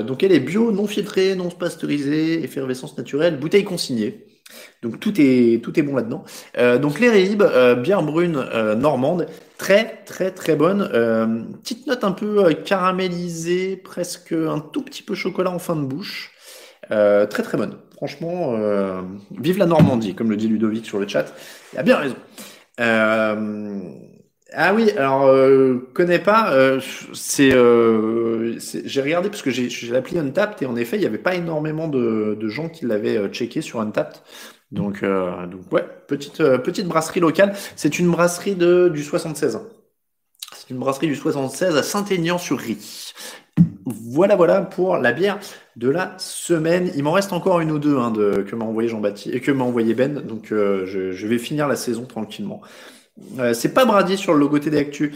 donc 0.06 0.22
elle 0.22 0.30
est 0.30 0.40
bio, 0.40 0.70
non 0.70 0.86
filtrée, 0.86 1.34
non 1.34 1.48
pasteurisée, 1.50 2.44
effervescence 2.44 2.96
naturelle, 2.96 3.40
bouteille 3.40 3.64
consignée. 3.64 4.27
Donc 4.82 5.00
tout 5.00 5.14
est 5.18 5.62
tout 5.62 5.78
est 5.78 5.82
bon 5.82 5.96
là-dedans. 5.96 6.24
Euh, 6.56 6.78
donc 6.78 7.00
les 7.00 7.10
Réibes, 7.10 7.42
euh, 7.42 7.74
bière 7.74 8.02
brune 8.02 8.36
euh, 8.36 8.74
normande, 8.74 9.26
très 9.56 10.02
très 10.04 10.30
très 10.30 10.56
bonne. 10.56 10.88
Petite 11.62 11.86
note 11.86 12.04
un 12.04 12.12
peu 12.12 12.52
caramélisée, 12.54 13.76
presque 13.76 14.32
un 14.32 14.60
tout 14.60 14.82
petit 14.82 15.02
peu 15.02 15.14
chocolat 15.14 15.50
en 15.50 15.58
fin 15.58 15.76
de 15.76 15.84
bouche. 15.84 16.32
très 16.88 17.42
très 17.42 17.58
bonne. 17.58 17.76
Franchement, 17.96 18.56
vive 19.32 19.58
la 19.58 19.66
Normandie, 19.66 20.14
comme 20.14 20.30
le 20.30 20.36
dit 20.36 20.48
Ludovic 20.48 20.86
sur 20.86 20.98
le 20.98 21.08
chat. 21.08 21.26
Il 21.72 21.78
a 21.78 21.82
bien 21.82 21.96
raison. 21.96 22.16
Ah 24.52 24.72
oui, 24.74 24.90
alors 24.92 25.26
euh, 25.26 25.90
connais 25.92 26.18
pas. 26.18 26.52
Euh, 26.54 26.80
c'est, 27.12 27.50
j'ai 27.50 29.02
regardé 29.02 29.28
parce 29.28 29.42
que 29.42 29.50
j'ai, 29.50 29.68
l'appli 29.90 30.18
Untapped 30.18 30.62
et 30.62 30.66
en 30.66 30.76
effet, 30.76 30.96
il 30.96 31.00
n'y 31.00 31.06
avait 31.06 31.18
pas 31.18 31.34
énormément 31.34 31.86
de, 31.88 32.36
de 32.40 32.48
gens 32.48 32.68
qui 32.68 32.86
l'avaient 32.86 33.28
checké 33.28 33.60
sur 33.60 33.80
Untapped. 33.80 34.22
Donc, 34.70 35.02
euh, 35.02 35.46
donc 35.46 35.72
ouais, 35.72 35.84
petite, 36.06 36.40
euh, 36.40 36.58
petite 36.58 36.86
brasserie 36.86 37.20
locale. 37.20 37.54
C'est 37.76 37.98
une 37.98 38.10
brasserie 38.10 38.54
de, 38.54 38.88
du 38.88 39.02
76. 39.02 39.60
C'est 40.54 40.70
une 40.70 40.78
brasserie 40.78 41.06
du 41.06 41.16
76 41.16 41.76
à 41.76 41.82
Saint-Aignan-sur-Rie. 41.82 43.14
Voilà, 43.86 44.36
voilà 44.36 44.60
pour 44.60 44.98
la 44.98 45.12
bière 45.12 45.38
de 45.76 45.88
la 45.88 46.14
semaine. 46.18 46.92
Il 46.94 47.04
m'en 47.04 47.12
reste 47.12 47.32
encore 47.32 47.60
une 47.60 47.70
ou 47.70 47.78
deux 47.78 47.96
hein, 47.96 48.10
de, 48.10 48.44
que 48.48 48.54
m'a 48.54 48.66
envoyé 48.66 48.88
Jean-Baptiste 48.88 49.34
et 49.34 49.40
que 49.40 49.50
m'a 49.50 49.64
envoyé 49.64 49.94
Ben. 49.94 50.20
Donc, 50.20 50.52
euh, 50.52 50.84
je, 50.84 51.12
je, 51.12 51.26
vais 51.26 51.38
finir 51.38 51.66
la 51.66 51.76
saison 51.76 52.04
tranquillement. 52.04 52.60
Euh, 53.38 53.54
c'est 53.54 53.74
pas 53.74 53.84
Brady 53.84 54.16
sur 54.16 54.34
le 54.34 54.40
logo 54.40 54.58
TD 54.58 54.78
Actu. 54.78 55.14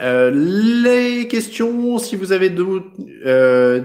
Euh, 0.00 0.30
les 0.30 1.28
questions, 1.28 1.98
si 1.98 2.16
vous 2.16 2.32
avez 2.32 2.50
d'autres, 2.50 2.86
euh, 3.24 3.82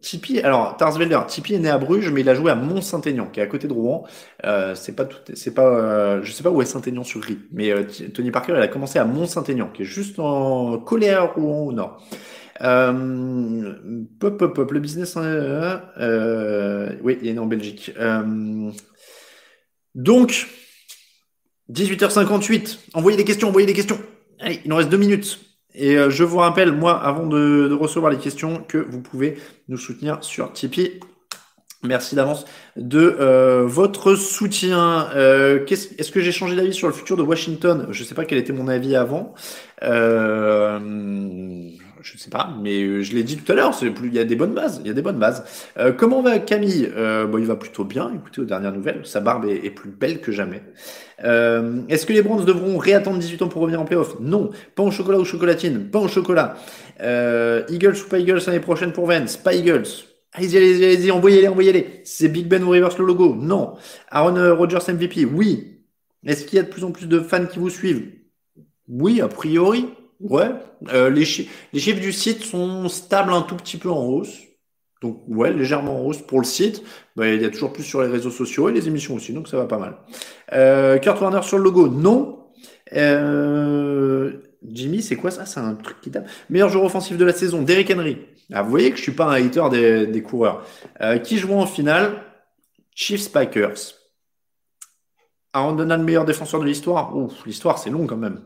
Tipeee, 0.00 0.40
alors 0.40 0.76
Tarsvelder, 0.76 1.20
Tipeee 1.28 1.54
est 1.54 1.58
né 1.58 1.70
à 1.70 1.78
Bruges, 1.78 2.10
mais 2.10 2.20
il 2.22 2.28
a 2.28 2.34
joué 2.34 2.50
à 2.50 2.54
Mont-Saint-Aignan, 2.54 3.28
qui 3.32 3.40
est 3.40 3.42
à 3.42 3.46
côté 3.46 3.68
de 3.68 3.72
Rouen. 3.72 4.04
Euh, 4.44 4.74
c'est 4.74 4.94
pas 4.94 5.04
tout, 5.04 5.18
c'est 5.34 5.54
pas, 5.54 5.66
euh, 5.66 6.22
je 6.22 6.32
sais 6.32 6.42
pas 6.42 6.50
où 6.50 6.60
est 6.62 6.66
Saint-Aignan 6.66 7.04
sur 7.04 7.20
Gris, 7.20 7.38
mais 7.52 7.70
euh, 7.70 7.84
Tony 8.12 8.30
Parker, 8.30 8.54
il 8.56 8.62
a 8.62 8.68
commencé 8.68 8.98
à 8.98 9.04
Mont-Saint-Aignan, 9.04 9.70
qui 9.72 9.82
est 9.82 9.86
juste 9.86 10.18
en 10.18 10.78
collé 10.78 11.10
à 11.10 11.22
Rouen 11.22 11.66
au 11.66 11.72
nord. 11.72 12.02
Pop, 14.20 14.38
pop, 14.38 14.54
pop, 14.54 14.70
le 14.70 14.80
business, 14.80 15.16
oui, 15.16 15.22
il 17.22 17.28
est 17.28 17.32
né 17.32 17.38
en 17.38 17.46
Belgique. 17.46 17.92
donc, 19.94 20.46
18h58, 21.72 22.78
envoyez 22.94 23.16
des 23.16 23.24
questions, 23.24 23.48
envoyez 23.48 23.66
des 23.66 23.72
questions. 23.72 23.98
Allez, 24.40 24.60
il 24.64 24.68
nous 24.68 24.76
reste 24.76 24.88
deux 24.88 24.96
minutes. 24.96 25.40
Et 25.74 25.96
euh, 25.96 26.10
je 26.10 26.24
vous 26.24 26.38
rappelle, 26.38 26.72
moi, 26.72 27.02
avant 27.02 27.26
de, 27.26 27.72
recevoir 27.72 28.12
les 28.12 28.18
questions, 28.18 28.62
que 28.66 28.78
vous 28.78 29.00
pouvez 29.00 29.38
nous 29.68 29.78
soutenir 29.78 30.22
sur 30.22 30.52
Tipeee. 30.52 31.00
Merci 31.84 32.14
d'avance 32.14 32.44
de 32.76 33.16
euh, 33.18 33.64
votre 33.66 34.14
soutien. 34.14 35.08
Euh, 35.16 35.66
Est-ce 35.66 36.12
que 36.12 36.20
j'ai 36.20 36.30
changé 36.30 36.54
d'avis 36.54 36.72
sur 36.72 36.86
le 36.86 36.94
futur 36.94 37.16
de 37.16 37.22
Washington? 37.22 37.88
Je 37.90 38.02
ne 38.02 38.06
sais 38.06 38.14
pas 38.14 38.24
quel 38.24 38.38
était 38.38 38.52
mon 38.52 38.68
avis 38.68 38.94
avant. 38.94 39.34
Euh, 39.82 40.78
je 42.02 42.14
ne 42.14 42.18
sais 42.18 42.30
pas, 42.30 42.54
mais 42.60 43.02
je 43.02 43.14
l'ai 43.14 43.22
dit 43.22 43.36
tout 43.36 43.50
à 43.50 43.54
l'heure. 43.54 43.72
Il 43.82 44.14
y 44.14 44.18
a 44.18 44.24
des 44.24 44.36
bonnes 44.36 44.54
bases. 44.54 44.80
Il 44.82 44.88
y 44.88 44.90
a 44.90 44.94
des 44.94 45.02
bonnes 45.02 45.18
bases. 45.18 45.44
Euh, 45.78 45.92
comment 45.92 46.22
va 46.22 46.38
Camille? 46.38 46.90
Bon, 46.96 47.38
Il 47.38 47.46
va 47.46 47.56
plutôt 47.56 47.84
bien. 47.84 48.12
Écoutez 48.14 48.40
aux 48.40 48.44
dernières 48.44 48.72
nouvelles, 48.72 49.00
sa 49.04 49.20
barbe 49.20 49.46
est, 49.46 49.70
plus 49.70 49.90
belle 49.90 50.20
que 50.20 50.32
jamais. 50.32 50.62
Euh, 51.24 51.80
Est-ce 51.88 52.06
que 52.06 52.12
les 52.12 52.22
Browns 52.22 52.44
devront 52.44 52.78
réattendre 52.78 53.18
18 53.18 53.42
ans 53.42 53.48
pour 53.48 53.62
revenir 53.62 53.80
en 53.80 53.84
playoff? 53.84 54.16
Non. 54.20 54.50
Pas 54.74 54.82
au 54.82 54.90
chocolat 54.90 55.18
ou 55.18 55.24
chocolatine 55.24 55.88
Pas 55.90 56.00
au 56.00 56.08
chocolat. 56.08 56.56
Euh, 57.00 57.62
Eagles 57.68 57.96
ou 58.04 58.08
pas 58.08 58.18
Eagles 58.18 58.40
l'année 58.46 58.60
prochaine 58.60 58.92
pour 58.92 59.06
Vance? 59.06 59.36
Pas. 59.36 59.52
Allez-y, 60.34 60.56
allez-y, 60.56 60.84
allez-y, 60.84 61.10
envoyez-les, 61.10 61.48
envoyez-les. 61.48 62.00
C'est 62.04 62.28
Big 62.28 62.48
Ben 62.48 62.62
ou 62.64 62.70
Reverse 62.70 62.98
le 62.98 63.04
logo? 63.04 63.34
Non. 63.34 63.74
Aaron 64.10 64.36
euh, 64.36 64.54
Rodgers 64.54 64.92
MVP 64.92 65.26
Oui. 65.26 65.80
Est-ce 66.24 66.44
qu'il 66.44 66.56
y 66.56 66.58
a 66.60 66.62
de 66.62 66.68
plus 66.68 66.84
en 66.84 66.92
plus 66.92 67.06
de 67.06 67.20
fans 67.20 67.46
qui 67.46 67.58
vous 67.58 67.70
suivent? 67.70 68.12
Oui, 68.88 69.20
a 69.20 69.28
priori. 69.28 69.86
Ouais. 70.22 70.50
Euh, 70.92 71.10
les, 71.10 71.24
chi 71.24 71.48
les 71.72 71.80
chiffres 71.80 72.00
du 72.00 72.12
site 72.12 72.42
sont 72.44 72.88
stables 72.88 73.32
un 73.32 73.42
tout 73.42 73.56
petit 73.56 73.76
peu 73.76 73.90
en 73.90 74.04
hausse. 74.04 74.38
Donc 75.00 75.22
ouais, 75.26 75.52
légèrement 75.52 76.00
en 76.00 76.06
hausse 76.06 76.22
pour 76.22 76.38
le 76.38 76.44
site. 76.44 76.82
Il 77.16 77.42
y 77.42 77.44
a 77.44 77.50
toujours 77.50 77.72
plus 77.72 77.82
sur 77.82 78.02
les 78.02 78.08
réseaux 78.08 78.30
sociaux 78.30 78.68
et 78.68 78.72
les 78.72 78.86
émissions 78.86 79.14
aussi, 79.16 79.32
donc 79.32 79.48
ça 79.48 79.56
va 79.56 79.66
pas 79.66 79.78
mal. 79.78 79.96
Euh, 80.52 80.98
Kurt 80.98 81.20
Warner 81.20 81.42
sur 81.42 81.58
le 81.58 81.64
logo, 81.64 81.88
non. 81.88 82.38
Euh, 82.92 84.32
Jimmy, 84.64 85.02
c'est 85.02 85.16
quoi 85.16 85.32
ça? 85.32 85.44
C'est 85.44 85.58
un 85.58 85.74
truc 85.74 86.00
qui 86.00 86.10
tape. 86.12 86.28
Meilleur 86.50 86.68
joueur 86.68 86.84
offensif 86.84 87.16
de 87.16 87.24
la 87.24 87.32
saison, 87.32 87.62
Derrick 87.62 87.90
Henry. 87.90 88.18
Ah, 88.52 88.62
vous 88.62 88.70
voyez 88.70 88.90
que 88.90 88.96
je 88.96 89.02
suis 89.02 89.12
pas 89.12 89.24
un 89.24 89.44
hater 89.44 89.68
des, 89.70 90.06
des 90.06 90.22
coureurs. 90.22 90.64
Euh, 91.00 91.18
qui 91.18 91.38
joue 91.38 91.54
en 91.54 91.66
finale? 91.66 92.22
Chiefs 92.94 93.32
Packers. 93.32 93.94
Aaron 95.52 95.72
Donald, 95.72 96.04
meilleur 96.04 96.24
défenseur 96.24 96.60
de 96.60 96.66
l'histoire? 96.66 97.16
Ouf, 97.16 97.44
l'histoire 97.44 97.78
c'est 97.78 97.90
long 97.90 98.06
quand 98.06 98.16
même. 98.16 98.40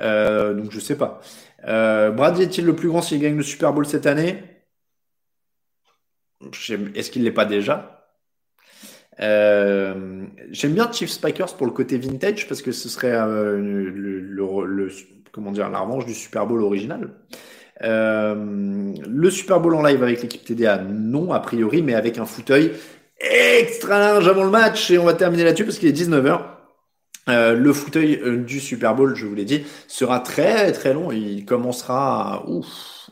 Euh, 0.00 0.54
donc 0.54 0.70
je 0.70 0.80
sais 0.80 0.96
pas. 0.96 1.20
Euh, 1.66 2.10
Brady 2.10 2.42
est-il 2.42 2.64
le 2.64 2.74
plus 2.74 2.88
grand 2.88 3.02
s'il 3.02 3.20
gagne 3.20 3.36
le 3.36 3.42
Super 3.42 3.72
Bowl 3.72 3.86
cette 3.86 4.06
année? 4.06 4.42
Est-ce 6.94 7.10
qu'il 7.10 7.24
l'est 7.24 7.32
pas 7.32 7.44
déjà? 7.44 8.06
Euh, 9.20 10.24
J'aime 10.50 10.72
bien 10.72 10.90
Chief 10.90 11.10
Spikers 11.10 11.54
pour 11.56 11.66
le 11.66 11.72
côté 11.72 11.98
vintage 11.98 12.48
parce 12.48 12.62
que 12.62 12.72
ce 12.72 12.88
serait 12.88 13.12
euh, 13.12 13.58
le, 13.60 14.88
comment 15.32 15.52
dire 15.52 15.68
la 15.68 15.80
revanche 15.80 16.06
du 16.06 16.14
Super 16.14 16.46
Bowl 16.46 16.62
original. 16.62 17.10
Le 17.82 19.30
Super 19.30 19.60
Bowl 19.60 19.74
en 19.74 19.82
live 19.82 20.02
avec 20.02 20.22
l'équipe 20.22 20.44
TDA, 20.44 20.78
non 20.78 21.32
a 21.32 21.40
priori, 21.40 21.82
mais 21.82 21.94
avec 21.94 22.18
un 22.18 22.24
fauteuil 22.26 22.72
extra 23.20 23.98
large 23.98 24.28
avant 24.28 24.44
le 24.44 24.50
match 24.50 24.90
et 24.90 24.98
on 24.98 25.04
va 25.04 25.12
terminer 25.12 25.44
là-dessus 25.44 25.64
parce 25.64 25.78
qu'il 25.78 25.88
est 25.88 25.92
19h. 25.92 26.49
Euh, 27.30 27.54
le 27.54 27.72
fauteuil 27.72 28.20
euh, 28.22 28.36
du 28.38 28.60
Super 28.60 28.94
Bowl, 28.94 29.14
je 29.14 29.26
vous 29.26 29.34
l'ai 29.34 29.44
dit, 29.44 29.64
sera 29.88 30.20
très 30.20 30.72
très 30.72 30.92
long. 30.92 31.12
Il 31.12 31.44
commencera 31.44 32.44
on 32.46 32.62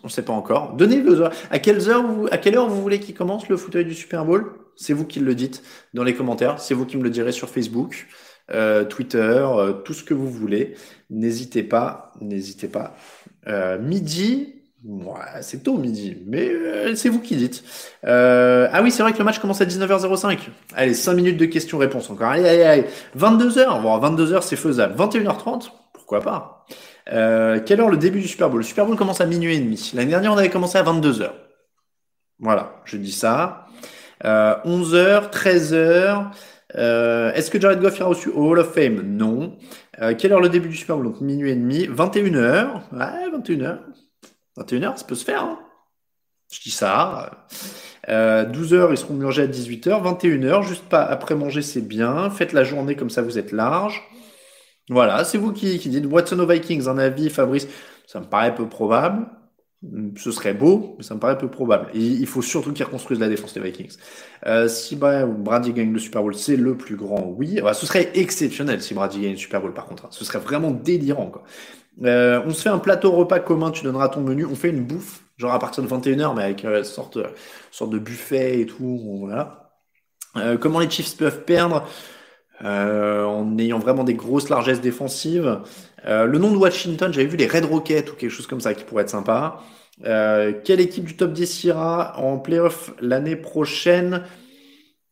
ne 0.04 0.08
sait 0.08 0.22
pas 0.22 0.32
encore. 0.32 0.74
Donnez-le. 0.74 1.28
À 1.50 1.58
quelle 1.58 1.80
heure 1.88 2.06
vous, 2.06 2.28
à 2.30 2.38
quelle 2.38 2.56
heure 2.56 2.68
vous 2.68 2.80
voulez 2.80 3.00
qu'il 3.00 3.14
commence 3.14 3.48
le 3.48 3.56
fauteuil 3.56 3.84
du 3.84 3.94
Super 3.94 4.24
Bowl? 4.24 4.52
C'est 4.76 4.92
vous 4.92 5.04
qui 5.04 5.20
le 5.20 5.34
dites 5.34 5.62
dans 5.94 6.04
les 6.04 6.14
commentaires. 6.14 6.60
C'est 6.60 6.74
vous 6.74 6.86
qui 6.86 6.96
me 6.96 7.02
le 7.02 7.10
direz 7.10 7.32
sur 7.32 7.48
Facebook, 7.48 8.06
euh, 8.52 8.84
Twitter, 8.84 9.46
tout 9.84 9.94
ce 9.94 10.04
que 10.04 10.14
vous 10.14 10.30
voulez. 10.30 10.74
N'hésitez 11.10 11.64
pas, 11.64 12.12
n'hésitez 12.20 12.68
pas. 12.68 12.94
midi, 13.80 14.57
Ouais, 14.84 15.42
c'est 15.42 15.64
tôt 15.64 15.76
midi, 15.76 16.16
mais 16.26 16.48
euh, 16.48 16.94
c'est 16.94 17.08
vous 17.08 17.20
qui 17.20 17.34
dites. 17.34 17.64
Euh, 18.06 18.68
ah 18.72 18.80
oui, 18.80 18.92
c'est 18.92 19.02
vrai 19.02 19.12
que 19.12 19.18
le 19.18 19.24
match 19.24 19.40
commence 19.40 19.60
à 19.60 19.64
19h05. 19.64 20.38
Allez, 20.76 20.94
5 20.94 21.14
minutes 21.14 21.36
de 21.36 21.46
questions-réponses 21.46 22.08
encore. 22.10 22.28
Allez, 22.28 22.48
allez, 22.48 22.62
allez. 22.62 22.84
22h, 23.16 23.82
bon, 23.82 23.98
22h 23.98 24.42
c'est 24.42 24.54
faisable. 24.54 24.94
21h30, 24.94 25.70
pourquoi 25.92 26.20
pas? 26.20 26.64
Euh, 27.12 27.58
quelle 27.64 27.80
heure 27.80 27.88
le 27.88 27.96
début 27.96 28.20
du 28.20 28.28
Super 28.28 28.50
Bowl? 28.50 28.58
Le 28.58 28.64
Super 28.64 28.86
Bowl 28.86 28.96
commence 28.96 29.20
à 29.20 29.26
minuit 29.26 29.56
et 29.56 29.58
demi. 29.58 29.90
L'année 29.94 30.10
dernière, 30.10 30.32
on 30.32 30.38
avait 30.38 30.50
commencé 30.50 30.78
à 30.78 30.84
22h. 30.84 31.32
Voilà, 32.38 32.76
je 32.84 32.98
dis 32.98 33.12
ça. 33.12 33.66
11h, 34.24 35.30
13h. 35.30 36.30
Est-ce 37.34 37.50
que 37.50 37.60
Jared 37.60 37.80
Goff 37.80 37.98
ira 37.98 38.10
au 38.10 38.14
Hall 38.36 38.60
of 38.60 38.72
Fame? 38.72 39.02
Non. 39.02 39.56
quelle 40.18 40.32
heure 40.32 40.40
le 40.40 40.48
début 40.48 40.68
du 40.68 40.76
Super 40.76 40.96
Bowl? 40.96 41.06
Donc 41.06 41.20
minuit 41.20 41.50
et 41.50 41.56
demi. 41.56 41.88
21h. 41.88 42.68
Ouais, 42.92 43.38
21h. 43.38 43.78
21h, 44.58 44.98
ça 44.98 45.04
peut 45.04 45.14
se 45.14 45.24
faire. 45.24 45.42
Hein. 45.42 45.58
je 46.52 46.60
dis 46.60 46.70
ça. 46.70 47.46
Euh, 48.08 48.44
12h, 48.44 48.88
ils 48.90 48.96
seront 48.96 49.14
mangés 49.14 49.42
à 49.42 49.46
18h. 49.46 50.02
21h, 50.02 50.66
juste 50.66 50.84
pas 50.88 51.02
après 51.02 51.34
manger, 51.34 51.62
c'est 51.62 51.82
bien. 51.82 52.30
Faites 52.30 52.52
la 52.52 52.64
journée 52.64 52.96
comme 52.96 53.10
ça, 53.10 53.22
vous 53.22 53.38
êtes 53.38 53.52
large. 53.52 54.02
Voilà, 54.90 55.24
c'est 55.24 55.38
vous 55.38 55.52
qui, 55.52 55.78
qui 55.78 55.90
dites 55.90 56.06
Watson 56.06 56.38
aux 56.38 56.46
Vikings. 56.46 56.88
Un 56.88 56.98
avis, 56.98 57.28
Fabrice, 57.28 57.68
ça 58.06 58.20
me 58.20 58.24
paraît 58.24 58.54
peu 58.54 58.68
probable. 58.68 59.26
Ce 60.16 60.32
serait 60.32 60.54
beau, 60.54 60.96
mais 60.98 61.04
ça 61.04 61.14
me 61.14 61.20
paraît 61.20 61.38
peu 61.38 61.48
probable. 61.48 61.90
Il 61.94 62.26
faut 62.26 62.42
surtout 62.42 62.72
qu'ils 62.72 62.84
reconstruisent 62.84 63.20
la 63.20 63.28
défense 63.28 63.54
des 63.54 63.60
Vikings. 63.60 63.96
Euh, 64.46 64.66
si 64.66 64.96
Brady 64.96 65.72
gagne 65.72 65.92
le 65.92 66.00
Super 66.00 66.22
Bowl, 66.22 66.34
c'est 66.34 66.56
le 66.56 66.76
plus 66.76 66.96
grand, 66.96 67.32
oui. 67.36 67.60
ce 67.74 67.86
serait 67.86 68.10
exceptionnel 68.14 68.82
si 68.82 68.94
Brady 68.94 69.20
gagne 69.20 69.32
le 69.32 69.36
Super 69.36 69.60
Bowl, 69.60 69.72
par 69.72 69.86
contre. 69.86 70.06
Hein. 70.06 70.08
Ce 70.10 70.24
serait 70.24 70.40
vraiment 70.40 70.72
délirant, 70.72 71.30
quoi. 71.30 71.44
Euh, 72.04 72.42
on 72.46 72.50
se 72.52 72.62
fait 72.62 72.68
un 72.68 72.78
plateau 72.78 73.10
repas 73.12 73.40
commun, 73.40 73.70
tu 73.70 73.84
donneras 73.84 74.08
ton 74.08 74.20
menu. 74.20 74.44
On 74.46 74.54
fait 74.54 74.70
une 74.70 74.84
bouffe, 74.84 75.22
genre 75.36 75.52
à 75.52 75.58
partir 75.58 75.82
de 75.82 75.88
21h, 75.88 76.34
mais 76.34 76.44
avec 76.44 76.64
euh, 76.64 76.84
sorte, 76.84 77.18
sorte 77.70 77.90
de 77.90 77.98
buffet 77.98 78.60
et 78.60 78.66
tout. 78.66 79.18
Voilà. 79.20 79.72
Euh, 80.36 80.56
comment 80.58 80.80
les 80.80 80.90
Chiefs 80.90 81.16
peuvent 81.16 81.44
perdre? 81.44 81.86
En 82.60 83.56
ayant 83.58 83.78
vraiment 83.78 84.02
des 84.02 84.14
grosses 84.14 84.48
largesses 84.48 84.80
défensives. 84.80 85.60
le 86.04 86.38
nom 86.38 86.50
de 86.50 86.56
Washington, 86.56 87.12
j'avais 87.12 87.28
vu 87.28 87.36
les 87.36 87.46
Red 87.46 87.64
Rockets 87.64 88.10
ou 88.10 88.16
quelque 88.16 88.30
chose 88.30 88.48
comme 88.48 88.60
ça 88.60 88.74
qui 88.74 88.82
pourrait 88.84 89.04
être 89.04 89.10
sympa. 89.10 89.60
quelle 90.02 90.80
équipe 90.80 91.04
du 91.04 91.16
top 91.16 91.32
10 91.32 91.64
ira 91.64 92.18
en 92.18 92.38
playoff 92.40 92.92
l'année 93.00 93.36
prochaine? 93.36 94.24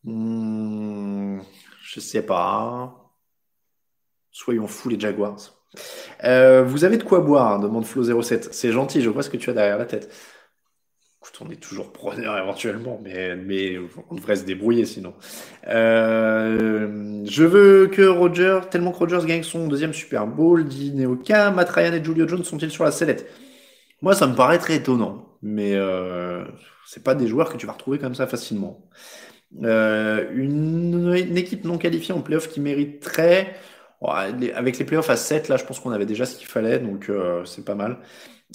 Hmm, 0.04 1.40
Je 1.84 2.00
sais 2.00 2.22
pas. 2.22 3.12
Soyons 4.30 4.66
fous 4.68 4.88
les 4.88 4.98
Jaguars. 5.00 5.55
Euh, 6.24 6.62
vous 6.64 6.84
avez 6.84 6.96
de 6.98 7.02
quoi 7.02 7.20
boire 7.20 7.60
demande 7.60 7.84
Flo07. 7.84 8.48
C'est 8.52 8.72
gentil, 8.72 9.02
je 9.02 9.10
vois 9.10 9.22
ce 9.22 9.30
que 9.30 9.36
tu 9.36 9.50
as 9.50 9.52
derrière 9.52 9.78
la 9.78 9.86
tête. 9.86 10.12
Écoute, 11.20 11.40
on 11.44 11.50
est 11.50 11.56
toujours 11.60 11.92
preneur 11.92 12.38
éventuellement, 12.38 13.00
mais, 13.02 13.78
on 14.10 14.14
devrait 14.14 14.36
se 14.36 14.44
débrouiller 14.44 14.84
sinon. 14.84 15.14
Euh, 15.66 17.24
je 17.24 17.44
veux 17.44 17.88
que 17.88 18.02
Roger, 18.02 18.60
tellement 18.70 18.92
que 18.92 18.98
Rogers 18.98 19.26
gagne 19.26 19.42
son 19.42 19.66
deuxième 19.66 19.92
Super 19.92 20.26
Bowl, 20.26 20.64
dit 20.64 20.92
Neoka, 20.92 21.50
Matt 21.50 21.70
Ryan 21.70 21.94
et 21.94 22.04
Julio 22.04 22.28
Jones 22.28 22.44
sont-ils 22.44 22.70
sur 22.70 22.84
la 22.84 22.92
sellette? 22.92 23.26
Moi, 24.02 24.14
ça 24.14 24.26
me 24.26 24.34
paraît 24.36 24.58
très 24.58 24.76
étonnant, 24.76 25.36
mais 25.42 25.74
euh, 25.74 26.44
c'est 26.86 27.02
pas 27.02 27.14
des 27.14 27.26
joueurs 27.26 27.50
que 27.50 27.56
tu 27.56 27.66
vas 27.66 27.72
retrouver 27.72 27.98
comme 27.98 28.14
ça 28.14 28.26
facilement. 28.26 28.88
Euh, 29.62 30.28
une, 30.34 31.14
une, 31.14 31.36
équipe 31.36 31.64
non 31.64 31.78
qualifiée 31.78 32.14
en 32.14 32.20
playoff 32.20 32.48
qui 32.48 32.60
mériterait 32.60 33.54
avec 34.02 34.78
les 34.78 34.84
playoffs 34.84 35.10
à 35.10 35.16
7, 35.16 35.48
là, 35.48 35.56
je 35.56 35.64
pense 35.64 35.80
qu'on 35.80 35.90
avait 35.90 36.06
déjà 36.06 36.26
ce 36.26 36.36
qu'il 36.36 36.46
fallait, 36.46 36.78
donc 36.78 37.08
euh, 37.08 37.44
c'est 37.44 37.64
pas 37.64 37.74
mal. 37.74 37.98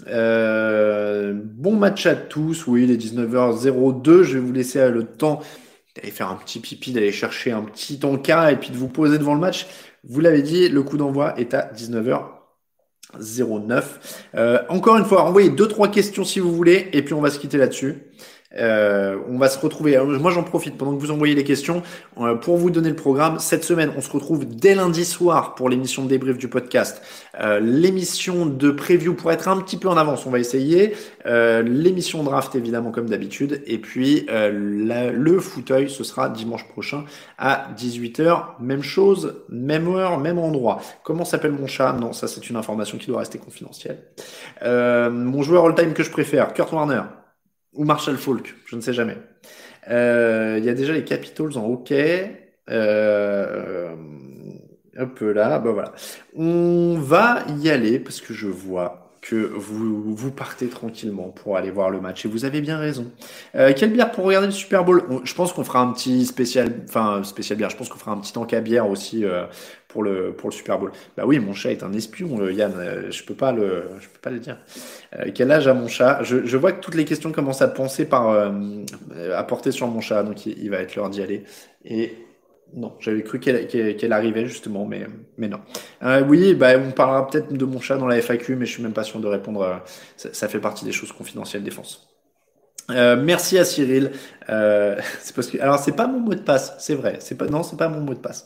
Euh, 0.08 1.34
bon 1.36 1.76
match 1.76 2.06
à 2.06 2.16
tous, 2.16 2.68
oui, 2.68 2.84
il 2.84 2.92
est 2.92 2.98
19h02. 2.98 4.24
Je 4.24 4.34
vais 4.34 4.40
vous 4.40 4.54
laisser 4.54 4.90
le 4.90 5.06
temps 5.06 5.42
d'aller 5.96 6.12
faire 6.12 6.30
un 6.30 6.36
petit 6.36 6.60
pipi, 6.60 6.94
d'aller 6.94 7.12
chercher 7.12 7.52
un 7.52 7.64
petit 7.64 8.00
encas 8.04 8.52
et 8.52 8.58
puis 8.58 8.70
de 8.70 8.78
vous 8.78 8.88
poser 8.88 9.18
devant 9.18 9.34
le 9.34 9.40
match. 9.40 9.68
Vous 10.04 10.22
l'avez 10.22 10.42
dit, 10.42 10.70
le 10.70 10.84
coup 10.84 10.98
d'envoi 10.98 11.38
est 11.40 11.54
à 11.54 11.72
19h09. 11.74 13.84
Euh, 14.36 14.60
encore 14.70 14.98
une 14.98 15.06
fois, 15.06 15.24
envoyez 15.24 15.50
deux 15.50 15.68
trois 15.68 15.90
questions 15.90 16.24
si 16.24 16.40
vous 16.40 16.54
voulez, 16.54 16.90
et 16.94 17.04
puis 17.04 17.14
on 17.14 17.22
va 17.22 17.30
se 17.30 17.40
quitter 17.40 17.58
là-dessus. 17.58 18.04
Euh, 18.58 19.18
on 19.30 19.38
va 19.38 19.48
se 19.48 19.60
retrouver. 19.60 19.98
moi, 20.20 20.32
j'en 20.32 20.44
profite 20.44 20.78
pendant 20.78 20.96
que 20.96 21.02
vous 21.02 21.12
envoyez 21.12 21.36
les 21.36 21.44
questions 21.44 21.84
euh, 22.20 22.36
pour 22.36 22.58
vous 22.58 22.70
donner 22.70 22.90
le 22.90 22.96
programme. 22.96 23.40
Cette 23.40 23.64
semaine, 23.64 23.92
on 23.98 24.02
se 24.02 24.12
retrouve 24.12 24.46
dès 24.46 24.76
lundi 24.76 25.06
soir 25.06 25.56
pour 25.56 25.70
l'émission 25.70 26.04
de 26.04 26.10
débrief 26.10 26.38
du 26.38 26.48
podcast. 26.48 27.02
Euh, 27.40 27.60
l'émission 27.60 28.46
de 28.46 28.72
preview 28.72 29.14
pour 29.14 29.32
être 29.32 29.48
un 29.48 29.58
petit 29.62 29.78
peu 29.78 29.88
en 29.88 29.98
avance, 29.98 30.26
on 30.26 30.32
va 30.32 30.40
essayer. 30.40 30.96
l'émission 31.26 32.24
draft, 32.24 32.56
évidemment, 32.56 32.92
comme 32.92 33.10
d'habitude. 33.10 33.62
Et 33.66 33.78
puis, 33.78 34.26
le 34.30 35.40
fauteuil, 35.40 35.90
ce 35.90 36.04
sera 36.04 36.30
dimanche 36.30 36.68
prochain 36.68 37.06
à 37.38 37.68
18h. 37.78 38.60
Même 38.60 38.84
chose, 38.84 39.36
même 39.50 39.88
heure, 39.88 40.20
même 40.20 40.40
endroit. 40.40 40.82
Comment 41.04 41.26
s'appelle 41.26 41.52
mon 41.52 41.68
chat? 41.68 41.94
Non, 41.94 42.14
ça, 42.14 42.28
c'est 42.28 42.50
une 42.50 42.56
information 42.56 42.98
qui 42.98 43.08
doit 43.08 43.20
rester 43.20 43.38
confidentielle. 43.38 44.00
mon 44.64 45.42
joueur 45.42 45.66
all-time 45.66 45.94
que 45.94 46.04
je 46.04 46.12
préfère, 46.12 46.54
Kurt 46.54 46.72
Warner. 46.72 47.02
Ou 47.74 47.86
Marshall 47.86 48.18
Falk, 48.18 48.56
je 48.66 48.76
ne 48.76 48.82
sais 48.82 48.94
jamais. 48.94 49.18
Euh, 49.90 50.58
il 50.60 50.66
y 50.66 50.70
a 50.70 50.74
déjà 50.74 50.94
les 50.94 51.04
Capitals 51.04 51.58
en 51.58 51.66
hockey. 51.66 52.54
Euh, 52.70 53.96
hop 54.98 55.20
là, 55.22 55.60
ben 55.60 55.72
voilà. 55.72 55.94
On 56.36 56.98
va 57.00 57.44
y 57.62 57.70
aller 57.70 58.00
parce 58.00 58.22
que 58.22 58.34
je 58.34 58.48
vois 58.48 59.01
que 59.22 59.36
vous, 59.36 60.16
vous 60.16 60.32
partez 60.32 60.68
tranquillement 60.68 61.30
pour 61.30 61.56
aller 61.56 61.70
voir 61.70 61.92
le 61.92 62.02
match. 62.02 62.26
Et 62.26 62.28
vous 62.28 62.44
avez 62.44 62.60
bien 62.60 62.80
raison. 62.80 63.12
Euh, 63.56 63.72
quelle 63.76 63.92
bière 63.92 64.12
pour 64.12 64.26
regarder 64.26 64.48
le 64.48 64.54
Super 64.54 64.84
Bowl? 64.84 65.04
Je 65.24 65.34
pense 65.36 65.54
qu'on 65.54 65.64
fera 65.64 65.80
un 65.80 65.94
petit 65.94 66.26
spécial, 66.26 66.74
enfin 66.90 67.24
spécial 67.24 67.58
bière. 67.58 67.70
Je 67.70 67.78
pense 67.78 67.88
qu'on 67.88 68.00
fera 68.00 68.12
un 68.12 68.18
petit 68.18 68.34
tank 68.34 68.52
à 68.54 68.62
bière 68.62 68.90
aussi 68.90 69.24
euh, 69.24 69.46
pour 69.88 70.02
le 70.02 70.34
pour 70.34 70.50
le 70.50 70.56
Super 70.56 70.80
Bowl. 70.80 70.92
Bah 71.16 71.24
oui, 71.28 71.38
mon 71.38 71.54
chat 71.54 71.72
est 71.72 71.84
un 71.84 71.94
espion, 71.94 72.42
euh, 72.42 72.52
Yann. 72.52 72.74
Je 73.12 73.24
peux 73.24 73.36
peux 73.36 73.36
pas 73.36 73.52
le 73.52 74.40
dire. 74.40 74.58
Quel 75.36 75.52
âge 75.52 75.68
a 75.68 75.74
mon 75.74 75.88
chat? 75.88 76.24
Je, 76.24 76.46
je, 76.46 76.58
vois 76.58 76.72
que 76.72 76.82
toutes 76.82 76.96
les 76.96 77.06
questions 77.06 77.32
commencent 77.32 77.62
à 77.62 77.68
penser 77.68 78.06
par 78.06 78.30
à 78.30 79.44
porter 79.44 79.72
sur 79.72 79.88
mon 79.88 80.02
chat, 80.02 80.24
donc 80.24 80.46
il, 80.46 80.58
il 80.62 80.70
va 80.70 80.78
être 80.78 80.96
l'heure 80.96 81.10
d'y 81.10 81.22
aller. 81.22 81.44
Et 81.86 82.16
non, 82.74 82.96
j'avais 83.00 83.24
cru 83.24 83.40
qu'elle 83.40 84.14
arrivait 84.14 84.46
justement, 84.46 84.86
mais, 84.86 85.06
mais 85.38 85.48
non. 85.48 85.60
Euh, 86.04 86.24
oui, 86.26 86.56
bah, 86.56 86.78
on 86.78 86.92
parlera 86.92 87.28
peut-être 87.28 87.52
de 87.52 87.66
mon 87.66 87.80
chat 87.82 87.98
dans 87.98 88.08
la 88.08 88.18
FAQ, 88.22 88.56
mais 88.56 88.66
je 88.66 88.72
suis 88.74 88.84
même 88.84 88.94
pas 88.94 89.04
sûr 89.04 89.20
de 89.20 89.28
répondre. 89.28 89.62
Euh, 89.62 89.78
ça, 90.16 90.48
fait 90.48 90.60
partie 90.60 90.86
des 90.86 90.92
choses 90.92 91.12
confidentielles 91.12 91.64
défense. 91.64 92.11
Euh, 92.90 93.22
merci 93.22 93.58
à 93.58 93.66
Cyril. 93.66 94.12
Euh, 94.50 94.98
c'est 95.22 95.36
parce 95.36 95.48
que, 95.48 95.60
alors 95.60 95.80
c'est 95.80 95.96
pas 95.96 96.08
mon 96.08 96.20
mot 96.20 96.34
de 96.34 96.40
passe, 96.40 96.74
c'est 96.80 96.96
vrai. 96.96 97.18
C'est 97.20 97.36
pas, 97.36 97.46
non, 97.46 97.64
c'est 97.64 97.78
pas 97.78 97.90
mon 97.90 98.02
mot 98.02 98.14
de 98.14 98.20
passe. 98.20 98.46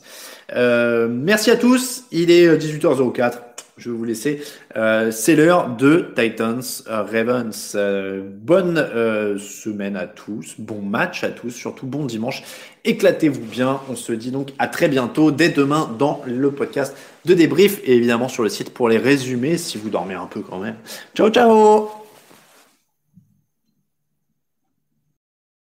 Euh, 0.54 1.08
merci 1.10 1.50
à 1.50 1.56
tous. 1.56 2.04
Il 2.12 2.30
est 2.30 2.56
18h04 2.56 3.40
je 3.76 3.90
vais 3.90 3.96
vous 3.96 4.04
laisser. 4.04 4.42
Euh, 4.76 5.10
c'est 5.10 5.36
l'heure 5.36 5.68
de 5.68 6.12
Titans 6.16 6.62
euh, 6.88 7.02
Ravens. 7.02 7.72
Euh, 7.74 8.22
bonne 8.24 9.38
semaine 9.38 9.96
à 9.96 10.06
tous, 10.06 10.54
bon 10.58 10.80
match 10.80 11.24
à 11.24 11.28
tous, 11.28 11.50
surtout 11.50 11.86
bon 11.86 12.04
dimanche. 12.04 12.42
Éclatez-vous 12.84 13.44
bien. 13.44 13.80
On 13.90 13.96
se 13.96 14.12
dit 14.12 14.30
donc 14.30 14.52
à 14.58 14.68
très 14.68 14.88
bientôt, 14.88 15.30
dès 15.30 15.50
demain, 15.50 15.94
dans 15.98 16.22
le 16.26 16.50
podcast 16.50 16.96
de 17.24 17.34
débrief 17.34 17.80
et 17.84 17.94
évidemment 17.94 18.28
sur 18.28 18.42
le 18.42 18.48
site 18.48 18.72
pour 18.72 18.88
les 18.88 18.98
résumer 18.98 19.58
si 19.58 19.78
vous 19.78 19.90
dormez 19.90 20.14
un 20.14 20.26
peu 20.26 20.40
quand 20.40 20.58
même. 20.58 20.76
Ciao, 21.14 21.28
ciao 21.30 22.05